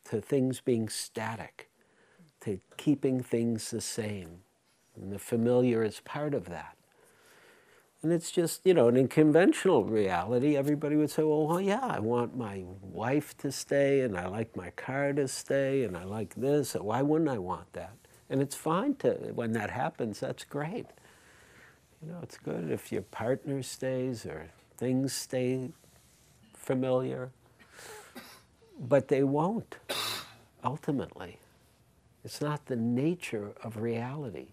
to 0.05 0.22
things 0.22 0.59
being 0.59 0.89
static 0.89 1.69
to 2.48 2.61
keeping 2.78 3.22
things 3.22 3.72
the 3.72 3.82
same. 3.82 4.40
And 4.95 5.11
the 5.11 5.19
familiar 5.19 5.84
is 5.84 5.99
part 5.99 6.34
of 6.34 6.45
that. 6.45 6.78
And 8.02 8.14
it's 8.14 8.32
just, 8.32 8.61
you 8.64 8.74
know, 8.74 8.88
and 8.88 8.98
in 8.98 9.10
conventional 9.10 9.84
reality, 9.84 10.56
everybody 10.56 10.95
would 10.95 11.10
say, 11.10 11.24
well, 11.24 11.45
well, 11.45 11.60
yeah, 11.60 11.84
I 11.84 11.99
want 11.99 12.38
my 12.38 12.64
wife 12.82 13.36
to 13.40 13.52
stay, 13.52 13.99
and 13.99 14.18
I 14.18 14.28
like 14.28 14.56
my 14.56 14.69
car 14.69 15.11
to 15.11 15.28
stay, 15.28 15.84
and 15.84 15.98
I 15.98 16.06
like 16.06 16.36
this. 16.36 16.74
Why 16.74 17.02
wouldn't 17.02 17.30
I 17.30 17.38
want 17.38 17.74
that? 17.74 17.91
And 18.30 18.41
it's 18.41 18.56
fine 18.56 18.95
to, 18.95 19.11
when 19.36 19.52
that 19.53 19.69
happens, 19.69 20.22
that's 20.22 20.45
great. 20.45 20.86
You 22.02 22.14
know, 22.14 22.19
it's 22.24 22.38
good 22.38 22.72
if 22.72 22.94
your 22.94 23.02
partner 23.02 23.61
stays 23.61 24.26
or 24.26 24.48
things 24.78 25.11
stay 25.11 25.72
familiar. 26.53 27.32
But 28.80 29.10
they 29.10 29.24
won't, 29.24 29.76
ultimately. 30.64 31.40
It's 32.28 32.41
not 32.41 32.66
the 32.66 32.76
nature 32.76 33.54
of 33.64 33.78
reality. 33.78 34.48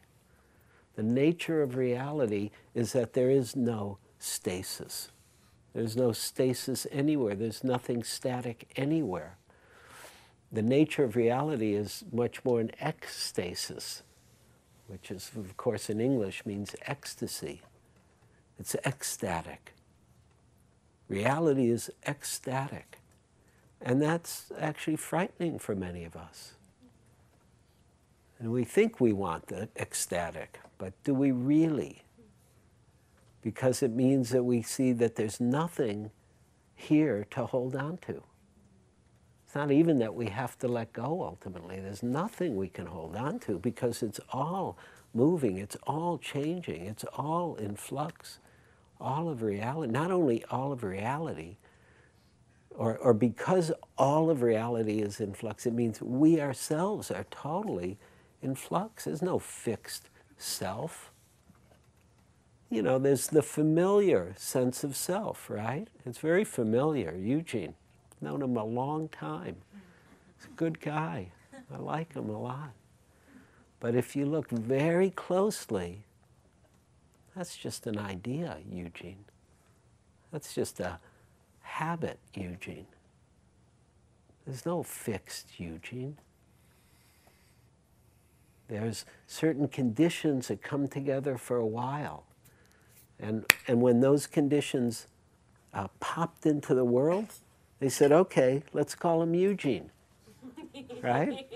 The 0.95 1.03
nature 1.03 1.61
of 1.61 1.75
reality 1.75 2.53
is 2.73 2.93
that 2.93 3.15
there 3.15 3.31
is 3.31 3.57
no 3.57 3.99
stasis. 4.17 5.11
There's 5.73 5.97
no 5.97 6.13
stasis 6.13 6.87
anywhere. 6.93 7.35
There's 7.35 7.65
nothing 7.65 8.05
static 8.05 8.71
anywhere. 8.77 9.39
the 10.53 10.63
nature 10.63 11.03
of 11.03 11.17
reality 11.17 11.75
is 11.75 12.05
much 12.13 12.45
more 12.45 12.61
an 12.61 12.71
ecstasis, 12.81 14.03
which 14.87 15.11
is, 15.11 15.33
of 15.37 15.57
course, 15.57 15.91
in 15.91 16.01
English 16.01 16.47
means 16.47 16.77
ecstasy. 16.83 17.63
It's 18.57 18.77
ecstatic. 18.87 19.75
Reality 21.09 21.71
is 21.71 21.91
ecstatic. 22.07 23.01
And 23.81 24.01
that's 24.01 24.53
actually 24.61 24.95
frightening 24.95 25.59
for 25.59 25.75
many 25.75 26.05
of 26.05 26.15
us. 26.15 26.53
And 28.39 28.51
we 28.52 28.65
think 28.65 29.01
we 29.01 29.12
want 29.12 29.47
the 29.47 29.69
ecstatic, 29.77 30.61
but 30.78 30.93
do 31.05 31.15
we 31.15 31.31
really? 31.32 32.02
Because 33.43 33.82
it 33.82 33.93
means 33.93 34.31
that 34.31 34.44
we 34.44 34.62
see 34.62 34.93
that 34.93 35.16
there's 35.16 35.40
nothing 35.40 36.11
here 36.74 37.27
to 37.31 37.47
hold 37.47 37.77
on 37.77 37.98
to. 37.98 38.23
It's 39.47 39.55
not 39.55 39.70
even 39.70 39.98
that 40.01 40.15
we 40.15 40.27
have 40.28 40.59
to 40.61 40.69
let 40.69 40.93
go 40.93 41.23
ultimately. 41.23 41.78
There's 41.81 42.02
nothing 42.02 42.56
we 42.56 42.69
can 42.69 42.86
hold 42.86 43.15
on 43.15 43.39
to 43.40 43.59
because 43.59 44.02
it's 44.02 44.20
all 44.31 44.77
moving, 45.15 45.59
it's 45.59 45.77
all 45.86 46.19
changing, 46.19 46.86
it's 46.86 47.05
all 47.05 47.55
in 47.56 47.77
flux. 47.77 48.40
All 49.01 49.28
of 49.28 49.43
reality, 49.43 49.93
not 49.93 50.11
only 50.11 50.44
all 50.51 50.73
of 50.73 50.82
reality, 50.82 51.56
or, 52.70 52.97
or 52.98 53.15
because 53.15 53.70
all 53.97 54.31
of 54.31 54.43
reality 54.43 55.01
is 55.01 55.20
in 55.20 55.35
flux, 55.35 55.66
it 55.66 55.73
means 55.73 56.02
we 56.02 56.40
ourselves 56.40 57.11
are 57.11 57.27
totally 57.31 57.98
in 58.45 58.55
flux. 58.55 59.05
There's 59.05 59.23
no 59.23 59.39
fixed 59.39 60.11
self. 60.39 61.11
You 62.71 62.83
know, 62.83 62.99
there's 62.99 63.29
the 63.29 63.43
familiar 63.43 64.35
sense 64.37 64.85
of 64.85 64.97
self, 64.97 65.49
right? 65.49 65.89
It's 66.05 66.19
very 66.19 66.45
familiar. 66.45 67.16
Eugene, 67.16 67.75
known 68.21 68.43
him 68.43 68.57
a 68.57 68.65
long 68.65 69.09
time. 69.09 69.57
He's 70.37 70.47
a 70.47 70.57
good 70.57 70.81
guy. 70.81 71.29
I 71.73 71.79
like 71.79 72.15
him 72.15 72.29
a 72.29 72.41
lot. 72.41 72.73
But 73.81 73.95
if 73.95 74.16
you 74.16 74.27
look 74.27 74.51
very 74.51 75.11
closely, 75.11 76.05
that's 77.37 77.57
just 77.57 77.87
an 77.87 77.99
idea, 77.99 78.59
Eugene. 78.71 79.25
That's 80.33 80.55
just 80.55 80.81
a 80.81 80.99
habit, 81.61 82.19
Eugene. 82.35 82.87
There's 84.47 84.66
no 84.66 84.83
fixed 84.83 85.59
Eugene. 85.59 86.19
There's 88.69 89.05
certain 89.27 89.69
conditions 89.69 90.49
that 90.49 90.62
come 90.62 90.89
together 90.89 91.36
for 91.36 91.57
a 91.57 91.66
while. 91.66 92.24
And, 93.20 93.45
and 93.69 93.81
when 93.81 94.01
those 94.01 94.27
conditions 94.27 95.07
uh, 95.73 95.89
popped 96.01 96.47
into 96.47 96.74
the 96.74 96.85
world, 96.85 97.27
they 97.81 97.89
said, 97.89 98.12
okay, 98.12 98.62
let's 98.73 98.95
call 98.95 99.23
him 99.23 99.35
Eugene. 99.35 99.91
Right? 101.03 101.47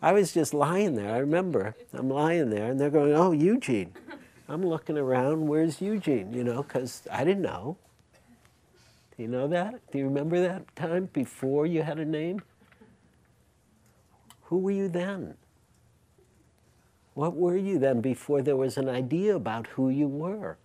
I 0.00 0.12
was 0.12 0.32
just 0.32 0.52
lying 0.54 0.94
there. 0.94 1.10
I 1.10 1.18
remember 1.18 1.74
I'm 1.92 2.10
lying 2.10 2.50
there, 2.50 2.70
and 2.70 2.78
they're 2.78 2.90
going, 2.90 3.14
oh, 3.14 3.32
Eugene. 3.32 3.92
I'm 4.48 4.64
looking 4.64 4.98
around, 4.98 5.48
where's 5.48 5.80
Eugene? 5.80 6.32
You 6.32 6.44
know, 6.44 6.62
because 6.62 7.02
I 7.10 7.24
didn't 7.24 7.42
know. 7.42 7.78
Do 9.16 9.22
you 9.22 9.28
know 9.28 9.48
that? 9.48 9.80
Do 9.90 9.98
you 9.98 10.04
remember 10.04 10.40
that 10.42 10.76
time 10.76 11.08
before 11.12 11.66
you 11.66 11.82
had 11.82 11.98
a 11.98 12.04
name? 12.04 12.42
Who 14.42 14.58
were 14.58 14.72
you 14.72 14.88
then? 14.88 15.34
What 17.14 17.36
were 17.36 17.56
you 17.56 17.78
then 17.78 18.00
before 18.00 18.42
there 18.42 18.56
was 18.56 18.76
an 18.76 18.88
idea 18.88 19.34
about 19.36 19.68
who 19.68 19.88
you 19.88 20.08
were? 20.08 20.58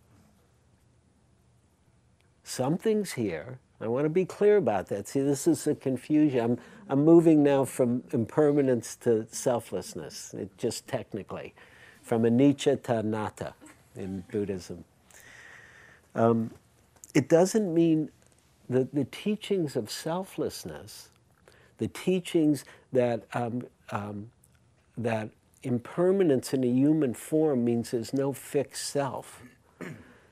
Something's 2.44 3.14
here. 3.14 3.60
I 3.80 3.88
want 3.88 4.06
to 4.06 4.10
be 4.10 4.26
clear 4.26 4.58
about 4.58 4.88
that. 4.88 5.08
See, 5.08 5.22
this 5.22 5.48
is 5.48 5.64
the 5.64 5.76
confusion. 5.76 6.40
I'm, 6.40 6.58
I'm 6.90 7.06
moving 7.06 7.44
now 7.44 7.64
from 7.66 8.04
impermanence 8.12 8.96
to 8.98 9.28
selflessness, 9.32 10.34
it, 10.34 10.58
just 10.58 10.88
technically, 10.88 11.54
from 12.02 12.24
anicca 12.24 12.82
to 12.84 13.00
anatta 13.00 13.54
in 13.96 14.24
Buddhism. 14.32 14.84
Um, 16.16 16.52
it 17.14 17.30
doesn't 17.30 17.74
mean 17.74 18.10
that 18.70 18.94
the 18.94 19.06
teachings 19.06 19.76
of 19.76 19.90
selflessness, 19.90 21.10
the 21.78 21.88
teachings 21.88 22.66
that, 22.92 23.24
um, 23.34 23.64
um, 23.92 24.32
that 24.98 25.30
impermanence 25.64 26.54
in 26.54 26.64
a 26.64 26.68
human 26.68 27.14
form 27.14 27.66
means 27.66 27.92
there's 27.92 28.14
no 28.14 28.34
fixed 28.34 28.90
self. 28.90 29.42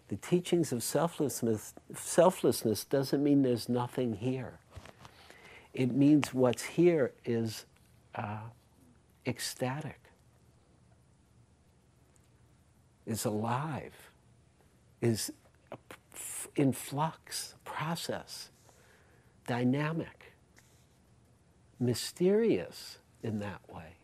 The 0.08 0.16
teachings 0.16 0.72
of 0.72 0.84
selflessness, 0.84 1.74
selflessness 1.94 2.86
doesn't 2.86 3.22
mean 3.22 3.42
there's 3.42 3.68
nothing 3.68 4.14
here. 4.14 4.60
It 5.74 5.94
means 5.94 6.34
what's 6.34 6.64
here 6.64 7.12
is 7.26 7.66
uh, 8.16 8.40
ecstatic, 9.26 10.00
is 13.06 13.26
alive, 13.26 14.12
is 15.02 15.32
in 16.56 16.72
flux, 16.72 17.56
process, 17.66 18.50
dynamic, 19.46 20.34
mysterious 21.80 22.98
in 23.22 23.40
that 23.40 23.62
way. 23.72 23.97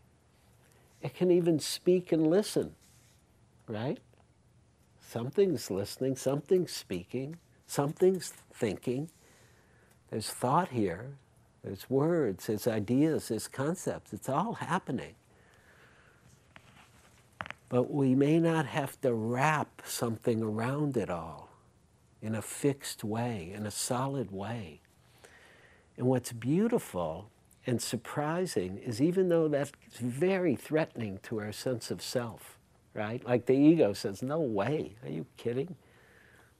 It 1.04 1.14
can 1.14 1.30
even 1.30 1.60
speak 1.60 2.12
and 2.12 2.26
listen, 2.26 2.74
right? 3.68 3.98
Something's 5.06 5.70
listening, 5.70 6.16
something's 6.16 6.72
speaking, 6.72 7.36
something's 7.66 8.32
thinking. 8.54 9.10
There's 10.10 10.30
thought 10.30 10.70
here, 10.70 11.10
there's 11.62 11.90
words, 11.90 12.46
there's 12.46 12.66
ideas, 12.66 13.28
there's 13.28 13.48
concepts. 13.48 14.14
It's 14.14 14.30
all 14.30 14.54
happening. 14.54 15.14
But 17.68 17.92
we 17.92 18.14
may 18.14 18.40
not 18.40 18.64
have 18.64 18.98
to 19.02 19.12
wrap 19.12 19.82
something 19.84 20.42
around 20.42 20.96
it 20.96 21.10
all 21.10 21.50
in 22.22 22.34
a 22.34 22.42
fixed 22.42 23.04
way, 23.04 23.52
in 23.54 23.66
a 23.66 23.70
solid 23.70 24.30
way. 24.30 24.80
And 25.98 26.06
what's 26.06 26.32
beautiful 26.32 27.28
and 27.66 27.80
surprising 27.80 28.78
is 28.78 29.00
even 29.00 29.28
though 29.28 29.48
that's 29.48 29.72
very 29.98 30.56
threatening 30.56 31.18
to 31.24 31.40
our 31.40 31.52
sense 31.52 31.90
of 31.90 32.02
self, 32.02 32.58
right? 32.92 33.24
Like 33.26 33.46
the 33.46 33.54
ego 33.54 33.92
says, 33.92 34.22
no 34.22 34.40
way, 34.40 34.96
are 35.02 35.10
you 35.10 35.26
kidding? 35.36 35.76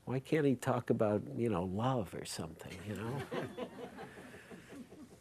Why 0.06 0.20
can't 0.20 0.46
he 0.46 0.54
talk 0.54 0.90
about, 0.90 1.22
you 1.36 1.48
know, 1.48 1.64
love 1.64 2.14
or 2.14 2.24
something, 2.24 2.76
you 2.88 2.96
know? 2.96 3.22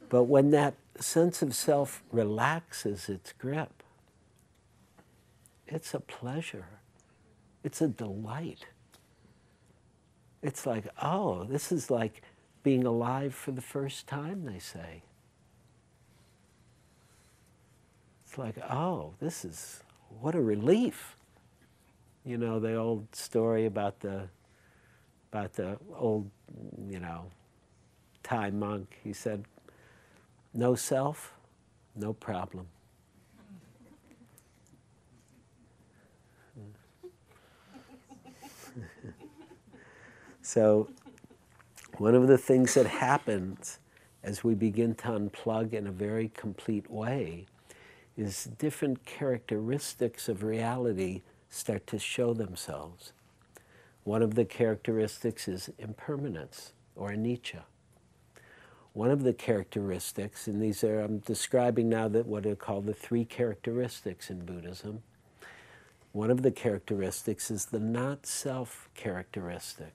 but 0.09 0.23
when 0.23 0.51
that 0.51 0.75
sense 0.99 1.41
of 1.41 1.55
self 1.55 2.03
relaxes 2.11 3.09
its 3.09 3.33
grip, 3.33 3.83
it's 5.67 5.93
a 5.93 5.99
pleasure. 5.99 6.67
It's 7.63 7.81
a 7.81 7.87
delight. 7.87 8.65
It's 10.41 10.65
like, 10.65 10.85
oh, 11.01 11.45
this 11.45 11.71
is 11.71 11.89
like 11.89 12.21
being 12.63 12.85
alive 12.85 13.33
for 13.33 13.51
the 13.51 13.61
first 13.61 14.07
time, 14.07 14.45
they 14.45 14.59
say. 14.59 15.03
It's 18.33 18.39
like, 18.39 18.57
oh, 18.67 19.13
this 19.19 19.45
is, 19.45 19.83
what 20.19 20.33
a 20.33 20.41
relief. 20.41 21.17
You 22.25 22.39
know, 22.39 22.59
the 22.59 22.73
old 22.73 23.15
story 23.15 23.67
about 23.67 23.99
the, 23.99 24.23
about 25.31 25.53
the 25.53 25.77
old, 25.95 26.31
you 26.89 26.99
know, 26.99 27.25
Thai 28.23 28.49
monk. 28.49 28.97
He 29.03 29.13
said, 29.13 29.45
no 30.51 30.73
self, 30.73 31.35
no 31.95 32.11
problem. 32.11 32.65
so, 40.41 40.89
one 41.99 42.15
of 42.15 42.25
the 42.27 42.39
things 42.39 42.73
that 42.73 42.87
happens 42.87 43.77
as 44.23 44.43
we 44.43 44.55
begin 44.55 44.95
to 44.95 45.09
unplug 45.09 45.73
in 45.73 45.85
a 45.85 45.91
very 45.91 46.29
complete 46.29 46.89
way 46.89 47.45
is 48.17 48.45
different 48.57 49.05
characteristics 49.05 50.29
of 50.29 50.43
reality 50.43 51.21
start 51.49 51.87
to 51.87 51.99
show 51.99 52.33
themselves. 52.33 53.13
One 54.03 54.21
of 54.21 54.35
the 54.35 54.45
characteristics 54.45 55.47
is 55.47 55.69
impermanence 55.79 56.73
or 56.95 57.09
anicca. 57.09 57.61
One 58.93 59.09
of 59.09 59.23
the 59.23 59.33
characteristics, 59.33 60.47
and 60.47 60.61
these 60.61 60.83
are, 60.83 60.99
I'm 60.99 61.19
describing 61.19 61.89
now 61.89 62.07
that 62.09 62.27
what 62.27 62.45
are 62.45 62.55
called 62.55 62.85
the 62.85 62.93
three 62.93 63.25
characteristics 63.25 64.29
in 64.29 64.45
Buddhism. 64.45 65.01
One 66.11 66.29
of 66.29 66.43
the 66.43 66.51
characteristics 66.51 67.49
is 67.49 67.65
the 67.65 67.79
not 67.79 68.27
self 68.27 68.89
characteristic. 68.93 69.93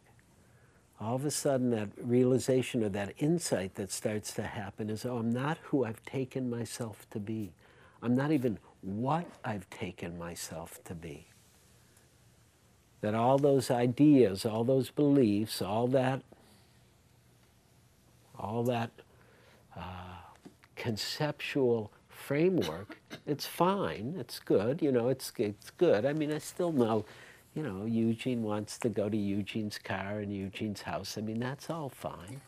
All 1.01 1.15
of 1.15 1.25
a 1.25 1.31
sudden, 1.31 1.71
that 1.71 1.91
realization 1.97 2.83
or 2.83 2.89
that 2.89 3.15
insight 3.19 3.77
that 3.77 3.93
starts 3.93 4.33
to 4.35 4.43
happen 4.43 4.91
is 4.91 5.07
oh, 5.07 5.19
I'm 5.19 5.31
not 5.31 5.59
who 5.65 5.85
I've 5.85 6.05
taken 6.05 6.51
myself 6.51 7.07
to 7.11 7.21
be. 7.21 7.53
I'm 8.03 8.15
not 8.15 8.31
even 8.33 8.59
what 8.81 9.27
I've 9.45 9.69
taken 9.71 10.19
myself 10.19 10.83
to 10.85 10.95
be. 10.95 11.27
That 13.01 13.15
all 13.15 13.39
those 13.39 13.71
ideas, 13.71 14.45
all 14.45 14.65
those 14.65 14.91
beliefs, 14.91 15.63
all 15.63 15.87
that, 15.89 16.23
all 18.39 18.63
that 18.65 18.91
uh, 19.77 20.17
conceptual 20.77 21.93
framework, 22.09 22.99
it's 23.27 23.47
fine, 23.47 24.17
it's 24.19 24.39
good, 24.41 24.83
you 24.83 24.91
know, 24.91 25.09
it's, 25.09 25.33
it's 25.39 25.71
good. 25.71 26.05
I 26.05 26.13
mean, 26.13 26.33
I 26.33 26.39
still 26.39 26.73
know, 26.73 27.05
you 27.55 27.63
know, 27.63 27.85
Eugene 27.85 28.43
wants 28.43 28.79
to 28.79 28.89
go 28.89 29.09
to 29.09 29.17
Eugene's 29.17 29.79
car 29.79 30.19
and 30.19 30.33
Eugene's 30.33 30.83
house. 30.83 31.17
I 31.17 31.21
mean, 31.21 31.41
that's 31.41 31.71
all 31.71 31.89
fine. 31.89 32.41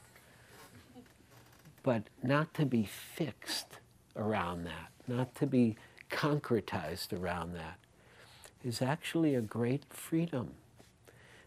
But 1.83 2.05
not 2.23 2.53
to 2.55 2.67
be 2.67 2.85
fixed 2.85 3.79
around 4.17 4.65
that, 4.65 4.91
not 5.11 5.35
to 5.35 5.47
be 5.47 5.77
concretized 6.11 7.13
around 7.13 7.55
that, 7.55 7.79
is 8.65 8.81
actually 8.81 9.35
a 9.35 9.41
great 9.41 9.85
freedom. 9.91 10.53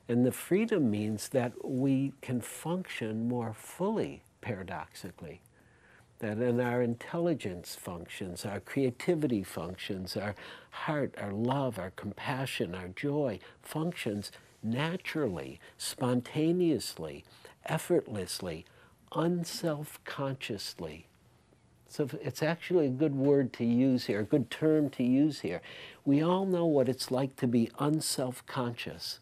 And 0.07 0.25
the 0.25 0.31
freedom 0.31 0.91
means 0.91 1.29
that 1.29 1.53
we 1.63 2.13
can 2.21 2.41
function 2.41 3.27
more 3.27 3.53
fully, 3.53 4.21
paradoxically. 4.41 5.41
That 6.19 6.39
in 6.39 6.59
our 6.59 6.81
intelligence 6.81 7.75
functions, 7.75 8.45
our 8.45 8.59
creativity 8.59 9.43
functions, 9.43 10.15
our 10.17 10.35
heart, 10.71 11.15
our 11.17 11.31
love, 11.33 11.79
our 11.79 11.91
compassion, 11.91 12.75
our 12.75 12.89
joy 12.89 13.39
functions 13.61 14.31
naturally, 14.61 15.59
spontaneously, 15.77 17.25
effortlessly, 17.65 18.65
unself 19.13 19.99
consciously. 20.05 21.07
So 21.93 22.09
it's 22.21 22.41
actually 22.41 22.87
a 22.87 22.89
good 22.89 23.13
word 23.13 23.53
to 23.53 23.65
use 23.65 24.05
here, 24.05 24.21
a 24.21 24.23
good 24.23 24.49
term 24.49 24.89
to 24.91 25.03
use 25.03 25.41
here. 25.41 25.61
We 26.05 26.23
all 26.23 26.45
know 26.45 26.65
what 26.65 26.89
it's 26.89 27.11
like 27.11 27.35
to 27.37 27.47
be 27.47 27.69
unself 27.77 28.43
conscious 28.47 29.19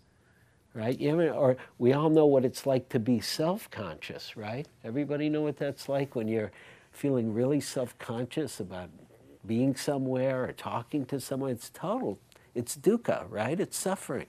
right? 0.73 0.99
Or 1.01 1.57
we 1.77 1.93
all 1.93 2.09
know 2.09 2.25
what 2.25 2.45
it's 2.45 2.65
like 2.65 2.89
to 2.89 2.99
be 2.99 3.19
self-conscious, 3.19 4.37
right? 4.37 4.67
Everybody 4.83 5.29
know 5.29 5.41
what 5.41 5.57
that's 5.57 5.89
like 5.89 6.15
when 6.15 6.27
you're 6.27 6.51
feeling 6.91 7.33
really 7.33 7.59
self-conscious 7.59 8.59
about 8.59 8.89
being 9.45 9.75
somewhere 9.75 10.45
or 10.45 10.53
talking 10.53 11.05
to 11.07 11.19
someone. 11.19 11.51
It's 11.51 11.69
total, 11.69 12.19
it's 12.55 12.77
dukkha, 12.77 13.25
right? 13.29 13.59
It's 13.59 13.77
suffering. 13.77 14.27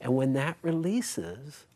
And 0.00 0.14
when 0.14 0.34
that 0.34 0.56
releases, 0.62 1.66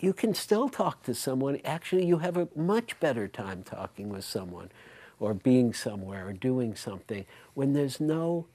you 0.00 0.12
can 0.12 0.34
still 0.34 0.68
talk 0.68 1.02
to 1.04 1.14
someone. 1.14 1.60
Actually, 1.64 2.06
you 2.06 2.18
have 2.18 2.36
a 2.36 2.48
much 2.56 2.98
better 3.00 3.28
time 3.28 3.62
talking 3.62 4.08
with 4.08 4.24
someone 4.24 4.70
or 5.18 5.34
being 5.34 5.74
somewhere 5.74 6.28
or 6.28 6.32
doing 6.32 6.74
something 6.74 7.26
when 7.54 7.74
there's 7.74 8.00
no 8.00 8.46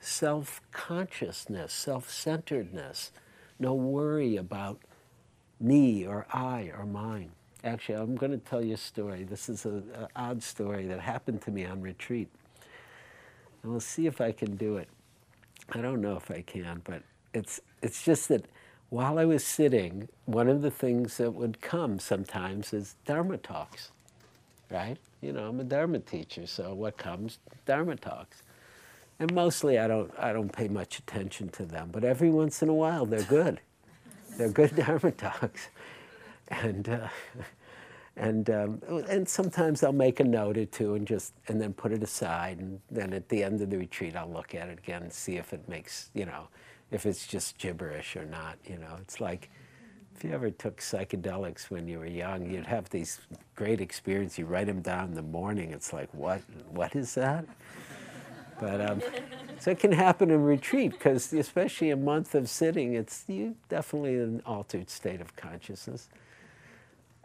self 0.00 0.60
consciousness, 0.72 1.72
self 1.72 2.10
centeredness, 2.10 3.12
no 3.58 3.74
worry 3.74 4.36
about 4.36 4.80
me 5.60 6.06
or 6.06 6.26
I 6.32 6.72
or 6.76 6.86
mine. 6.86 7.30
Actually, 7.62 7.98
I'm 7.98 8.16
going 8.16 8.32
to 8.32 8.38
tell 8.38 8.62
you 8.62 8.74
a 8.74 8.78
story. 8.78 9.24
This 9.24 9.48
is 9.48 9.64
an 9.64 9.84
odd 10.16 10.42
story 10.42 10.86
that 10.86 11.00
happened 11.00 11.42
to 11.42 11.50
me 11.50 11.64
on 11.64 11.80
retreat. 11.80 12.28
And 13.62 13.72
we'll 13.72 13.80
see 13.80 14.06
if 14.06 14.20
I 14.20 14.32
can 14.32 14.56
do 14.56 14.76
it. 14.76 14.88
I 15.72 15.80
don't 15.80 16.02
know 16.02 16.16
if 16.16 16.30
I 16.30 16.42
can, 16.42 16.82
but 16.84 17.02
it's, 17.32 17.60
it's 17.82 18.02
just 18.04 18.28
that 18.28 18.44
while 18.94 19.18
I 19.18 19.24
was 19.24 19.44
sitting, 19.44 20.08
one 20.24 20.48
of 20.48 20.62
the 20.62 20.70
things 20.70 21.16
that 21.16 21.32
would 21.32 21.60
come 21.60 21.98
sometimes 21.98 22.72
is 22.72 22.94
Dharma 23.04 23.38
talks, 23.38 23.90
right? 24.70 24.98
You 25.20 25.32
know, 25.32 25.48
I'm 25.48 25.58
a 25.58 25.64
Dharma 25.64 25.98
teacher, 25.98 26.46
so 26.46 26.74
what 26.74 26.96
comes? 26.96 27.40
Dharma 27.66 27.96
talks. 27.96 28.44
And 29.18 29.34
mostly 29.34 29.80
I 29.80 29.88
don't, 29.88 30.12
I 30.16 30.32
don't 30.32 30.52
pay 30.52 30.68
much 30.68 31.00
attention 31.00 31.48
to 31.48 31.64
them, 31.64 31.88
but 31.90 32.04
every 32.04 32.30
once 32.30 32.62
in 32.62 32.68
a 32.68 32.72
while 32.72 33.04
they're 33.04 33.24
good. 33.24 33.60
they're 34.38 34.48
good 34.48 34.76
Dharma 34.76 35.10
talks. 35.10 35.70
And, 36.46 36.88
uh, 36.88 37.08
and, 38.16 38.48
um, 38.48 38.80
and 39.08 39.28
sometimes 39.28 39.82
I'll 39.82 39.92
make 39.92 40.20
a 40.20 40.24
note 40.24 40.56
or 40.56 40.66
two 40.66 40.94
and 40.94 41.04
just, 41.04 41.32
and 41.48 41.60
then 41.60 41.72
put 41.72 41.90
it 41.90 42.04
aside. 42.04 42.60
And 42.60 42.80
then 42.92 43.12
at 43.12 43.28
the 43.28 43.42
end 43.42 43.60
of 43.60 43.70
the 43.70 43.78
retreat, 43.78 44.14
I'll 44.14 44.30
look 44.30 44.54
at 44.54 44.68
it 44.68 44.78
again 44.78 45.02
and 45.02 45.12
see 45.12 45.34
if 45.34 45.52
it 45.52 45.68
makes, 45.68 46.10
you 46.14 46.26
know, 46.26 46.46
if 46.94 47.06
it's 47.06 47.26
just 47.26 47.58
gibberish 47.58 48.16
or 48.16 48.24
not, 48.24 48.56
you 48.64 48.78
know. 48.78 48.96
It's 49.00 49.20
like, 49.20 49.50
if 50.14 50.24
you 50.24 50.30
ever 50.32 50.50
took 50.50 50.78
psychedelics 50.78 51.70
when 51.70 51.88
you 51.88 51.98
were 51.98 52.06
young, 52.06 52.48
you'd 52.48 52.66
have 52.66 52.88
these 52.90 53.20
great 53.56 53.80
experiences. 53.80 54.38
You 54.38 54.46
write 54.46 54.66
them 54.66 54.80
down 54.80 55.08
in 55.08 55.14
the 55.14 55.22
morning. 55.22 55.72
It's 55.72 55.92
like, 55.92 56.12
what? 56.14 56.40
What 56.70 56.94
is 56.94 57.14
that? 57.14 57.46
But 58.60 58.80
um, 58.80 59.02
so 59.58 59.72
it 59.72 59.80
can 59.80 59.92
happen 59.92 60.30
in 60.30 60.42
retreat 60.42 60.92
because, 60.92 61.32
especially 61.32 61.90
a 61.90 61.96
month 61.96 62.34
of 62.34 62.48
sitting, 62.48 62.94
it's 62.94 63.24
you 63.26 63.56
definitely 63.68 64.14
an 64.16 64.42
altered 64.46 64.88
state 64.88 65.20
of 65.20 65.34
consciousness. 65.36 66.08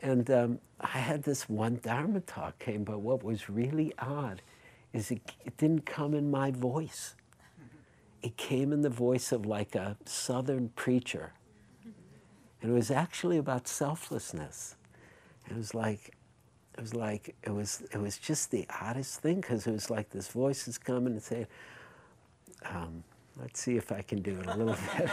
And 0.01 0.29
um, 0.31 0.59
I 0.79 0.99
had 0.99 1.23
this 1.23 1.49
one 1.49 1.79
Dharma 1.83 2.21
talk 2.21 2.57
came, 2.59 2.83
but 2.83 3.01
what 3.01 3.23
was 3.23 3.49
really 3.49 3.93
odd 3.99 4.41
is 4.93 5.11
it, 5.11 5.21
it 5.45 5.57
didn't 5.57 5.85
come 5.85 6.13
in 6.13 6.31
my 6.31 6.51
voice. 6.51 7.15
It 8.21 8.37
came 8.37 8.73
in 8.73 8.81
the 8.81 8.89
voice 8.89 9.31
of 9.31 9.45
like 9.45 9.75
a 9.75 9.97
southern 10.05 10.69
preacher. 10.69 11.33
And 12.61 12.71
it 12.71 12.73
was 12.73 12.91
actually 12.91 13.37
about 13.37 13.67
selflessness. 13.67 14.75
It 15.49 15.55
was 15.55 15.73
like, 15.73 16.15
it 16.77 16.81
was 16.81 16.93
like 16.93 17.35
it 17.43 17.51
was 17.51 17.83
it 17.93 17.97
was 17.97 18.17
just 18.17 18.51
the 18.51 18.65
oddest 18.81 19.19
thing 19.21 19.41
because 19.41 19.67
it 19.67 19.71
was 19.71 19.89
like 19.89 20.09
this 20.11 20.29
voice 20.29 20.67
is 20.67 20.77
coming 20.77 21.13
and 21.13 21.21
saying, 21.21 21.47
um, 22.65 23.03
"Let's 23.37 23.59
see 23.59 23.75
if 23.75 23.91
I 23.91 24.01
can 24.01 24.21
do 24.21 24.39
it 24.39 24.47
a 24.47 24.55
little 24.55 24.77
bit." 24.97 25.09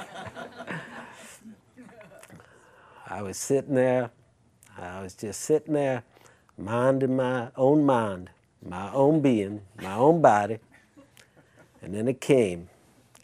I 3.08 3.22
was 3.22 3.36
sitting 3.36 3.74
there. 3.74 4.10
I 4.78 5.00
was 5.00 5.14
just 5.14 5.40
sitting 5.40 5.74
there, 5.74 6.04
minding 6.58 7.16
my 7.16 7.48
own 7.56 7.84
mind, 7.84 8.30
my 8.64 8.92
own 8.92 9.20
being, 9.20 9.62
my 9.80 9.94
own 9.94 10.20
body, 10.20 10.58
and 11.82 11.94
then 11.94 12.08
it 12.08 12.20
came, 12.20 12.68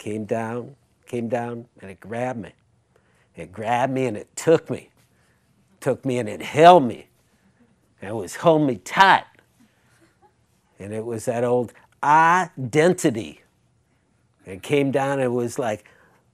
came 0.03 0.25
down, 0.25 0.75
came 1.07 1.29
down, 1.29 1.65
and 1.81 1.89
it 1.89 2.01
grabbed 2.01 2.41
me. 2.41 2.51
It 3.37 3.53
grabbed 3.53 3.93
me 3.93 4.07
and 4.07 4.17
it 4.17 4.35
took 4.35 4.69
me, 4.69 4.91
took 5.79 6.05
me 6.05 6.19
and 6.19 6.29
it 6.29 6.43
held 6.43 6.83
me 6.83 7.07
and 8.01 8.11
it 8.11 8.15
was 8.15 8.35
holding 8.35 8.67
me 8.67 8.77
tight. 8.77 9.25
And 10.81 10.93
it 10.93 11.05
was 11.05 11.27
that 11.27 11.45
old 11.45 11.73
identity. 12.03 13.43
It 14.45 14.65
came 14.65 14.91
down 14.91 15.13
and 15.13 15.23
it 15.23 15.29
was 15.29 15.57
like 15.57 15.85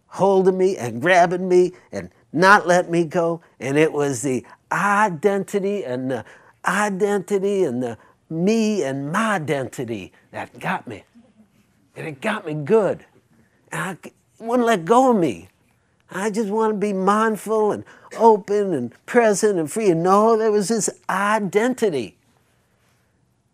holding 0.07 0.57
me 0.57 0.79
and 0.79 1.03
grabbing 1.03 1.47
me 1.47 1.73
and 1.93 2.09
not 2.33 2.67
letting 2.67 2.91
me 2.91 3.05
go. 3.05 3.43
And 3.61 3.77
it 3.77 3.93
was 3.93 4.23
the 4.23 4.47
identity 4.73 5.85
and 5.85 6.11
the 6.11 6.25
identity 6.65 7.65
and 7.65 7.83
the 7.83 7.99
me 8.31 8.83
and 8.83 9.13
my 9.13 9.35
identity 9.35 10.13
that 10.31 10.59
got 10.59 10.89
me. 10.89 11.05
And 11.97 12.07
it 12.07 12.23
got 12.23 12.47
me 12.47 12.55
good. 12.55 13.05
I 13.73 13.97
wouldn't 14.39 14.67
let 14.67 14.85
go 14.85 15.11
of 15.11 15.17
me. 15.17 15.49
I 16.11 16.31
just 16.31 16.49
want 16.49 16.73
to 16.73 16.79
be 16.79 16.93
mindful 16.93 17.73
and 17.73 17.85
open 18.17 18.73
and 18.73 19.07
present 19.07 19.59
and 19.59 19.71
free. 19.71 19.91
And 19.91 20.03
no, 20.03 20.37
there 20.37 20.51
was 20.51 20.69
this 20.69 20.89
identity. 21.11 22.17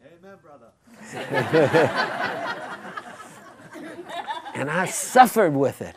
Amen, 0.04 0.38
brother. 0.42 0.68
and 4.54 4.70
I 4.70 4.86
suffered 4.86 5.54
with 5.54 5.82
it. 5.82 5.96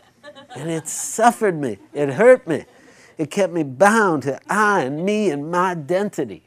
And 0.56 0.70
it 0.70 0.88
suffered 0.88 1.60
me. 1.60 1.78
It 1.94 2.10
hurt 2.10 2.48
me. 2.48 2.66
It 3.18 3.30
kept 3.30 3.54
me 3.54 3.64
bound 3.64 4.24
to 4.24 4.40
I 4.50 4.82
and 4.82 5.06
me 5.06 5.30
and 5.30 5.52
my 5.52 5.72
identity. 5.72 6.44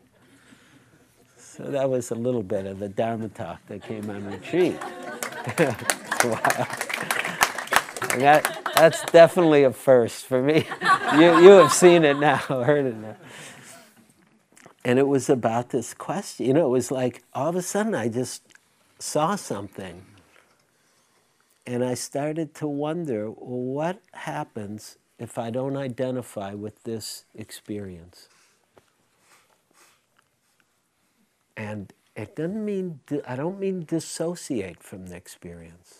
So 1.38 1.64
that 1.64 1.88
was 1.88 2.10
a 2.10 2.14
little 2.14 2.42
bit 2.42 2.66
of 2.66 2.78
the 2.78 2.88
Dharma 2.88 3.28
talk 3.28 3.64
that 3.66 3.82
came 3.82 4.08
on 4.08 4.24
retreat. 4.26 4.78
wow. 6.24 6.66
That, 8.18 8.72
that's 8.74 9.02
definitely 9.12 9.64
a 9.64 9.72
first 9.72 10.26
for 10.26 10.42
me. 10.42 10.66
you, 11.14 11.40
you 11.40 11.50
have 11.50 11.72
seen 11.72 12.04
it 12.04 12.18
now, 12.18 12.36
heard 12.38 12.86
it 12.86 12.96
now. 12.96 13.16
And 14.84 14.98
it 14.98 15.06
was 15.06 15.28
about 15.30 15.70
this 15.70 15.94
question. 15.94 16.46
You 16.46 16.54
know, 16.54 16.66
it 16.66 16.70
was 16.70 16.90
like 16.90 17.22
all 17.34 17.48
of 17.48 17.56
a 17.56 17.62
sudden 17.62 17.94
I 17.94 18.08
just 18.08 18.42
saw 18.98 19.36
something. 19.36 20.04
And 21.66 21.84
I 21.84 21.94
started 21.94 22.54
to 22.56 22.66
wonder 22.66 23.30
well, 23.30 23.60
what 23.60 24.02
happens 24.12 24.96
if 25.18 25.38
I 25.38 25.50
don't 25.50 25.76
identify 25.76 26.54
with 26.54 26.82
this 26.84 27.24
experience? 27.34 28.28
And 31.56 31.92
it 32.16 32.36
doesn't 32.36 32.64
mean, 32.64 33.00
I 33.26 33.36
don't 33.36 33.60
mean 33.60 33.84
dissociate 33.84 34.82
from 34.82 35.08
the 35.08 35.16
experience. 35.16 35.99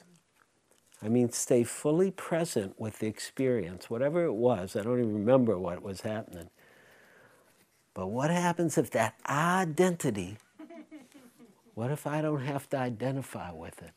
I 1.02 1.08
mean, 1.08 1.30
stay 1.32 1.64
fully 1.64 2.10
present 2.10 2.78
with 2.78 2.98
the 2.98 3.06
experience, 3.06 3.88
whatever 3.88 4.24
it 4.24 4.34
was. 4.34 4.76
I 4.76 4.82
don't 4.82 4.98
even 4.98 5.14
remember 5.14 5.58
what 5.58 5.82
was 5.82 6.02
happening. 6.02 6.50
But 7.94 8.08
what 8.08 8.30
happens 8.30 8.76
if 8.76 8.90
that 8.90 9.14
identity, 9.28 10.36
what 11.74 11.90
if 11.90 12.06
I 12.06 12.20
don't 12.20 12.42
have 12.42 12.68
to 12.70 12.76
identify 12.76 13.50
with 13.50 13.82
it? 13.82 13.92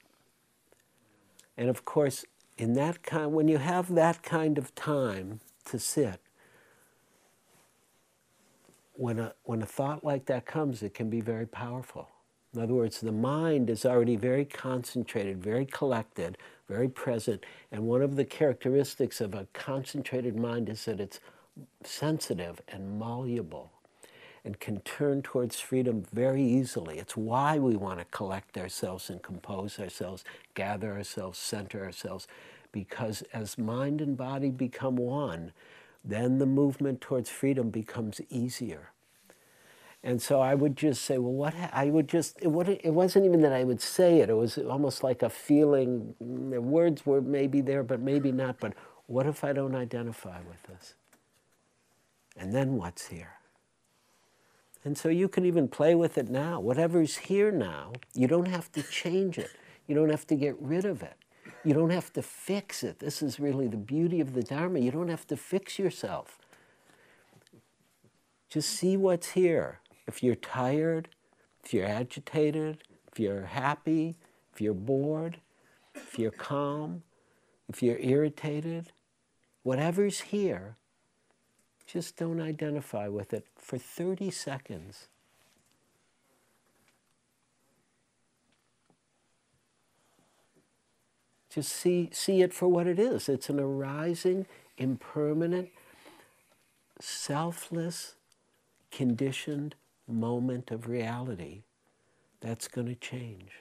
And 1.58 1.70
of 1.70 1.86
course, 1.86 2.26
in 2.58 2.74
that 2.74 3.04
kind, 3.04 3.34
when 3.34 3.48
you 3.48 3.58
have 3.58 3.94
that 3.96 4.24
kind 4.24 4.58
of 4.58 4.74
time 4.76 5.42
to 5.66 5.80
sit, 5.80 6.20
when 8.94 9.20
a, 9.20 9.34
when 9.44 9.62
a 9.62 9.66
thought 9.66 10.04
like 10.04 10.26
that 10.26 10.46
comes, 10.46 10.84
it 10.84 10.94
can 10.94 11.10
be 11.10 11.20
very 11.22 11.48
powerful. 11.48 12.10
In 12.54 12.62
other 12.62 12.74
words, 12.74 13.02
the 13.02 13.12
mind 13.12 13.70
is 13.70 13.86
already 13.86 14.16
very 14.16 14.46
concentrated, 14.46 15.44
very 15.44 15.66
collected, 15.66 16.38
very 16.68 16.90
present. 16.90 17.46
And 17.72 17.84
one 17.84 18.02
of 18.02 18.16
the 18.16 18.26
characteristics 18.26 19.22
of 19.22 19.34
a 19.34 19.48
concentrated 19.54 20.36
mind 20.36 20.70
is 20.70 20.86
that 20.86 21.00
it's 21.00 21.20
sensitive 21.84 22.62
and 22.68 23.00
malleable 23.00 23.72
and 24.46 24.60
can 24.60 24.82
turn 24.82 25.22
towards 25.22 25.60
freedom 25.60 26.04
very 26.12 26.44
easily. 26.44 27.00
It's 27.00 27.16
why 27.16 27.60
we 27.60 27.76
want 27.76 28.00
to 28.00 28.06
collect 28.06 28.58
ourselves 28.58 29.10
and 29.10 29.22
compose 29.22 29.80
ourselves, 29.80 30.24
gather 30.54 30.94
ourselves, 30.94 31.40
center 31.40 31.84
ourselves, 31.84 32.28
because 32.72 33.22
as 33.34 33.58
mind 33.58 34.02
and 34.02 34.18
body 34.18 34.50
become 34.50 34.98
one, 34.98 35.54
then 36.04 36.40
the 36.40 36.46
movement 36.46 37.00
towards 37.00 37.30
freedom 37.30 37.70
becomes 37.70 38.20
easier. 38.30 38.93
And 40.04 40.22
so 40.22 40.42
I 40.42 40.54
would 40.54 40.76
just 40.76 41.04
say, 41.04 41.18
well, 41.18 41.32
what 41.32 41.56
I 41.72 41.86
would 41.86 42.10
just, 42.10 42.38
it, 42.42 42.50
it 42.84 42.94
wasn't 42.94 43.26
even 43.26 43.42
that 43.42 43.54
I 43.54 43.64
would 43.64 43.80
say 43.80 44.20
it, 44.20 44.30
it 44.30 44.36
was 44.36 44.58
almost 44.58 45.02
like 45.02 45.24
a 45.24 45.30
feeling. 45.30 46.14
The 46.20 46.60
words 46.60 47.06
were 47.06 47.22
maybe 47.22 47.62
there, 47.62 47.84
but 47.84 48.02
maybe 48.02 48.32
not. 48.32 48.60
But 48.60 48.74
what 49.08 49.26
if 49.26 49.44
I 49.46 49.54
don't 49.54 49.76
identify 49.76 50.40
with 50.42 50.62
this? 50.64 50.96
And 52.38 52.54
then 52.54 52.74
what's 52.74 53.08
here? 53.08 53.36
And 54.84 54.98
so 54.98 55.08
you 55.08 55.30
can 55.30 55.46
even 55.46 55.70
play 55.70 55.96
with 55.96 56.18
it 56.18 56.30
now. 56.30 56.60
Whatever's 56.60 57.16
here 57.16 57.52
now, 57.52 57.94
you 58.14 58.28
don't 58.28 58.50
have 58.50 58.70
to 58.74 58.84
change 58.84 59.38
it. 59.38 59.52
You 59.88 59.96
don't 59.96 60.10
have 60.10 60.28
to 60.28 60.36
get 60.36 60.62
rid 60.62 60.84
of 60.84 61.02
it. 61.02 61.16
You 61.64 61.74
don't 61.74 61.92
have 61.92 62.12
to 62.14 62.22
fix 62.22 62.84
it. 62.84 63.00
This 63.00 63.22
is 63.22 63.40
really 63.40 63.68
the 63.68 63.78
beauty 63.78 64.20
of 64.20 64.34
the 64.34 64.44
Dharma. 64.44 64.80
You 64.80 64.92
don't 64.92 65.08
have 65.08 65.26
to 65.28 65.38
fix 65.38 65.80
yourself. 65.80 66.38
Just 68.50 68.70
see 68.70 68.98
what's 68.98 69.32
here. 69.32 69.80
If 70.08 70.22
you're 70.22 70.36
tired, 70.36 71.10
if 71.64 71.74
you're 71.74 71.88
agitated, 71.88 72.84
if 73.12 73.20
you're 73.20 73.46
happy, 73.46 74.16
if 74.54 74.62
you're 74.62 74.74
bored, 74.74 75.40
if 75.96 76.20
you're 76.20 76.32
calm, 76.32 77.04
if 77.70 77.82
you're 77.82 78.00
irritated, 78.00 78.92
whatever's 79.64 80.22
here, 80.22 80.76
just 81.86 82.18
don't 82.18 82.42
identify 82.42 83.08
with 83.08 83.34
it 83.34 83.46
for 83.58 83.78
30 83.78 84.30
seconds. 84.32 85.08
Just 91.50 91.72
see, 91.72 92.10
see 92.12 92.42
it 92.42 92.52
for 92.52 92.68
what 92.68 92.88
it 92.88 92.98
is. 92.98 93.30
It's 93.30 93.48
an 93.48 93.60
arising, 93.60 94.48
impermanent, 94.78 95.70
selfless, 97.00 98.16
conditioned 98.90 99.76
moment 100.12 100.72
of 100.72 100.88
reality 100.88 101.64
that's 102.42 102.68
going 102.68 102.88
to 102.88 102.96
change. 102.96 103.52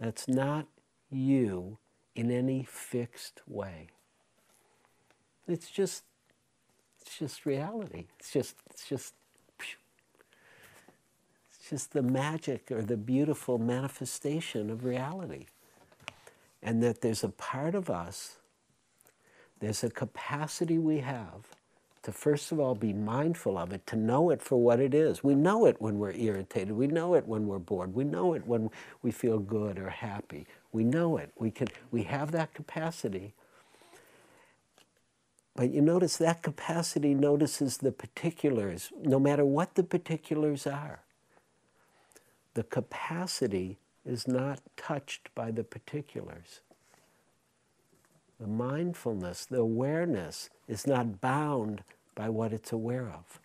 That's 0.00 0.26
not 0.26 0.66
you 1.10 1.78
in 2.14 2.30
any 2.30 2.64
fixed 2.64 3.40
way. 3.46 3.88
It's 5.46 5.70
just 5.70 6.04
it's 7.00 7.18
just 7.18 7.46
reality. 7.46 8.06
It's 8.18 8.32
just 8.32 8.56
it's 8.70 8.88
just 8.88 9.14
it's 11.48 11.70
just 11.70 11.92
the 11.92 12.02
magic 12.02 12.70
or 12.70 12.82
the 12.82 12.96
beautiful 12.96 13.58
manifestation 13.58 14.70
of 14.70 14.84
reality. 14.84 15.46
And 16.62 16.82
that 16.82 17.02
there's 17.02 17.22
a 17.22 17.28
part 17.28 17.74
of 17.74 17.90
us, 17.90 18.38
there's 19.60 19.84
a 19.84 19.90
capacity 19.90 20.78
we 20.78 20.98
have 21.00 21.46
to 22.04 22.12
first 22.12 22.52
of 22.52 22.60
all 22.60 22.74
be 22.74 22.92
mindful 22.92 23.58
of 23.58 23.72
it, 23.72 23.86
to 23.88 23.96
know 23.96 24.30
it 24.30 24.42
for 24.42 24.62
what 24.62 24.80
it 24.80 24.94
is. 24.94 25.24
We 25.24 25.34
know 25.34 25.66
it 25.66 25.80
when 25.80 25.98
we're 25.98 26.12
irritated. 26.12 26.72
We 26.72 26.86
know 26.86 27.14
it 27.14 27.26
when 27.26 27.46
we're 27.46 27.58
bored. 27.58 27.94
We 27.94 28.04
know 28.04 28.34
it 28.34 28.46
when 28.46 28.70
we 29.02 29.10
feel 29.10 29.38
good 29.38 29.78
or 29.78 29.90
happy. 29.90 30.46
We 30.72 30.84
know 30.84 31.16
it. 31.16 31.32
We 31.38 31.50
can 31.50 31.68
we 31.90 32.04
have 32.04 32.32
that 32.32 32.54
capacity. 32.54 33.34
But 35.56 35.70
you 35.70 35.80
notice 35.80 36.16
that 36.18 36.42
capacity 36.42 37.14
notices 37.14 37.78
the 37.78 37.92
particulars, 37.92 38.92
no 39.02 39.20
matter 39.20 39.44
what 39.44 39.76
the 39.76 39.84
particulars 39.84 40.66
are. 40.66 41.00
The 42.54 42.64
capacity 42.64 43.78
is 44.04 44.28
not 44.28 44.60
touched 44.76 45.34
by 45.34 45.52
the 45.52 45.64
particulars. 45.64 46.60
The 48.44 48.50
mindfulness, 48.50 49.46
the 49.46 49.60
awareness 49.60 50.50
is 50.68 50.86
not 50.86 51.22
bound 51.22 51.82
by 52.14 52.28
what 52.28 52.52
it's 52.52 52.72
aware 52.72 53.08
of. 53.08 53.40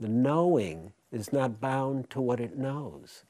The 0.00 0.08
knowing 0.08 0.92
is 1.12 1.32
not 1.32 1.60
bound 1.60 2.10
to 2.10 2.20
what 2.20 2.40
it 2.40 2.58
knows. 2.58 3.22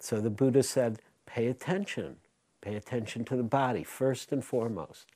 So 0.00 0.18
the 0.18 0.30
Buddha 0.30 0.62
said, 0.62 1.00
pay 1.26 1.48
attention. 1.48 2.16
Pay 2.62 2.76
attention 2.76 3.26
to 3.26 3.36
the 3.36 3.42
body 3.42 3.84
first 3.84 4.32
and 4.32 4.42
foremost 4.42 5.08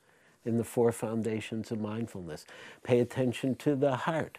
in 0.45 0.59
the 0.59 0.63
four 0.63 0.91
foundations 0.91 1.71
of 1.71 1.81
mindfulness. 1.81 2.45
Pay 2.83 2.99
attention 2.99 3.55
to 3.55 3.75
the 3.75 3.95
heart, 3.95 4.37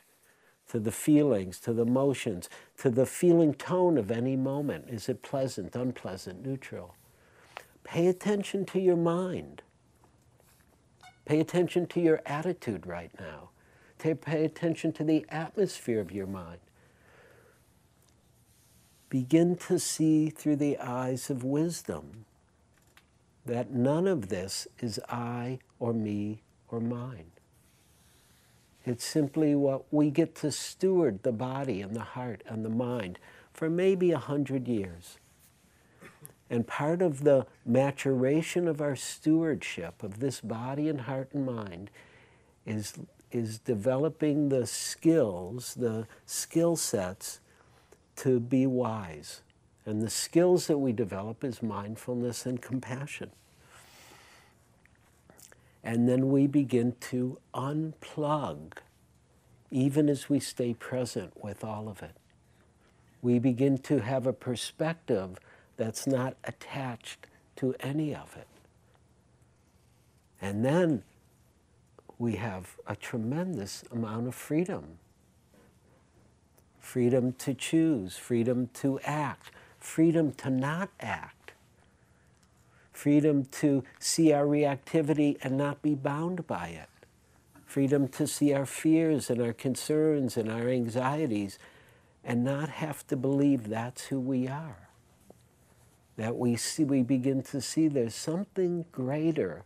to 0.72 0.80
the 0.80 0.90
feelings, 0.90 1.60
to 1.60 1.74
the 1.74 1.82
emotions, 1.82 2.48
to 2.78 2.88
the 2.88 3.04
feeling 3.04 3.52
tone 3.52 3.98
of 3.98 4.10
any 4.10 4.36
moment. 4.36 4.86
Is 4.88 5.06
it 5.06 5.20
pleasant, 5.20 5.76
unpleasant, 5.76 6.46
neutral? 6.46 6.94
Pay 7.84 8.06
attention 8.06 8.64
to 8.64 8.80
your 8.80 8.96
mind. 8.96 9.60
Pay 11.26 11.40
attention 11.40 11.86
to 11.88 12.00
your 12.00 12.22
attitude 12.24 12.86
right 12.86 13.10
now. 13.20 13.50
Pay 13.98 14.44
attention 14.44 14.94
to 14.94 15.04
the 15.04 15.26
atmosphere 15.28 16.00
of 16.00 16.10
your 16.10 16.26
mind. 16.26 16.60
Begin 19.10 19.56
to 19.56 19.78
see 19.78 20.30
through 20.30 20.56
the 20.56 20.78
eyes 20.78 21.28
of 21.28 21.44
wisdom 21.44 22.24
that 23.44 23.72
none 23.72 24.06
of 24.06 24.30
this 24.30 24.66
is 24.80 24.98
I 25.10 25.58
or 25.78 25.92
me 25.92 26.40
or 26.70 26.80
mine. 26.80 27.31
It's 28.84 29.04
simply 29.04 29.54
what 29.54 29.84
we 29.92 30.10
get 30.10 30.34
to 30.36 30.50
steward 30.50 31.22
the 31.22 31.32
body 31.32 31.80
and 31.80 31.94
the 31.94 32.00
heart 32.00 32.42
and 32.46 32.64
the 32.64 32.70
mind 32.70 33.18
for 33.52 33.70
maybe 33.70 34.10
a 34.10 34.18
hundred 34.18 34.66
years. 34.66 35.18
And 36.50 36.66
part 36.66 37.00
of 37.00 37.24
the 37.24 37.46
maturation 37.64 38.68
of 38.68 38.80
our 38.80 38.96
stewardship 38.96 40.02
of 40.02 40.20
this 40.20 40.40
body 40.40 40.88
and 40.88 41.02
heart 41.02 41.30
and 41.32 41.46
mind 41.46 41.90
is, 42.66 42.94
is 43.30 43.58
developing 43.58 44.48
the 44.48 44.66
skills, 44.66 45.74
the 45.74 46.06
skill 46.26 46.76
sets 46.76 47.40
to 48.16 48.40
be 48.40 48.66
wise. 48.66 49.40
And 49.86 50.02
the 50.02 50.10
skills 50.10 50.66
that 50.66 50.78
we 50.78 50.92
develop 50.92 51.42
is 51.42 51.62
mindfulness 51.62 52.46
and 52.46 52.60
compassion. 52.60 53.30
And 55.84 56.08
then 56.08 56.30
we 56.30 56.46
begin 56.46 56.94
to 57.10 57.38
unplug, 57.54 58.74
even 59.70 60.08
as 60.08 60.28
we 60.28 60.38
stay 60.38 60.74
present 60.74 61.42
with 61.42 61.64
all 61.64 61.88
of 61.88 62.02
it. 62.02 62.16
We 63.20 63.38
begin 63.38 63.78
to 63.78 63.98
have 64.00 64.26
a 64.26 64.32
perspective 64.32 65.38
that's 65.76 66.06
not 66.06 66.36
attached 66.44 67.26
to 67.56 67.74
any 67.80 68.14
of 68.14 68.36
it. 68.36 68.46
And 70.40 70.64
then 70.64 71.02
we 72.18 72.36
have 72.36 72.76
a 72.86 72.94
tremendous 72.94 73.84
amount 73.90 74.28
of 74.28 74.34
freedom 74.34 74.98
freedom 76.78 77.32
to 77.32 77.54
choose, 77.54 78.16
freedom 78.16 78.68
to 78.74 78.98
act, 79.04 79.50
freedom 79.78 80.32
to 80.32 80.50
not 80.50 80.90
act, 81.00 81.41
freedom 82.92 83.44
to 83.46 83.84
see 83.98 84.32
our 84.32 84.44
reactivity 84.44 85.36
and 85.42 85.56
not 85.56 85.82
be 85.82 85.94
bound 85.94 86.46
by 86.46 86.68
it, 86.68 86.88
freedom 87.66 88.08
to 88.08 88.26
see 88.26 88.52
our 88.52 88.66
fears 88.66 89.30
and 89.30 89.40
our 89.40 89.52
concerns 89.52 90.36
and 90.36 90.50
our 90.50 90.68
anxieties 90.68 91.58
and 92.24 92.44
not 92.44 92.68
have 92.68 93.06
to 93.06 93.16
believe 93.16 93.68
that's 93.68 94.06
who 94.06 94.20
we 94.20 94.46
are 94.46 94.88
that 96.16 96.36
we 96.36 96.56
see, 96.56 96.84
we 96.84 97.02
begin 97.02 97.42
to 97.42 97.60
see 97.60 97.88
there's 97.88 98.14
something 98.14 98.84
greater 98.92 99.64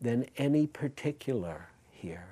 than 0.00 0.26
any 0.36 0.66
particular 0.66 1.68
here. 1.90 2.26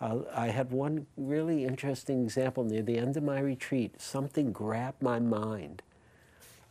Uh, 0.00 0.20
I 0.34 0.48
had 0.48 0.70
one 0.70 1.06
really 1.16 1.64
interesting 1.64 2.22
example 2.22 2.64
near 2.64 2.82
the 2.82 2.96
end 2.96 3.16
of 3.16 3.22
my 3.22 3.40
retreat. 3.40 4.00
Something 4.00 4.52
grabbed 4.52 5.02
my 5.02 5.18
mind 5.18 5.82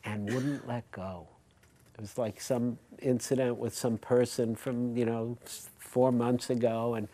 and 0.03 0.32
wouldn't 0.34 0.68
let 0.68 0.90
go. 0.91 1.28
It 2.00 2.04
was 2.04 2.18
like 2.18 2.42
some 2.42 2.80
incident 3.02 3.58
with 3.58 3.76
some 3.76 4.00
person 4.00 4.56
from, 4.56 4.98
you 4.98 5.06
know, 5.06 5.38
four 5.80 6.12
months 6.14 6.50
ago 6.50 6.96
and 6.96 7.10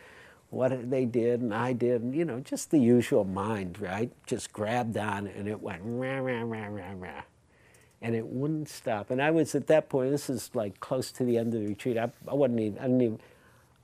what 0.51 0.91
they 0.91 1.05
did 1.05 1.41
and 1.41 1.53
I 1.53 1.73
did, 1.73 2.03
and, 2.03 2.15
you 2.15 2.25
know, 2.25 2.39
just 2.39 2.71
the 2.71 2.79
usual 2.79 3.25
mind, 3.25 3.81
right? 3.81 4.11
Just 4.27 4.53
grabbed 4.53 4.97
on 4.97 5.27
and 5.27 5.49
it 5.49 5.61
went 5.61 5.81
rah, 5.83 6.19
rah, 6.19 6.43
rah, 6.43 6.67
rah, 6.67 6.93
rah 6.97 7.23
and 8.01 8.15
it 8.15 8.27
wouldn't 8.27 8.69
stop. 8.69 9.11
And 9.11 9.21
I 9.21 9.31
was 9.31 9.55
at 9.55 9.67
that 9.67 9.89
point, 9.89 10.11
this 10.11 10.29
is 10.29 10.51
like 10.53 10.79
close 10.79 11.11
to 11.13 11.25
the 11.25 11.37
end 11.39 11.55
of 11.55 11.61
the 11.61 11.67
retreat. 11.67 11.97
I, 11.97 12.11
I 12.27 12.35
wasn't 12.35 12.59
even, 12.61 12.79
I 12.79 12.83
didn't 12.83 13.01
even, 13.01 13.19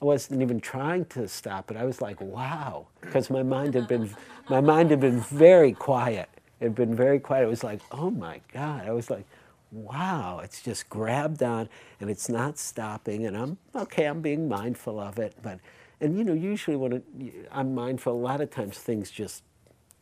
I 0.02 0.06
wasn't 0.06 0.44
even 0.44 0.62
trying 0.62 1.06
to 1.06 1.28
stop 1.28 1.72
it. 1.72 1.78
I 1.78 1.86
was 1.86 2.02
like, 2.02 2.22
wow, 2.22 2.88
because 3.02 3.32
my 3.32 3.44
mind 3.44 3.74
had 3.76 3.88
been, 3.88 4.14
my 4.50 4.62
mind 4.62 4.92
had 4.92 5.00
been 5.00 5.22
very 5.22 5.74
quiet. 5.74 6.30
It 6.60 6.66
had 6.66 6.76
been 6.76 6.96
very 6.96 7.20
quiet. 7.20 7.46
It 7.46 7.50
was 7.50 7.64
like, 7.64 7.82
oh 7.92 8.12
my 8.12 8.42
God. 8.54 8.88
I 8.88 8.92
was 8.92 9.10
like, 9.10 9.26
wow, 9.72 10.40
it's 10.44 10.62
just 10.62 10.90
grabbed 10.90 11.44
on 11.44 11.70
and 12.00 12.10
it's 12.10 12.30
not 12.30 12.58
stopping. 12.58 13.26
And 13.26 13.38
I'm, 13.38 13.58
okay, 13.76 14.06
I'm 14.06 14.22
being 14.22 14.48
mindful 14.50 15.00
of 15.00 15.20
it. 15.20 15.36
But, 15.42 15.60
and 16.00 16.18
you 16.18 16.24
know, 16.24 16.34
usually 16.34 16.78
when 16.78 16.94
it, 16.94 17.04
I'm 17.52 17.74
mindful, 17.76 18.14
a 18.14 18.16
lot 18.16 18.42
of 18.42 18.52
times 18.52 18.78
things 18.78 19.12
just 19.12 19.44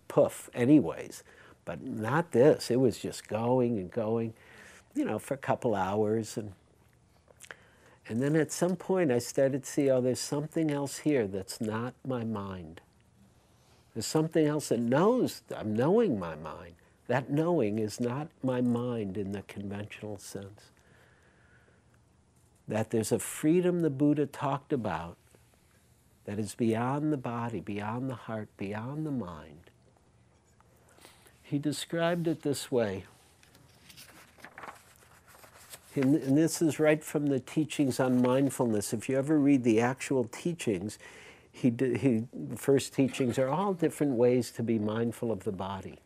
poof 0.07 0.49
anyways. 0.53 1.23
But 1.65 1.83
not 1.83 2.31
this. 2.31 2.71
It 2.71 2.79
was 2.79 2.97
just 2.97 3.27
going 3.27 3.77
and 3.77 3.91
going, 3.91 4.33
you 4.95 5.05
know, 5.05 5.19
for 5.19 5.35
a 5.35 5.37
couple 5.37 5.75
hours. 5.75 6.37
And 6.37 6.53
and 8.09 8.23
then 8.23 8.35
at 8.35 8.51
some 8.51 8.75
point, 8.75 9.11
I 9.11 9.19
started 9.19 9.63
to 9.63 9.69
see, 9.69 9.89
oh, 9.91 10.01
there's 10.01 10.19
something 10.19 10.71
else 10.71 10.97
here 10.99 11.27
that's 11.27 11.61
not 11.61 11.93
my 12.05 12.23
mind. 12.23 12.81
There's 13.93 14.07
something 14.07 14.47
else 14.47 14.69
that 14.69 14.79
knows, 14.79 15.43
I'm 15.55 15.75
knowing 15.75 16.19
my 16.19 16.35
mind. 16.35 16.73
That 17.09 17.31
knowing 17.31 17.79
is 17.79 17.99
not 17.99 18.27
my 18.43 18.61
mind 18.61 19.17
in 19.17 19.31
the 19.31 19.41
conventional 19.41 20.19
sense. 20.19 20.69
That 22.67 22.91
there's 22.91 23.11
a 23.11 23.17
freedom 23.17 23.81
the 23.81 23.89
Buddha 23.89 24.27
talked 24.27 24.71
about 24.71 25.17
that 26.25 26.37
is 26.37 26.53
beyond 26.53 27.11
the 27.11 27.17
body, 27.17 27.61
beyond 27.61 28.11
the 28.11 28.15
heart, 28.15 28.49
beyond 28.57 29.07
the 29.07 29.11
mind. 29.11 29.71
He 31.41 31.57
described 31.57 32.27
it 32.27 32.43
this 32.43 32.71
way 32.71 33.05
and, 35.95 36.37
this 36.37 36.61
is 36.61 36.79
right 36.79 37.03
from 37.03 37.27
the 37.27 37.39
teachings 37.39 37.99
on 37.99 38.21
mindfulness. 38.21 38.93
If 38.93 39.09
you 39.09 39.17
ever 39.17 39.39
read 39.39 39.63
the 39.63 39.81
actual 39.81 40.25
teachings, 40.25 40.99
he, 41.59 41.73
he 41.97 42.23
first 42.55 42.93
teachings 42.93 43.37
are 43.37 43.49
all 43.49 43.73
different 43.73 44.13
ways 44.13 44.51
to 44.51 44.63
be 44.63 44.79
mindful 44.79 45.31
of 45.31 45.43
the 45.43 45.51
body. 45.51 45.99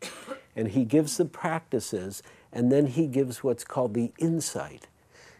And 0.55 0.69
he 0.69 0.85
gives 0.85 1.17
the 1.17 1.25
practices, 1.25 2.23
and 2.51 2.71
then 2.71 2.87
he 2.87 3.07
gives 3.07 3.43
what's 3.43 3.63
called 3.63 3.93
the 3.93 4.11
insight. 4.17 4.87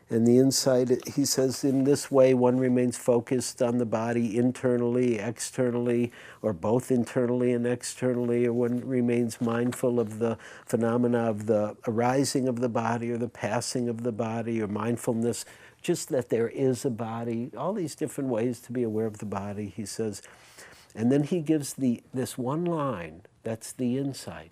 And 0.09 0.27
the 0.27 0.37
insight, 0.37 0.91
he 1.15 1.25
says, 1.25 1.63
in 1.63 1.85
this 1.85 2.11
way, 2.11 2.35
one 2.35 2.59
remains 2.59 2.97
focused 2.97 3.61
on 3.61 3.79
the 3.79 3.85
body 3.85 4.37
internally, 4.37 5.17
externally, 5.17 6.11
or 6.41 6.53
both 6.53 6.91
internally 6.91 7.51
and 7.53 7.65
externally, 7.65 8.45
or 8.45 8.53
one 8.53 8.87
remains 8.87 9.41
mindful 9.41 9.99
of 9.99 10.19
the 10.19 10.37
phenomena 10.65 11.29
of 11.29 11.47
the 11.47 11.75
arising 11.87 12.47
of 12.47 12.59
the 12.59 12.69
body 12.69 13.11
or 13.11 13.17
the 13.17 13.29
passing 13.29 13.89
of 13.89 14.03
the 14.03 14.11
body, 14.11 14.61
or 14.61 14.67
mindfulness, 14.67 15.45
just 15.83 16.09
that 16.09 16.29
there 16.29 16.49
is 16.49 16.85
a 16.85 16.89
body, 16.89 17.51
all 17.55 17.73
these 17.73 17.95
different 17.95 18.29
ways 18.29 18.59
to 18.61 18.71
be 18.71 18.83
aware 18.83 19.05
of 19.05 19.19
the 19.19 19.25
body, 19.25 19.71
he 19.75 19.85
says. 19.85 20.21
And 20.95 21.11
then 21.11 21.23
he 21.23 21.41
gives 21.41 21.73
the, 21.73 22.01
this 22.13 22.37
one 22.37 22.65
line 22.65 23.21
that's 23.43 23.73
the 23.73 23.97
insight. 23.97 24.51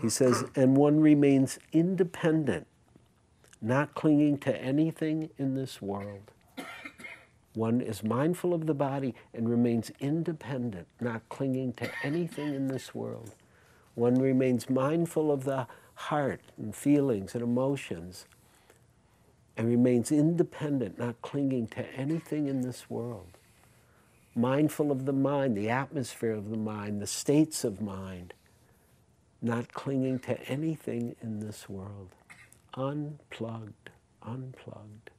He 0.00 0.08
says, 0.08 0.44
and 0.56 0.76
one 0.76 1.00
remains 1.00 1.58
independent 1.72 2.66
not 3.60 3.94
clinging 3.94 4.38
to 4.38 4.56
anything 4.56 5.30
in 5.38 5.54
this 5.54 5.82
world. 5.82 6.30
One 7.54 7.80
is 7.80 8.04
mindful 8.04 8.54
of 8.54 8.66
the 8.66 8.74
body 8.74 9.14
and 9.34 9.48
remains 9.48 9.90
independent, 9.98 10.86
not 11.00 11.28
clinging 11.28 11.72
to 11.74 11.90
anything 12.04 12.54
in 12.54 12.68
this 12.68 12.94
world. 12.94 13.34
One 13.94 14.14
remains 14.14 14.70
mindful 14.70 15.32
of 15.32 15.44
the 15.44 15.66
heart 15.94 16.40
and 16.56 16.74
feelings 16.74 17.34
and 17.34 17.42
emotions 17.42 18.26
and 19.58 19.68
remains 19.68 20.12
independent, 20.12 20.98
not 21.00 21.22
clinging 21.22 21.68
to 21.68 21.86
anything 21.94 22.48
in 22.48 22.62
this 22.62 22.90
world. 22.90 23.38
Mindful 24.36 24.92
of 24.92 25.06
the 25.06 25.12
mind, 25.12 25.56
the 25.58 25.70
atmosphere 25.70 26.32
of 26.32 26.50
the 26.50 26.56
mind, 26.56 27.02
the 27.02 27.08
states 27.08 27.64
of 27.64 27.82
mind, 27.82 28.34
not 29.42 29.72
clinging 29.74 30.20
to 30.20 30.40
anything 30.48 31.16
in 31.22 31.40
this 31.40 31.68
world 31.68 32.10
unplugged, 32.74 33.90
unplugged. 34.22 35.10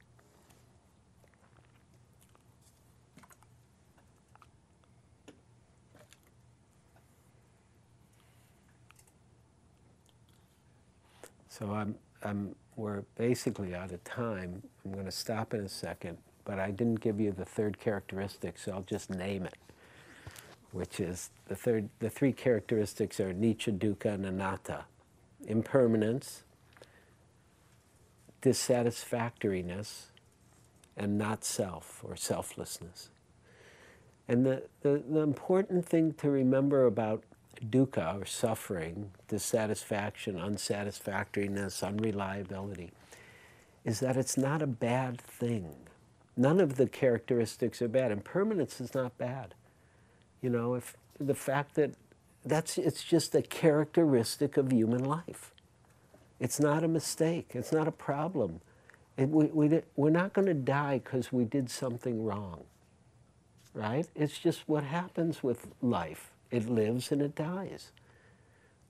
So 11.48 11.72
I'm, 11.72 11.94
I'm, 12.22 12.54
we're 12.80 13.02
basically 13.16 13.74
out 13.74 13.92
of 13.92 14.02
time. 14.04 14.62
I'm 14.84 14.92
going 14.92 15.04
to 15.04 15.12
stop 15.12 15.52
in 15.52 15.60
a 15.60 15.68
second, 15.68 16.16
but 16.44 16.58
I 16.58 16.70
didn't 16.70 17.00
give 17.00 17.20
you 17.20 17.30
the 17.30 17.44
third 17.44 17.78
characteristic, 17.78 18.58
so 18.58 18.72
I'll 18.72 18.82
just 18.82 19.10
name 19.10 19.44
it, 19.44 19.58
which 20.72 20.98
is 20.98 21.30
the 21.46 21.54
third, 21.54 21.90
the 21.98 22.08
three 22.08 22.32
characteristics 22.32 23.20
are 23.20 23.32
anicca, 23.32 23.78
dukkha, 23.78 24.14
and 24.14 24.24
anatta. 24.24 24.84
Impermanence, 25.46 26.44
dissatisfactoriness 28.40 30.06
and 30.96 31.18
not 31.18 31.44
self 31.44 32.02
or 32.02 32.16
selflessness. 32.16 33.10
And 34.26 34.46
the, 34.46 34.62
the, 34.82 35.02
the, 35.08 35.20
important 35.20 35.86
thing 35.86 36.12
to 36.14 36.30
remember 36.30 36.86
about 36.86 37.24
dukkha 37.68 38.20
or 38.22 38.24
suffering, 38.24 39.12
dissatisfaction, 39.28 40.36
unsatisfactoriness, 40.36 41.82
unreliability, 41.82 42.92
is 43.84 44.00
that 44.00 44.16
it's 44.16 44.36
not 44.36 44.62
a 44.62 44.66
bad 44.66 45.20
thing. 45.20 45.74
None 46.36 46.60
of 46.60 46.76
the 46.76 46.86
characteristics 46.86 47.82
are 47.82 47.88
bad. 47.88 48.12
Impermanence 48.12 48.80
is 48.80 48.94
not 48.94 49.18
bad. 49.18 49.54
You 50.42 50.50
know, 50.50 50.74
if 50.74 50.96
the 51.18 51.34
fact 51.34 51.74
that 51.74 51.94
that's 52.44 52.78
it's 52.78 53.04
just 53.04 53.34
a 53.34 53.42
characteristic 53.42 54.56
of 54.56 54.72
human 54.72 55.04
life. 55.04 55.52
It's 56.38 56.58
not 56.58 56.84
a 56.84 56.88
mistake. 56.88 57.50
It's 57.54 57.72
not 57.72 57.86
a 57.86 57.92
problem. 57.92 58.60
We, 59.18 59.46
we, 59.46 59.82
we're 59.96 60.10
not 60.10 60.32
going 60.32 60.46
to 60.46 60.54
die 60.54 61.00
because 61.04 61.30
we 61.30 61.44
did 61.44 61.70
something 61.70 62.24
wrong, 62.24 62.64
right? 63.74 64.06
It's 64.14 64.38
just 64.38 64.66
what 64.66 64.84
happens 64.84 65.42
with 65.42 65.68
life. 65.82 66.30
It 66.50 66.68
lives 66.68 67.12
and 67.12 67.22
it 67.22 67.34
dies. 67.34 67.92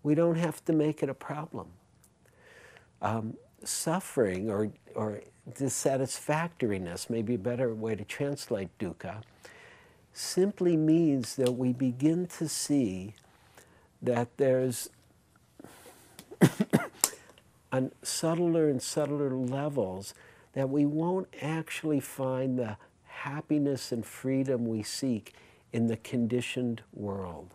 We 0.03 0.15
don't 0.15 0.37
have 0.37 0.65
to 0.65 0.73
make 0.73 1.03
it 1.03 1.09
a 1.09 1.15
problem. 1.15 1.69
Um, 3.03 3.37
suffering 3.65 4.51
or, 4.51 4.71
or 4.95 5.21
dissatisfactoriness, 5.55 7.11
maybe 7.11 7.35
a 7.35 7.39
better 7.39 7.75
way 7.75 7.95
to 7.95 8.05
translate 8.05 8.77
dukkha, 8.79 9.23
simply 10.13 10.77
means 10.77 11.37
that 11.37 11.53
we 11.53 11.73
begin 11.73 12.27
to 12.27 12.49
see 12.49 13.15
that 14.03 14.37
there's 14.39 14.89
on 17.73 17.93
subtler 18.03 18.69
and 18.69 18.83
subtler 18.83 19.31
levels 19.31 20.15
that 20.55 20.69
we 20.69 20.85
won't 20.85 21.29
actually 21.41 22.01
find 22.01 22.59
the 22.59 22.77
happiness 23.05 23.93
and 23.93 24.05
freedom 24.05 24.67
we 24.67 24.83
seek 24.83 25.35
in 25.73 25.87
the 25.87 25.97
conditioned 25.97 26.83
world. 26.93 27.55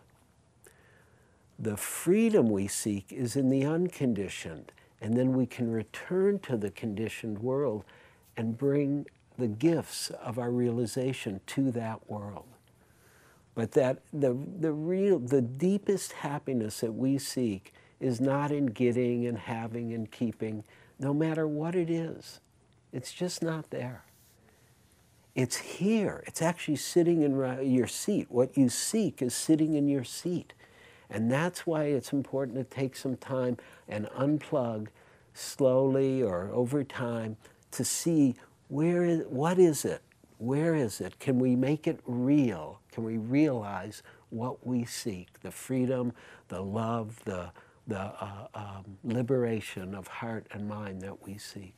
The 1.58 1.76
freedom 1.76 2.50
we 2.50 2.68
seek 2.68 3.12
is 3.12 3.36
in 3.36 3.48
the 3.48 3.64
unconditioned, 3.64 4.72
and 5.00 5.16
then 5.16 5.32
we 5.32 5.46
can 5.46 5.70
return 5.70 6.38
to 6.40 6.56
the 6.56 6.70
conditioned 6.70 7.38
world 7.38 7.84
and 8.36 8.58
bring 8.58 9.06
the 9.38 9.48
gifts 9.48 10.10
of 10.10 10.38
our 10.38 10.50
realization 10.50 11.40
to 11.46 11.70
that 11.72 12.10
world. 12.10 12.46
But 13.54 13.72
that 13.72 14.02
the, 14.12 14.36
the 14.60 14.72
real, 14.72 15.18
the 15.18 15.42
deepest 15.42 16.12
happiness 16.12 16.80
that 16.80 16.92
we 16.92 17.18
seek 17.18 17.72
is 18.00 18.20
not 18.20 18.52
in 18.52 18.66
getting 18.66 19.26
and 19.26 19.38
having 19.38 19.94
and 19.94 20.10
keeping, 20.10 20.64
no 20.98 21.14
matter 21.14 21.46
what 21.46 21.74
it 21.74 21.90
is. 21.90 22.40
It's 22.92 23.12
just 23.12 23.42
not 23.42 23.70
there. 23.70 24.05
It's 25.36 25.58
here. 25.58 26.24
It's 26.26 26.40
actually 26.40 26.76
sitting 26.76 27.22
in 27.22 27.36
your 27.70 27.86
seat. 27.86 28.26
What 28.30 28.56
you 28.56 28.70
seek 28.70 29.20
is 29.20 29.34
sitting 29.34 29.74
in 29.74 29.86
your 29.86 30.02
seat. 30.02 30.54
And 31.10 31.30
that's 31.30 31.66
why 31.66 31.84
it's 31.84 32.10
important 32.10 32.56
to 32.56 32.64
take 32.64 32.96
some 32.96 33.18
time 33.18 33.58
and 33.86 34.06
unplug 34.18 34.88
slowly 35.34 36.22
or 36.22 36.50
over 36.52 36.82
time 36.82 37.36
to 37.72 37.84
see 37.84 38.34
where 38.68 39.04
is, 39.04 39.26
what 39.28 39.58
is 39.58 39.84
it? 39.84 40.00
Where 40.38 40.74
is 40.74 41.02
it? 41.02 41.18
Can 41.18 41.38
we 41.38 41.54
make 41.54 41.86
it 41.86 42.00
real? 42.06 42.80
Can 42.90 43.04
we 43.04 43.18
realize 43.18 44.02
what 44.30 44.66
we 44.66 44.86
seek? 44.86 45.40
The 45.42 45.50
freedom, 45.50 46.14
the 46.48 46.62
love, 46.62 47.22
the 47.24 47.50
the 47.86 48.00
uh, 48.00 48.48
um, 48.52 48.98
liberation 49.04 49.94
of 49.94 50.08
heart 50.08 50.44
and 50.50 50.68
mind 50.68 51.00
that 51.02 51.24
we 51.24 51.38
seek. 51.38 51.76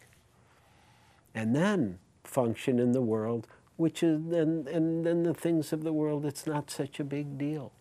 And 1.35 1.55
then 1.55 1.99
function 2.39 2.79
in 2.79 2.93
the 2.93 3.03
world, 3.03 3.49
which 3.79 4.05
is, 4.05 4.21
and, 4.33 4.69
and 4.69 5.05
then 5.05 5.25
the 5.25 5.35
things 5.35 5.73
of 5.73 5.83
the 5.83 5.93
world, 5.93 6.25
it's 6.25 6.47
not 6.47 6.71
such 6.71 7.01
a 7.01 7.05
big 7.05 7.37
deal. 7.37 7.73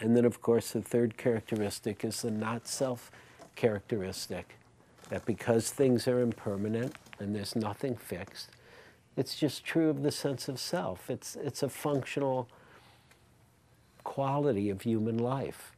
And 0.00 0.16
then, 0.16 0.24
of 0.24 0.40
course, 0.40 0.72
the 0.72 0.82
third 0.82 1.16
characteristic 1.16 2.04
is 2.04 2.22
the 2.22 2.30
not 2.30 2.68
self 2.68 3.10
characteristic 3.56 4.56
that 5.10 5.24
because 5.26 5.70
things 5.70 6.08
are 6.08 6.20
impermanent 6.20 6.94
and 7.18 7.34
there's 7.34 7.56
nothing 7.56 7.96
fixed, 7.96 8.50
It's 9.16 9.36
just 9.36 9.64
true 9.64 9.90
of 9.90 10.02
the 10.04 10.12
sense 10.12 10.48
of 10.48 10.60
self. 10.60 11.10
It's, 11.10 11.36
it's 11.36 11.62
a 11.64 11.70
functional 11.70 12.48
quality 14.04 14.70
of 14.70 14.82
human 14.82 15.18
life. 15.18 15.72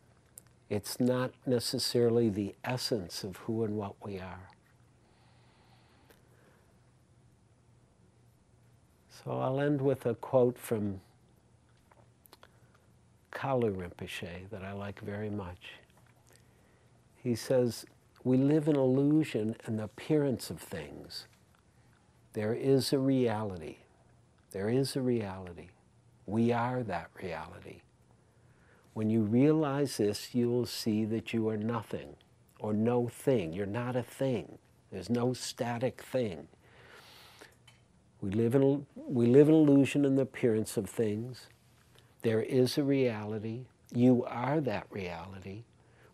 It's 0.70 1.00
not 1.00 1.32
necessarily 1.46 2.28
the 2.30 2.54
essence 2.64 3.24
of 3.24 3.38
who 3.38 3.64
and 3.64 3.76
what 3.76 3.94
we 4.04 4.20
are. 4.20 4.50
So 9.24 9.38
I'll 9.38 9.60
end 9.60 9.80
with 9.80 10.04
a 10.04 10.14
quote 10.14 10.58
from 10.58 11.00
Kalu 13.32 13.74
Rinpoche 13.74 14.50
that 14.50 14.62
I 14.62 14.72
like 14.72 15.00
very 15.00 15.30
much. 15.30 15.74
He 17.16 17.34
says, 17.34 17.86
We 18.22 18.36
live 18.36 18.68
in 18.68 18.76
illusion 18.76 19.56
and 19.64 19.78
the 19.78 19.84
appearance 19.84 20.50
of 20.50 20.60
things. 20.60 21.26
There 22.34 22.52
is 22.52 22.92
a 22.92 22.98
reality. 22.98 23.78
There 24.50 24.68
is 24.68 24.94
a 24.94 25.00
reality. 25.00 25.68
We 26.26 26.52
are 26.52 26.82
that 26.82 27.10
reality. 27.20 27.80
When 28.92 29.08
you 29.08 29.22
realize 29.22 29.96
this, 29.96 30.34
you 30.34 30.50
will 30.50 30.66
see 30.66 31.04
that 31.06 31.32
you 31.32 31.48
are 31.48 31.56
nothing 31.56 32.16
or 32.58 32.72
no 32.72 33.08
thing. 33.08 33.52
You're 33.52 33.66
not 33.66 33.96
a 33.96 34.02
thing. 34.02 34.58
There's 34.92 35.10
no 35.10 35.32
static 35.32 36.02
thing. 36.02 36.46
We 38.24 38.30
live 38.30 38.54
in, 38.54 38.86
we 38.96 39.26
live 39.26 39.50
in 39.50 39.54
illusion 39.54 40.06
and 40.06 40.16
the 40.16 40.22
appearance 40.22 40.78
of 40.78 40.88
things. 40.88 41.48
There 42.22 42.40
is 42.40 42.78
a 42.78 42.82
reality. 42.82 43.66
You 43.92 44.24
are 44.24 44.62
that 44.62 44.86
reality. 44.88 45.64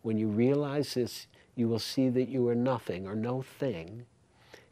When 0.03 0.19
you 0.19 0.27
realize 0.27 0.95
this, 0.95 1.29
you 1.55 1.69
will 1.69 1.79
see 1.79 2.09
that 2.09 2.29
you 2.29 2.49
are 2.49 2.57
nothing 2.57 3.07
or 3.07 3.15
no 3.15 3.43
thing. 3.43 4.07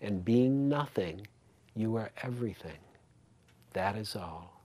And 0.03 0.25
being 0.25 0.69
nothing, 0.69 1.29
you 1.77 1.95
are 1.95 2.11
everything. 2.25 2.81
That 3.73 3.95
is 3.95 4.17
all. 4.17 4.61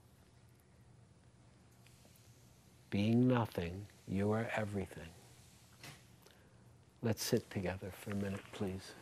Being 2.90 3.28
nothing, 3.28 3.86
you 4.08 4.32
are 4.32 4.48
everything. 4.56 5.10
Let's 7.02 7.22
sit 7.22 7.48
together 7.50 7.92
for 8.00 8.10
a 8.10 8.16
minute, 8.16 8.42
please. 8.50 8.94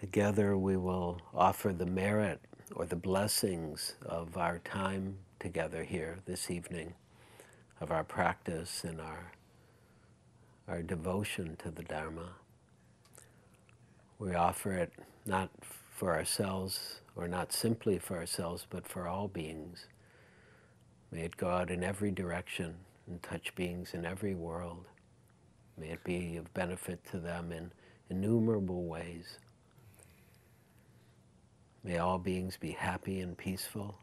Together 0.00 0.56
we 0.56 0.76
will 0.76 1.20
offer 1.34 1.72
the 1.72 1.86
merit 1.86 2.40
or 2.76 2.86
the 2.86 2.94
blessings 2.94 3.94
of 4.06 4.36
our 4.36 4.60
time 4.60 5.16
together 5.40 5.82
here 5.82 6.18
this 6.24 6.52
evening, 6.52 6.94
of 7.80 7.90
our 7.90 8.04
practice 8.04 8.84
and 8.84 9.00
our, 9.00 9.32
our 10.68 10.82
devotion 10.82 11.56
to 11.56 11.72
the 11.72 11.82
Dharma. 11.82 12.30
We 14.20 14.34
offer 14.34 14.72
it 14.72 14.92
not 15.26 15.50
for 15.96 16.14
ourselves 16.14 17.00
or 17.16 17.26
not 17.26 17.52
simply 17.52 17.98
for 17.98 18.18
ourselves, 18.18 18.68
but 18.70 18.86
for 18.86 19.08
all 19.08 19.26
beings. 19.26 19.86
May 21.10 21.22
it 21.22 21.36
go 21.36 21.48
out 21.48 21.70
in 21.70 21.82
every 21.82 22.12
direction 22.12 22.76
and 23.08 23.20
touch 23.20 23.52
beings 23.56 23.94
in 23.94 24.06
every 24.06 24.36
world. 24.36 24.84
May 25.76 25.88
it 25.88 26.04
be 26.04 26.36
of 26.36 26.54
benefit 26.54 27.04
to 27.10 27.18
them 27.18 27.50
in 27.50 27.72
innumerable 28.10 28.84
ways. 28.84 29.38
May 31.84 31.98
all 31.98 32.18
beings 32.18 32.56
be 32.56 32.72
happy 32.72 33.20
and 33.20 33.36
peaceful. 33.36 33.96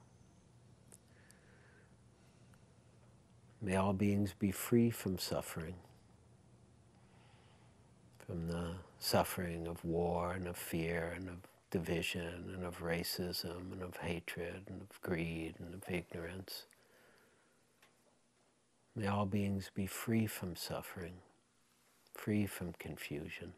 May 3.62 3.76
all 3.76 3.94
beings 3.94 4.34
be 4.38 4.52
free 4.52 4.90
from 4.90 5.18
suffering, 5.18 5.76
from 8.26 8.48
the 8.48 8.76
suffering 9.00 9.68
of 9.68 9.84
war 9.84 10.34
and 10.34 10.48
of 10.48 10.58
fear 10.58 11.14
and 11.16 11.30
of 11.30 11.38
division 11.72 12.52
and 12.54 12.64
of 12.64 12.82
racism 12.82 13.72
and 13.74 13.82
of 13.82 13.98
hatred 13.98 14.64
and 14.68 14.82
of 14.82 15.02
greed 15.02 15.56
and 15.60 15.74
of 15.74 15.84
ignorance. 15.90 16.66
May 18.96 19.08
all 19.08 19.26
beings 19.26 19.72
be 19.76 19.88
free 19.88 20.26
from 20.26 20.56
suffering, 20.56 21.16
free 22.14 22.46
from 22.46 22.74
confusion, 22.80 23.54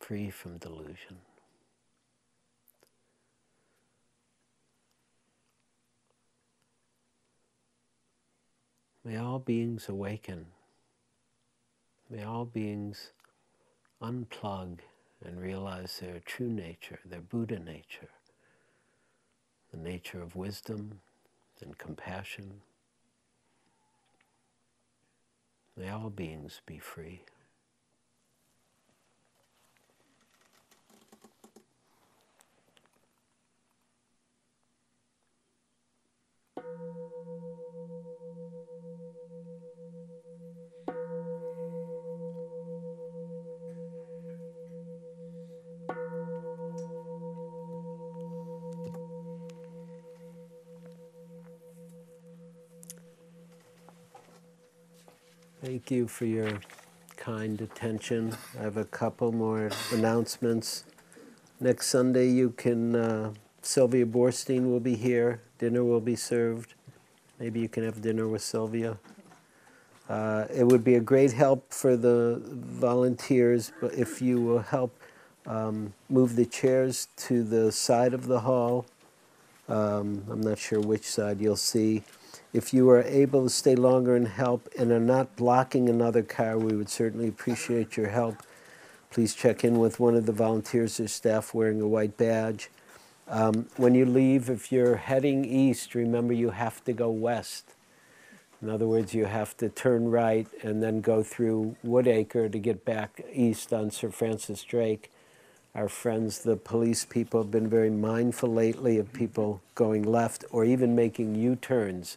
free 0.00 0.30
from 0.30 0.58
delusion. 0.58 1.18
May 9.08 9.16
all 9.16 9.38
beings 9.38 9.88
awaken. 9.88 10.44
May 12.10 12.24
all 12.24 12.44
beings 12.44 13.12
unplug 14.02 14.80
and 15.24 15.40
realize 15.40 15.98
their 15.98 16.20
true 16.20 16.50
nature, 16.50 16.98
their 17.06 17.22
Buddha 17.22 17.58
nature, 17.58 18.10
the 19.70 19.78
nature 19.78 20.20
of 20.20 20.36
wisdom 20.36 21.00
and 21.62 21.78
compassion. 21.78 22.60
May 25.74 25.88
all 25.88 26.10
beings 26.10 26.60
be 26.66 26.78
free. 26.78 27.22
Thank 55.88 56.00
you 56.00 56.06
for 56.06 56.26
your 56.26 56.60
kind 57.16 57.58
attention. 57.62 58.36
I 58.58 58.62
have 58.62 58.76
a 58.76 58.84
couple 58.84 59.32
more 59.32 59.70
announcements. 59.90 60.84
Next 61.60 61.86
Sunday, 61.86 62.28
you 62.28 62.50
can, 62.50 62.94
uh, 62.94 63.32
Sylvia 63.62 64.04
Boorstein 64.04 64.70
will 64.70 64.80
be 64.80 64.96
here. 64.96 65.40
Dinner 65.56 65.82
will 65.82 66.02
be 66.02 66.14
served. 66.14 66.74
Maybe 67.40 67.60
you 67.60 67.70
can 67.70 67.84
have 67.84 68.02
dinner 68.02 68.28
with 68.28 68.42
Sylvia. 68.42 68.98
Uh, 70.10 70.44
it 70.54 70.64
would 70.64 70.84
be 70.84 70.96
a 70.96 71.00
great 71.00 71.32
help 71.32 71.72
for 71.72 71.96
the 71.96 72.42
volunteers 72.44 73.72
but 73.80 73.94
if 73.94 74.20
you 74.20 74.42
will 74.42 74.58
help 74.58 74.94
um, 75.46 75.94
move 76.10 76.36
the 76.36 76.44
chairs 76.44 77.08
to 77.16 77.42
the 77.42 77.72
side 77.72 78.12
of 78.12 78.26
the 78.26 78.40
hall. 78.40 78.84
Um, 79.70 80.22
I'm 80.30 80.42
not 80.42 80.58
sure 80.58 80.80
which 80.80 81.04
side 81.04 81.40
you'll 81.40 81.56
see. 81.56 82.02
If 82.54 82.72
you 82.72 82.88
are 82.88 83.02
able 83.02 83.42
to 83.42 83.50
stay 83.50 83.74
longer 83.74 84.16
and 84.16 84.26
help 84.26 84.70
and 84.78 84.90
are 84.90 84.98
not 84.98 85.36
blocking 85.36 85.90
another 85.90 86.22
car, 86.22 86.56
we 86.56 86.74
would 86.74 86.88
certainly 86.88 87.28
appreciate 87.28 87.98
your 87.98 88.08
help. 88.08 88.36
Please 89.10 89.34
check 89.34 89.64
in 89.64 89.78
with 89.78 90.00
one 90.00 90.14
of 90.14 90.24
the 90.24 90.32
volunteers 90.32 90.98
or 90.98 91.08
staff 91.08 91.52
wearing 91.52 91.82
a 91.82 91.86
white 91.86 92.16
badge. 92.16 92.70
Um, 93.28 93.66
when 93.76 93.94
you 93.94 94.06
leave, 94.06 94.48
if 94.48 94.72
you're 94.72 94.96
heading 94.96 95.44
east, 95.44 95.94
remember 95.94 96.32
you 96.32 96.48
have 96.48 96.82
to 96.84 96.94
go 96.94 97.10
west. 97.10 97.74
In 98.62 98.70
other 98.70 98.86
words, 98.86 99.12
you 99.12 99.26
have 99.26 99.54
to 99.58 99.68
turn 99.68 100.10
right 100.10 100.46
and 100.62 100.82
then 100.82 101.02
go 101.02 101.22
through 101.22 101.76
Woodacre 101.84 102.50
to 102.50 102.58
get 102.58 102.82
back 102.82 103.20
east 103.30 103.74
on 103.74 103.90
Sir 103.90 104.08
Francis 104.10 104.62
Drake. 104.62 105.12
Our 105.74 105.88
friends, 105.90 106.38
the 106.38 106.56
police 106.56 107.04
people, 107.04 107.42
have 107.42 107.50
been 107.50 107.68
very 107.68 107.90
mindful 107.90 108.50
lately 108.50 108.96
of 108.96 109.12
people 109.12 109.60
going 109.74 110.02
left 110.02 110.46
or 110.50 110.64
even 110.64 110.96
making 110.96 111.34
U 111.34 111.54
turns 111.54 112.16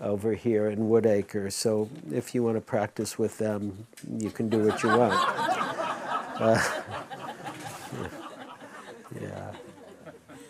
over 0.00 0.34
here 0.34 0.68
in 0.68 0.88
Woodacre. 0.88 1.52
So 1.52 1.90
if 2.10 2.34
you 2.34 2.42
want 2.42 2.56
to 2.56 2.60
practice 2.60 3.18
with 3.18 3.38
them, 3.38 3.86
you 4.18 4.30
can 4.30 4.48
do 4.48 4.66
what 4.66 4.82
you 4.82 4.88
want. 4.90 5.36
Uh, 6.40 6.58
yeah. 9.20 9.52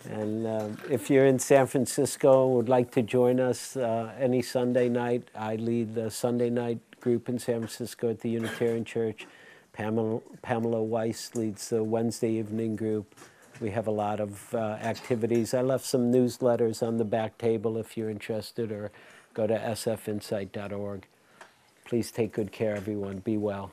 And 0.09 0.47
um, 0.47 0.79
if 0.89 1.11
you're 1.11 1.27
in 1.27 1.39
San 1.39 1.67
Francisco 1.67 2.47
and 2.47 2.57
would 2.57 2.69
like 2.69 2.91
to 2.93 3.03
join 3.03 3.41
us 3.41 3.77
uh, 3.77 4.13
any 4.19 4.43
Sunday 4.43 4.89
night, 4.89 5.29
I 5.35 5.57
lead 5.57 5.95
the 5.95 6.11
Sunday 6.11 6.49
night 6.51 6.79
group 7.01 7.29
in 7.29 7.39
San 7.39 7.59
Francisco 7.59 8.11
at 8.11 8.21
the 8.21 8.31
Unitarian 8.31 8.85
Church. 8.85 9.27
Pamela, 9.73 10.21
Pamela 10.43 10.83
Weiss 10.83 11.35
leads 11.35 11.71
the 11.71 11.83
Wednesday 11.83 12.33
evening 12.33 12.77
group. 12.77 13.15
We 13.61 13.71
have 13.71 13.87
a 13.87 13.93
lot 13.93 14.21
of 14.21 14.55
uh, 14.55 14.59
activities. 14.83 15.55
I 15.55 15.63
left 15.63 15.85
some 15.85 16.11
newsletters 16.13 16.87
on 16.87 16.97
the 16.97 17.05
back 17.05 17.39
table 17.39 17.77
if 17.79 17.97
you're 17.97 18.11
interested, 18.11 18.73
or 18.73 18.91
go 19.41 19.47
to 19.47 19.59
sfinsight.org. 19.59 21.07
Please 21.87 22.11
take 22.11 22.33
good 22.33 22.53
care, 22.53 22.77
everyone. 22.77 23.19
Be 23.21 23.39
well. 23.39 23.73